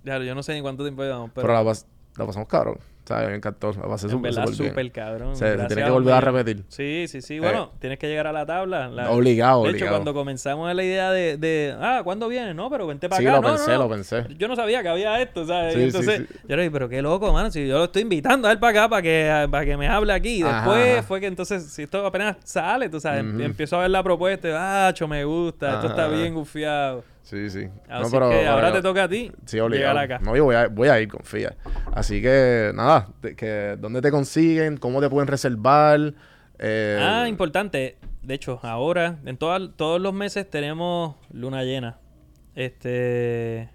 Ya, 0.04 0.18
yo 0.18 0.34
no 0.34 0.42
sé 0.42 0.54
ni 0.54 0.60
cuánto 0.62 0.82
tiempo 0.84 1.02
llevamos, 1.02 1.30
pero, 1.34 1.46
Pero, 1.48 1.54
la, 1.54 1.70
pas- 1.70 1.86
la 2.16 2.26
pasamos 2.26 2.48
cabrón. 2.48 2.78
Sea, 3.04 3.18
me 3.28 3.34
encantó. 3.36 3.72
La 3.74 3.82
pasé 3.86 4.08
súper, 4.08 4.32
súper 4.32 4.90
cabrón. 4.90 5.36
Se- 5.36 5.58
se 5.58 5.66
tiene 5.66 5.84
que 5.84 5.90
volver 5.90 6.14
a 6.14 6.20
repetir. 6.22 6.64
Sí, 6.68 7.04
sí, 7.06 7.20
sí. 7.20 7.38
Bueno, 7.38 7.72
Eh, 7.74 7.76
tienes 7.80 7.98
que 7.98 8.08
llegar 8.08 8.26
a 8.26 8.32
la 8.32 8.46
tabla. 8.46 8.88
La- 8.88 9.10
Obligado, 9.10 9.64
De 9.64 9.72
hecho, 9.72 9.86
cuando 9.88 10.14
comenzamos 10.14 10.74
la 10.74 10.82
idea 10.82 11.10
de, 11.10 11.36
de, 11.36 11.74
ah, 11.78 12.00
¿cuándo 12.02 12.28
viene? 12.28 12.54
No, 12.54 12.70
pero 12.70 12.86
vente 12.86 13.08
para 13.10 13.20
Sí, 13.20 13.26
acá. 13.26 13.36
lo 13.36 13.42
No, 13.42 13.48
no, 13.48 13.54
pensé, 13.56 13.72
no. 13.72 13.78
lo 13.78 13.88
pensé. 13.90 14.24
Yo 14.38 14.48
no 14.48 14.56
sabía 14.56 14.82
que 14.82 14.88
había 14.88 15.20
esto, 15.20 15.46
¿sabes? 15.46 15.74
Sí, 15.74 15.80
sí, 15.80 15.84
entonces, 15.86 16.22
sí. 16.30 16.38
yo 16.48 16.56
le 16.56 16.62
dije, 16.62 16.70
pero 16.72 16.88
qué 16.88 17.02
loco, 17.02 17.30
mano. 17.32 17.50
Si 17.50 17.66
yo 17.68 17.76
lo 17.78 17.84
estoy 17.84 18.02
invitando 18.02 18.48
a 18.48 18.52
él 18.52 18.58
para 18.58 18.70
acá 18.80 18.88
para 18.88 19.02
que, 19.02 19.48
para 19.50 19.64
que 19.66 19.76
me 19.76 19.86
hable 19.86 20.12
aquí. 20.12 20.42
Después 20.42 20.92
ajá. 20.94 21.02
fue 21.02 21.20
que 21.20 21.26
entonces, 21.26 21.62
si 21.64 21.82
esto 21.82 22.06
apenas 22.06 22.36
sale, 22.44 22.88
tú 22.88 23.00
sabes, 23.00 23.20
empiezo 23.20 23.76
a 23.76 23.80
ver 23.82 23.90
la 23.90 24.02
propuesta. 24.02 24.48
y, 24.48 24.52
Ah, 24.54 24.90
cho, 24.94 25.06
me 25.06 25.24
gusta. 25.24 25.74
Esto 25.74 25.88
está 25.88 26.08
bien 26.08 26.32
gufiado. 26.34 27.04
Sí, 27.24 27.50
sí. 27.50 27.68
Así 27.88 28.12
que 28.16 28.46
ahora 28.46 28.72
te 28.72 28.80
toca 28.82 29.04
a 29.04 29.08
ti 29.08 29.32
Sí, 29.46 29.58
obligado. 29.58 29.98
acá. 29.98 30.18
No, 30.20 30.36
yo 30.36 30.44
voy 30.44 30.54
a, 30.54 30.68
voy 30.68 30.88
a 30.88 31.00
ir, 31.00 31.08
confía. 31.08 31.56
Así 31.92 32.22
que, 32.22 32.70
nada, 32.74 33.08
que, 33.36 33.76
¿dónde 33.80 34.00
te 34.00 34.10
consiguen? 34.10 34.76
¿Cómo 34.76 35.00
te 35.00 35.08
pueden 35.10 35.26
reservar? 35.26 36.14
Eh, 36.58 36.98
Ah, 37.02 37.26
importante. 37.28 37.96
De 38.22 38.34
hecho, 38.34 38.60
ahora, 38.62 39.18
en 39.24 39.36
todas- 39.38 39.70
todos 39.76 40.00
los 40.00 40.12
meses 40.14 40.48
tenemos 40.48 41.16
luna 41.32 41.62
llena. 41.64 41.98
Este. 42.54 43.70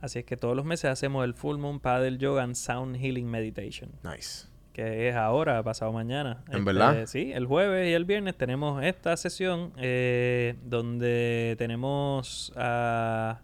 Así 0.00 0.18
es 0.18 0.24
que 0.24 0.36
todos 0.36 0.54
los 0.54 0.64
meses 0.64 0.90
hacemos 0.90 1.24
el 1.24 1.34
Full 1.34 1.58
Moon 1.58 1.80
Paddle 1.80 2.18
Yoga 2.18 2.42
and 2.42 2.54
Sound 2.54 2.96
Healing 2.96 3.26
Meditation. 3.30 3.90
Nice. 4.02 4.46
Que 4.74 5.08
es 5.08 5.14
ahora, 5.14 5.62
pasado 5.62 5.92
mañana. 5.92 6.42
¿En 6.48 6.54
Este, 6.58 6.64
verdad? 6.64 7.06
Sí, 7.06 7.32
el 7.32 7.46
jueves 7.46 7.88
y 7.88 7.92
el 7.94 8.04
viernes 8.04 8.36
tenemos 8.36 8.82
esta 8.82 9.16
sesión 9.16 9.72
eh, 9.76 10.56
donde 10.64 11.54
tenemos 11.58 12.52
a 12.56 13.38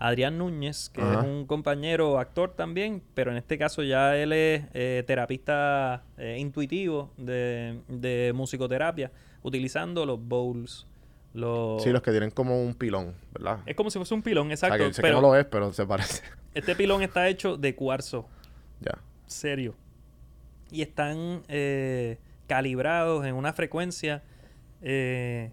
Adrián 0.00 0.36
Núñez, 0.36 0.90
que 0.90 1.00
Ajá. 1.00 1.20
es 1.20 1.26
un 1.26 1.46
compañero 1.46 2.18
actor 2.18 2.54
también, 2.56 3.02
pero 3.14 3.30
en 3.30 3.36
este 3.36 3.56
caso 3.56 3.84
ya 3.84 4.16
él 4.16 4.32
es 4.32 4.64
eh, 4.74 5.04
terapista 5.06 6.02
eh, 6.18 6.38
intuitivo 6.40 7.12
de, 7.18 7.78
de 7.86 8.32
musicoterapia, 8.34 9.12
utilizando 9.44 10.04
los 10.04 10.20
bowls. 10.20 10.88
Los... 11.34 11.84
Sí, 11.84 11.90
los 11.90 12.02
que 12.02 12.10
tienen 12.10 12.30
como 12.32 12.60
un 12.62 12.74
pilón, 12.74 13.14
¿verdad? 13.32 13.60
Es 13.66 13.76
como 13.76 13.90
si 13.90 13.98
fuese 14.00 14.12
un 14.14 14.22
pilón, 14.22 14.48
o 14.48 14.50
exacto. 14.50 14.76
sea, 14.76 14.86
que 14.88 14.92
sé 14.94 15.02
pero 15.02 15.18
que 15.18 15.22
no 15.22 15.28
lo 15.28 15.36
es, 15.36 15.44
pero 15.46 15.72
se 15.72 15.86
parece. 15.86 16.22
este 16.54 16.74
pilón 16.74 17.02
está 17.02 17.28
hecho 17.28 17.56
de 17.56 17.76
cuarzo 17.76 18.28
ya. 18.80 18.98
serio. 19.26 19.76
Y 20.74 20.82
están 20.82 21.42
eh, 21.48 22.18
calibrados 22.48 23.24
en 23.24 23.36
una 23.36 23.52
frecuencia 23.52 24.24
eh, 24.82 25.52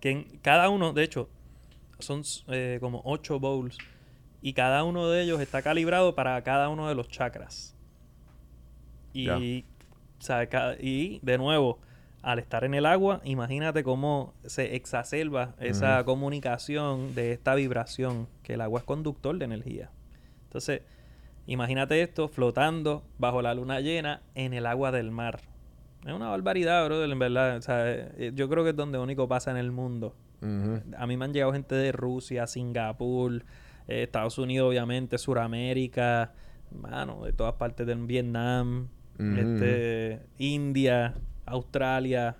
que 0.00 0.10
en 0.10 0.24
cada 0.40 0.70
uno, 0.70 0.94
de 0.94 1.04
hecho, 1.04 1.28
son 1.98 2.22
eh, 2.48 2.78
como 2.80 3.02
ocho 3.04 3.38
bowls. 3.38 3.76
Y 4.40 4.54
cada 4.54 4.82
uno 4.82 5.08
de 5.10 5.22
ellos 5.22 5.40
está 5.40 5.60
calibrado 5.62 6.14
para 6.14 6.42
cada 6.42 6.70
uno 6.70 6.88
de 6.88 6.94
los 6.94 7.08
chakras. 7.08 7.76
Y 9.12 9.26
Ya. 9.26 9.36
O 9.36 10.24
sea, 10.24 10.48
ca- 10.48 10.76
y 10.80 11.18
de 11.22 11.36
nuevo, 11.36 11.80
al 12.22 12.38
estar 12.38 12.64
en 12.64 12.74
el 12.74 12.86
agua, 12.86 13.20
imagínate 13.24 13.82
cómo 13.82 14.32
se 14.46 14.74
exacerba 14.76 15.54
esa 15.58 16.02
comunicación 16.04 17.14
de 17.14 17.32
esta 17.32 17.54
vibración, 17.56 18.28
que 18.42 18.54
el 18.54 18.60
agua 18.62 18.80
es 18.80 18.86
conductor 18.86 19.36
de 19.36 19.44
energía. 19.44 19.90
Entonces, 20.44 20.82
imagínate 21.46 22.00
esto 22.02 22.28
flotando 22.28 23.02
bajo 23.18 23.42
la 23.42 23.54
luna 23.54 23.80
llena 23.80 24.22
en 24.34 24.52
el 24.54 24.66
agua 24.66 24.92
del 24.92 25.10
mar. 25.10 25.40
Es 26.06 26.12
una 26.12 26.28
barbaridad, 26.28 26.84
brother, 26.86 27.10
en 27.10 27.18
verdad. 27.18 27.56
O 27.56 27.62
sea, 27.62 27.88
eh, 27.90 28.32
yo 28.34 28.48
creo 28.48 28.64
que 28.64 28.70
es 28.70 28.76
donde 28.76 28.98
único 28.98 29.28
pasa 29.28 29.50
en 29.50 29.56
el 29.56 29.70
mundo. 29.70 30.14
A 30.98 31.06
mí 31.06 31.16
me 31.16 31.24
han 31.24 31.32
llegado 31.32 31.52
gente 31.52 31.76
de 31.76 31.92
Rusia, 31.92 32.48
Singapur, 32.48 33.44
eh, 33.86 34.02
Estados 34.02 34.38
Unidos, 34.38 34.68
obviamente, 34.68 35.16
Suramérica, 35.16 36.32
mano, 36.72 37.22
de 37.24 37.32
todas 37.32 37.54
partes 37.54 37.86
del 37.86 38.04
Vietnam, 38.06 38.88
este, 39.18 40.20
India, 40.38 41.14
Australia, 41.46 42.36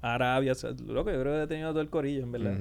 Arabia. 0.00 0.52
o 0.52 0.54
sea, 0.54 0.70
lo 0.70 1.04
que 1.04 1.12
yo 1.12 1.20
creo 1.22 1.34
que 1.34 1.42
he 1.42 1.46
tenido 1.48 1.70
todo 1.70 1.80
el 1.80 1.90
corillo, 1.90 2.22
en 2.22 2.30
verdad. 2.32 2.56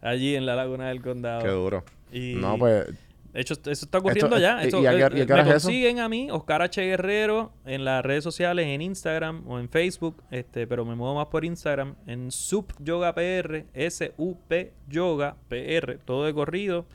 Allí 0.00 0.34
en 0.34 0.46
la 0.46 0.56
Laguna 0.56 0.88
del 0.88 1.02
Condado. 1.02 1.42
Qué 1.42 1.48
duro. 1.48 1.84
Y- 2.10 2.36
No, 2.36 2.56
pues. 2.56 2.86
De 3.32 3.40
hecho, 3.40 3.54
eso 3.54 3.70
está 3.70 3.98
ocurriendo 3.98 4.36
Esto- 4.36 4.38
ya. 4.40 4.62
¿y- 4.62 4.66
Esto, 4.66 4.82
y 4.82 4.86
a 4.86 4.90
qué- 4.90 4.96
eh, 4.96 5.18
y 5.18 5.20
a 5.22 5.26
qué 5.26 5.34
me 5.34 5.40
eso? 5.40 5.50
consiguen 5.52 5.98
a 6.00 6.08
mí, 6.08 6.30
Oscar 6.30 6.62
H. 6.62 6.82
Guerrero, 6.82 7.52
en 7.64 7.84
las 7.84 8.04
redes 8.04 8.24
sociales, 8.24 8.66
en 8.66 8.80
Instagram 8.82 9.44
o 9.48 9.58
en 9.60 9.68
Facebook, 9.68 10.16
este, 10.30 10.66
pero 10.66 10.84
me 10.84 10.94
muevo 10.96 11.14
más 11.14 11.26
por 11.26 11.44
Instagram, 11.44 11.94
en 12.06 12.30
Sup 12.32 12.72
Yoga 12.80 13.14
PR, 13.14 13.66
S-U-P 13.74 14.72
Yoga 14.88 15.36
PR, 15.48 15.98
todo 16.04 16.24
de 16.24 16.34
corrido. 16.34 16.86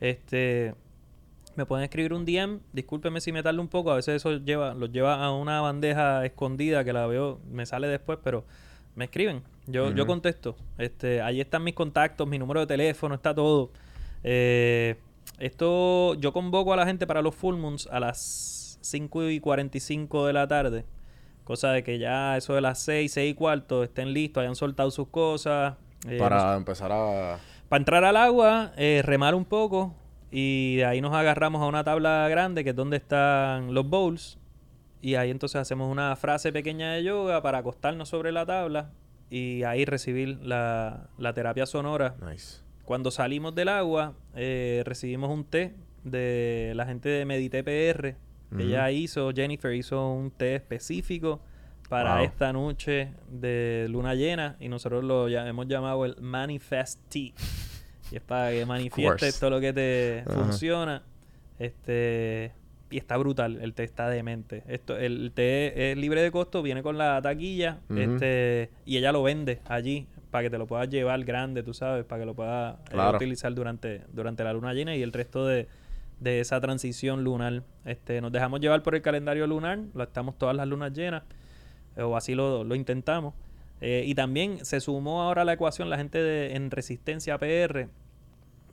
Este, 0.00 0.74
me 1.56 1.66
pueden 1.66 1.84
escribir 1.84 2.12
un 2.12 2.24
DM, 2.24 2.58
discúlpeme 2.72 3.20
si 3.20 3.30
me 3.30 3.42
tardo 3.42 3.60
un 3.60 3.68
poco, 3.68 3.92
a 3.92 3.96
veces 3.96 4.16
eso 4.16 4.38
lleva, 4.38 4.74
los 4.74 4.90
lleva 4.90 5.24
a 5.24 5.30
una 5.32 5.60
bandeja 5.60 6.24
escondida 6.26 6.82
que 6.84 6.92
la 6.92 7.06
veo, 7.06 7.40
me 7.50 7.64
sale 7.66 7.86
después, 7.86 8.18
pero 8.24 8.44
me 8.96 9.04
escriben, 9.04 9.42
yo, 9.66 9.92
yo 9.92 10.06
contesto. 10.06 10.56
Este, 10.78 11.22
ahí 11.22 11.40
están 11.40 11.62
mis 11.62 11.74
contactos, 11.74 12.26
mi 12.28 12.38
número 12.38 12.60
de 12.60 12.66
teléfono, 12.66 13.14
está 13.14 13.32
todo. 13.34 13.70
Eh, 14.24 14.96
esto, 15.38 16.14
yo 16.14 16.32
convoco 16.32 16.72
a 16.72 16.76
la 16.76 16.86
gente 16.86 17.06
para 17.06 17.22
los 17.22 17.34
full 17.34 17.56
moons 17.56 17.88
a 17.90 18.00
las 18.00 18.78
5 18.82 19.30
y 19.30 19.40
45 19.40 20.26
de 20.26 20.32
la 20.32 20.46
tarde. 20.48 20.84
Cosa 21.44 21.72
de 21.72 21.82
que 21.84 21.98
ya 21.98 22.36
eso 22.36 22.54
de 22.54 22.60
las 22.60 22.78
6, 22.80 23.12
6 23.12 23.32
y 23.32 23.34
cuarto 23.34 23.82
estén 23.84 24.12
listos, 24.12 24.40
hayan 24.42 24.56
soltado 24.56 24.90
sus 24.90 25.08
cosas. 25.08 25.74
eh, 26.08 26.16
Para 26.18 26.54
empezar 26.56 26.90
a. 26.92 27.38
para 27.68 27.78
entrar 27.80 28.04
al 28.04 28.16
agua, 28.16 28.72
eh, 28.76 29.02
remar 29.04 29.34
un 29.34 29.44
poco 29.44 29.94
y 30.30 30.76
de 30.76 30.84
ahí 30.86 31.00
nos 31.00 31.14
agarramos 31.14 31.62
a 31.62 31.66
una 31.66 31.84
tabla 31.84 32.26
grande 32.28 32.64
que 32.64 32.70
es 32.70 32.76
donde 32.76 32.96
están 32.96 33.72
los 33.74 33.88
bowls 33.88 34.38
y 35.00 35.14
ahí 35.16 35.30
entonces 35.30 35.60
hacemos 35.60 35.90
una 35.90 36.16
frase 36.16 36.50
pequeña 36.52 36.92
de 36.92 37.04
yoga 37.04 37.42
para 37.42 37.58
acostarnos 37.58 38.08
sobre 38.08 38.32
la 38.32 38.44
tabla 38.46 38.90
y 39.30 39.62
ahí 39.64 39.84
recibir 39.84 40.38
la, 40.42 41.08
la 41.18 41.34
terapia 41.34 41.66
sonora. 41.66 42.14
Nice. 42.26 42.63
Cuando 42.84 43.10
salimos 43.10 43.54
del 43.54 43.68
agua 43.68 44.14
eh, 44.34 44.82
recibimos 44.84 45.30
un 45.30 45.44
té 45.44 45.72
de 46.04 46.72
la 46.74 46.84
gente 46.86 47.08
de 47.08 47.24
Medité 47.24 47.62
PR. 47.64 48.14
Ella 48.58 48.90
hizo, 48.92 49.32
Jennifer 49.32 49.72
hizo 49.74 50.12
un 50.12 50.30
té 50.30 50.54
específico 50.54 51.40
para 51.88 52.16
Wow. 52.16 52.24
esta 52.24 52.52
noche 52.52 53.08
de 53.30 53.86
luna 53.90 54.14
llena 54.14 54.56
y 54.60 54.68
nosotros 54.68 55.02
lo 55.02 55.28
ya- 55.28 55.46
hemos 55.48 55.66
llamado 55.66 56.04
el 56.04 56.16
Manifest 56.20 57.00
Tea. 57.08 57.32
Y 58.12 58.16
es 58.16 58.22
para 58.22 58.50
que 58.50 58.64
manifiestes 58.66 59.40
todo 59.40 59.50
lo 59.50 59.60
que 59.60 59.72
te 59.72 60.24
funciona. 60.30 61.02
Este 61.58 62.52
y 62.90 62.98
está 62.98 63.16
brutal, 63.16 63.58
el 63.60 63.74
té 63.74 63.82
está 63.82 64.08
demente. 64.08 64.62
Esto, 64.68 64.96
el 64.96 65.32
té 65.34 65.90
es 65.90 65.96
libre 65.96 66.20
de 66.22 66.30
costo, 66.30 66.62
viene 66.62 66.82
con 66.82 66.96
la 66.96 67.20
taquilla, 67.22 67.78
este, 67.96 68.70
y 68.84 68.98
ella 68.98 69.10
lo 69.10 69.22
vende 69.24 69.58
allí 69.64 70.06
para 70.34 70.42
que 70.42 70.50
te 70.50 70.58
lo 70.58 70.66
puedas 70.66 70.88
llevar 70.88 71.22
grande, 71.22 71.62
tú 71.62 71.72
sabes, 71.72 72.04
para 72.04 72.22
que 72.22 72.26
lo 72.26 72.34
puedas 72.34 72.74
eh, 72.90 72.96
utilizar 73.14 73.54
durante, 73.54 74.00
durante 74.12 74.42
la 74.42 74.52
luna 74.52 74.74
llena 74.74 74.96
y 74.96 75.00
el 75.00 75.12
resto 75.12 75.46
de, 75.46 75.68
de 76.18 76.40
esa 76.40 76.60
transición 76.60 77.22
lunar. 77.22 77.62
Este, 77.84 78.20
nos 78.20 78.32
dejamos 78.32 78.58
llevar 78.58 78.82
por 78.82 78.96
el 78.96 79.00
calendario 79.00 79.46
lunar, 79.46 79.78
lo 79.94 80.02
estamos 80.02 80.36
todas 80.36 80.56
las 80.56 80.66
lunas 80.66 80.92
llenas, 80.92 81.22
eh, 81.96 82.02
o 82.02 82.16
así 82.16 82.34
lo, 82.34 82.64
lo 82.64 82.74
intentamos. 82.74 83.32
Eh, 83.80 84.02
y 84.08 84.16
también 84.16 84.64
se 84.64 84.80
sumó 84.80 85.22
ahora 85.22 85.42
a 85.42 85.44
la 85.44 85.52
ecuación 85.52 85.88
la 85.88 85.98
gente 85.98 86.20
de, 86.20 86.56
en 86.56 86.72
Resistencia 86.72 87.38
PR, 87.38 87.86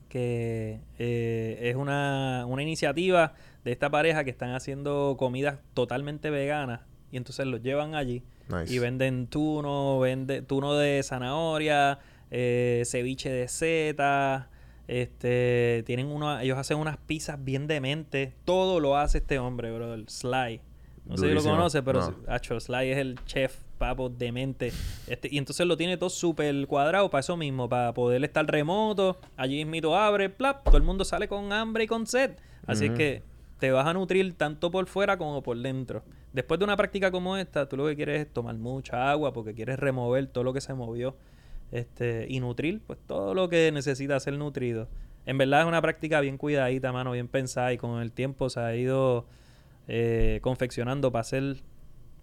que 0.08 0.80
eh, 0.98 1.58
es 1.60 1.76
una, 1.76 2.44
una 2.48 2.62
iniciativa 2.64 3.34
de 3.62 3.70
esta 3.70 3.88
pareja 3.88 4.24
que 4.24 4.30
están 4.30 4.52
haciendo 4.56 5.14
comidas 5.16 5.60
totalmente 5.74 6.28
veganas 6.30 6.80
y 7.12 7.16
entonces 7.18 7.46
los 7.46 7.62
llevan 7.62 7.94
allí 7.94 8.22
Nice. 8.48 8.74
y 8.74 8.78
venden 8.80 9.28
tuno, 9.28 10.00
vende 10.00 10.42
tuno 10.42 10.74
de 10.74 11.02
zanahoria, 11.04 12.00
eh, 12.30 12.82
ceviche 12.86 13.30
de 13.30 13.46
seta, 13.46 14.48
este, 14.88 15.84
tienen 15.86 16.06
uno, 16.08 16.40
ellos 16.40 16.58
hacen 16.58 16.78
unas 16.78 16.96
pizzas 16.96 17.42
bien 17.42 17.66
dementes, 17.66 18.32
todo 18.44 18.80
lo 18.80 18.96
hace 18.96 19.18
este 19.18 19.38
hombre, 19.38 19.72
bro, 19.72 19.94
el 19.94 20.08
Sly. 20.08 20.60
No 21.04 21.16
sé 21.16 21.28
si 21.28 21.34
lo 21.34 21.42
conoce, 21.42 21.82
pero 21.82 22.00
No. 22.00 22.16
Acho, 22.28 22.58
Sly 22.60 22.90
es 22.90 22.98
el 22.98 23.18
chef 23.24 23.56
papo 23.76 24.08
demente. 24.08 24.72
Este, 25.08 25.28
y 25.30 25.38
entonces 25.38 25.66
lo 25.66 25.76
tiene 25.76 25.96
todo 25.96 26.10
súper 26.10 26.66
cuadrado 26.68 27.10
para 27.10 27.20
eso 27.20 27.36
mismo, 27.36 27.68
para 27.68 27.92
poder 27.92 28.22
estar 28.22 28.46
remoto. 28.46 29.18
Allí 29.36 29.56
mismito 29.64 29.96
abre, 29.96 30.30
plap, 30.30 30.62
todo 30.64 30.76
el 30.76 30.84
mundo 30.84 31.04
sale 31.04 31.26
con 31.26 31.52
hambre 31.52 31.84
y 31.84 31.86
con 31.88 32.06
sed. 32.06 32.32
Así 32.66 32.86
es 32.86 32.92
que 32.92 33.22
te 33.58 33.72
vas 33.72 33.84
a 33.86 33.92
nutrir 33.94 34.32
tanto 34.34 34.70
por 34.70 34.86
fuera 34.86 35.16
como 35.16 35.42
por 35.42 35.58
dentro. 35.58 36.04
Después 36.32 36.58
de 36.58 36.64
una 36.64 36.76
práctica 36.76 37.10
como 37.10 37.36
esta, 37.36 37.68
tú 37.68 37.76
lo 37.76 37.86
que 37.86 37.96
quieres 37.96 38.20
es 38.22 38.32
tomar 38.32 38.56
mucha 38.56 39.10
agua 39.10 39.32
porque 39.32 39.52
quieres 39.54 39.78
remover 39.78 40.26
todo 40.28 40.44
lo 40.44 40.52
que 40.52 40.60
se 40.60 40.72
movió 40.74 41.16
este, 41.70 42.26
y 42.28 42.40
nutrir 42.40 42.80
pues 42.86 42.98
todo 43.06 43.34
lo 43.34 43.48
que 43.48 43.70
necesita 43.72 44.18
ser 44.20 44.34
nutrido. 44.38 44.88
En 45.26 45.38
verdad 45.38 45.60
es 45.62 45.66
una 45.66 45.80
práctica 45.82 46.20
bien 46.20 46.38
cuidadita, 46.38 46.90
mano, 46.92 47.12
bien 47.12 47.28
pensada 47.28 47.72
y 47.72 47.78
con 47.78 48.00
el 48.02 48.12
tiempo 48.12 48.48
se 48.50 48.60
ha 48.60 48.74
ido 48.74 49.26
eh, 49.88 50.40
confeccionando 50.42 51.10
para 51.12 51.20
hacer 51.20 51.56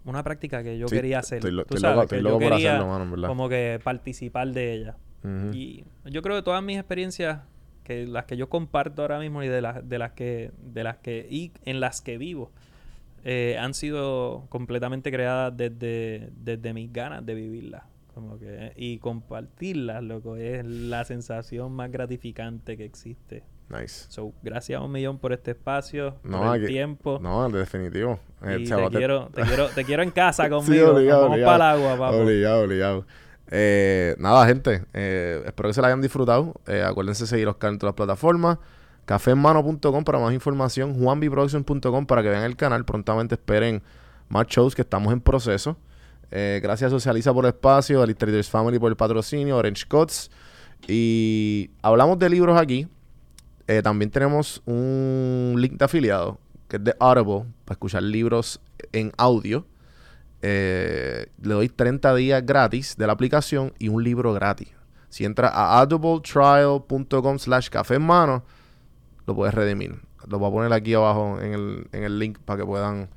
una 0.04 0.22
práctica 0.24 0.62
que 0.62 0.78
yo 0.78 0.88
Sí, 0.88 0.96
quería 0.96 1.18
hacer. 1.18 1.38
estoy 1.38 1.52
lo- 1.52 1.64
Tú 1.64 1.74
estoy 1.74 1.80
sabes, 1.80 1.94
loco- 1.96 2.02
estoy 2.04 2.18
que 2.18 2.22
loco 2.22 2.34
yo 2.34 2.38
por 2.46 2.52
quería 2.52 2.70
hacerlo, 2.72 2.86
mano, 2.88 3.04
en 3.04 3.10
verdad. 3.12 3.28
como 3.28 3.48
que 3.48 3.80
participar 3.82 4.48
de 4.48 4.72
ella. 4.74 4.96
Y 5.52 5.84
yo 6.06 6.22
creo 6.22 6.36
que 6.36 6.42
todas 6.42 6.62
mis 6.62 6.78
experiencias, 6.78 7.40
que 7.84 8.06
las 8.06 8.24
que 8.24 8.38
yo 8.38 8.48
comparto 8.48 9.02
ahora 9.02 9.18
mismo 9.18 9.42
y 9.42 9.48
de 9.48 9.60
las, 9.60 9.86
de 9.86 9.98
las 9.98 10.12
que, 10.12 10.50
de 10.62 10.82
las 10.84 10.96
que, 10.98 11.26
y 11.30 11.52
en 11.64 11.80
las 11.80 12.00
que 12.00 12.16
vivo, 12.16 12.50
eh, 13.24 13.56
han 13.58 13.74
sido 13.74 14.46
completamente 14.48 15.10
creadas 15.10 15.56
desde, 15.56 16.30
desde 16.36 16.72
mis 16.74 16.92
ganas 16.92 17.24
de 17.24 17.34
vivirlas. 17.34 17.82
Como 18.14 18.38
que, 18.38 18.72
y 18.76 18.98
compartirlas, 18.98 20.02
loco, 20.02 20.36
es 20.36 20.64
la 20.64 21.04
sensación 21.04 21.72
más 21.72 21.90
gratificante 21.90 22.76
que 22.76 22.84
existe. 22.84 23.44
Nice. 23.68 24.06
So, 24.08 24.32
gracias 24.42 24.80
a 24.80 24.84
un 24.84 24.90
millón 24.90 25.18
por 25.18 25.32
este 25.32 25.52
espacio, 25.52 26.16
No, 26.24 26.38
por 26.38 26.56
el 26.56 26.64
aquí- 26.64 26.72
tiempo. 26.72 27.18
No, 27.22 27.48
de 27.48 27.60
definitivo. 27.60 28.18
Y 28.42 28.64
te, 28.64 28.88
quiero, 28.90 29.28
te, 29.28 29.42
quiero, 29.42 29.68
te 29.68 29.84
quiero 29.84 30.02
en 30.02 30.10
casa 30.10 30.44
Sí, 30.46 30.50
conmigo. 30.50 30.86
Nos 30.88 30.96
obligado, 30.96 31.20
vamos 31.22 31.34
obligado. 31.34 31.58
para 31.58 31.74
el 31.74 31.80
agua, 31.84 31.96
papo. 32.10 32.22
Obligado, 32.24 32.62
obligado. 32.64 33.06
Eh, 33.52 34.16
nada, 34.18 34.44
gente. 34.46 34.82
eh, 34.92 35.42
espero 35.46 35.68
que 35.68 35.74
se 35.74 35.80
la 35.80 35.86
hayan 35.88 36.00
disfrutado. 36.00 36.54
Eh, 36.66 36.82
acuérdense 36.82 37.24
de 37.24 37.28
seguir 37.28 37.46
Oscar 37.48 37.70
en 37.72 37.78
todas 37.78 37.90
las 37.92 37.96
plataformas. 37.96 38.58
Caféenmano.com 39.10 40.04
para 40.04 40.20
más 40.20 40.32
información. 40.32 40.94
JuanBproduction.com 40.94 42.06
para 42.06 42.22
que 42.22 42.28
vean 42.28 42.44
el 42.44 42.54
canal. 42.54 42.84
Prontamente 42.84 43.34
esperen 43.34 43.82
más 44.28 44.46
shows 44.46 44.76
que 44.76 44.82
estamos 44.82 45.12
en 45.12 45.20
proceso. 45.20 45.76
Eh, 46.30 46.60
gracias 46.62 46.86
a 46.86 46.90
Socializa 46.90 47.34
por 47.34 47.44
el 47.44 47.48
espacio, 47.48 48.04
a 48.04 48.06
Traders 48.06 48.48
Family 48.48 48.78
por 48.78 48.88
el 48.88 48.94
patrocinio, 48.94 49.56
Orange 49.56 49.84
Cuts. 49.88 50.30
Y 50.86 51.70
hablamos 51.82 52.20
de 52.20 52.30
libros 52.30 52.56
aquí. 52.56 52.86
Eh, 53.66 53.82
también 53.82 54.12
tenemos 54.12 54.62
un 54.64 55.56
link 55.58 55.72
de 55.72 55.86
afiliado 55.86 56.38
que 56.68 56.76
es 56.76 56.84
de 56.84 56.94
Audible 57.00 57.46
para 57.64 57.74
escuchar 57.74 58.04
libros 58.04 58.60
en 58.92 59.10
audio. 59.16 59.66
Eh, 60.40 61.26
le 61.42 61.54
doy 61.54 61.68
30 61.68 62.14
días 62.14 62.46
gratis 62.46 62.96
de 62.96 63.08
la 63.08 63.12
aplicación 63.12 63.72
y 63.80 63.88
un 63.88 64.04
libro 64.04 64.32
gratis. 64.34 64.68
Si 65.08 65.24
entras 65.24 65.50
a 65.52 65.80
audibletrial.com 65.80 67.38
slash 67.40 67.70
café 67.70 67.96
en 67.96 68.02
mano, 68.02 68.44
lo 69.30 69.36
puedes 69.36 69.54
redimir. 69.54 69.94
Lo 70.28 70.38
voy 70.38 70.48
a 70.48 70.52
poner 70.52 70.72
aquí 70.72 70.94
abajo 70.94 71.40
en 71.40 71.54
el, 71.54 71.86
en 71.92 72.04
el 72.04 72.18
link 72.18 72.38
para 72.44 72.60
que 72.60 72.66
puedan 72.66 73.08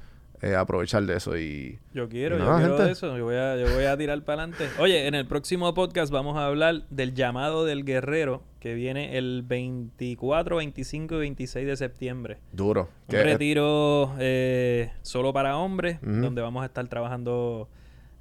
eh, 0.41 0.55
aprovechar 0.55 1.03
de 1.03 1.15
eso. 1.17 1.37
Y 1.37 1.79
Yo 1.93 2.07
quiero, 2.09 2.37
Y 2.37 2.39
yo 2.39 2.45
quiero 2.57 2.61
gente. 2.77 2.83
de 2.83 2.91
eso. 2.91 3.17
Yo 3.17 3.25
voy, 3.25 3.35
a, 3.35 3.55
yo 3.57 3.73
voy 3.73 3.85
a 3.85 3.97
tirar 3.97 4.21
para 4.23 4.43
adelante. 4.43 4.67
Oye, 4.79 5.07
en 5.07 5.15
el 5.15 5.25
próximo 5.25 5.73
podcast 5.73 6.11
vamos 6.11 6.37
a 6.37 6.45
hablar 6.45 6.83
del 6.89 7.13
llamado 7.13 7.65
del 7.65 7.83
guerrero 7.85 8.41
que 8.59 8.73
viene 8.73 9.17
el 9.17 9.43
24, 9.45 10.55
25 10.57 11.15
y 11.15 11.19
26 11.19 11.67
de 11.67 11.75
septiembre. 11.77 12.37
duro. 12.53 12.89
Un 13.09 13.15
retiro 13.15 14.13
eh, 14.19 14.91
solo 15.01 15.33
para 15.33 15.57
hombres, 15.57 15.97
donde 16.01 16.41
vamos 16.41 16.63
a 16.63 16.67
estar 16.67 16.87
trabajando 16.87 17.67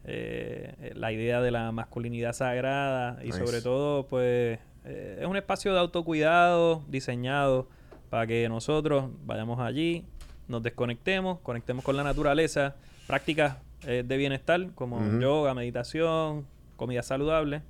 eh, 0.05 0.93
la 0.97 1.13
idea 1.13 1.41
de 1.41 1.53
la 1.53 1.71
masculinidad 1.71 2.33
sagrada 2.33 3.19
y 3.23 3.27
Nice. 3.27 3.39
sobre 3.39 3.63
todo, 3.63 4.07
pues, 4.09 4.59
eh, 4.85 5.19
es 5.21 5.27
un 5.27 5.37
espacio 5.37 5.73
de 5.73 5.79
autocuidado 5.79 6.83
diseñado 6.89 7.69
para 8.13 8.27
que 8.27 8.47
nosotros 8.47 9.07
vayamos 9.25 9.59
allí, 9.59 10.05
nos 10.47 10.63
desconectemos, 10.63 11.39
conectemos 11.39 11.83
con 11.83 11.97
la 11.97 12.05
naturaleza, 12.05 12.77
prácticas 13.07 13.57
eh, 13.87 14.05
de 14.07 14.17
bienestar, 14.19 14.69
como 14.75 15.19
yoga, 15.19 15.55
meditación, 15.55 16.45
comida 16.77 17.03
saludable. 17.03 17.63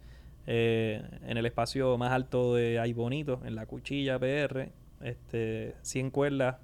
eh, 0.48 1.00
en 1.28 1.38
el 1.38 1.46
espacio 1.46 1.96
más 1.96 2.10
alto 2.10 2.56
de 2.56 2.80
Ay 2.80 2.92
Bonito, 2.92 3.40
en 3.44 3.54
la 3.54 3.66
Cuchilla 3.66 4.18
PR, 4.18 4.70
este, 5.02 5.76
100 5.82 6.10
cuerdas 6.10 6.56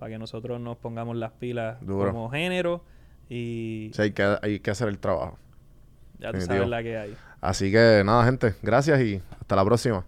para 0.00 0.10
que 0.10 0.18
nosotros 0.18 0.60
nos 0.60 0.76
pongamos 0.78 1.14
las 1.16 1.30
pilas 1.30 1.80
Duro. 1.86 2.10
como 2.10 2.30
género 2.30 2.82
y 3.28 3.92
Sí, 3.94 4.02
hay 4.02 4.10
que, 4.10 4.38
hay 4.42 4.58
que 4.58 4.72
hacer 4.72 4.88
el 4.88 4.98
trabajo. 4.98 5.38
ya 6.18 6.32
tú 6.32 6.40
sabes 6.40 6.66
la 6.66 6.82
que 6.82 6.96
hay. 6.96 7.14
Así 7.40 7.70
que 7.70 8.02
nada, 8.04 8.24
gente, 8.24 8.56
gracias 8.60 9.00
y 9.02 9.22
hasta 9.40 9.54
la 9.54 9.64
próxima. 9.64 10.04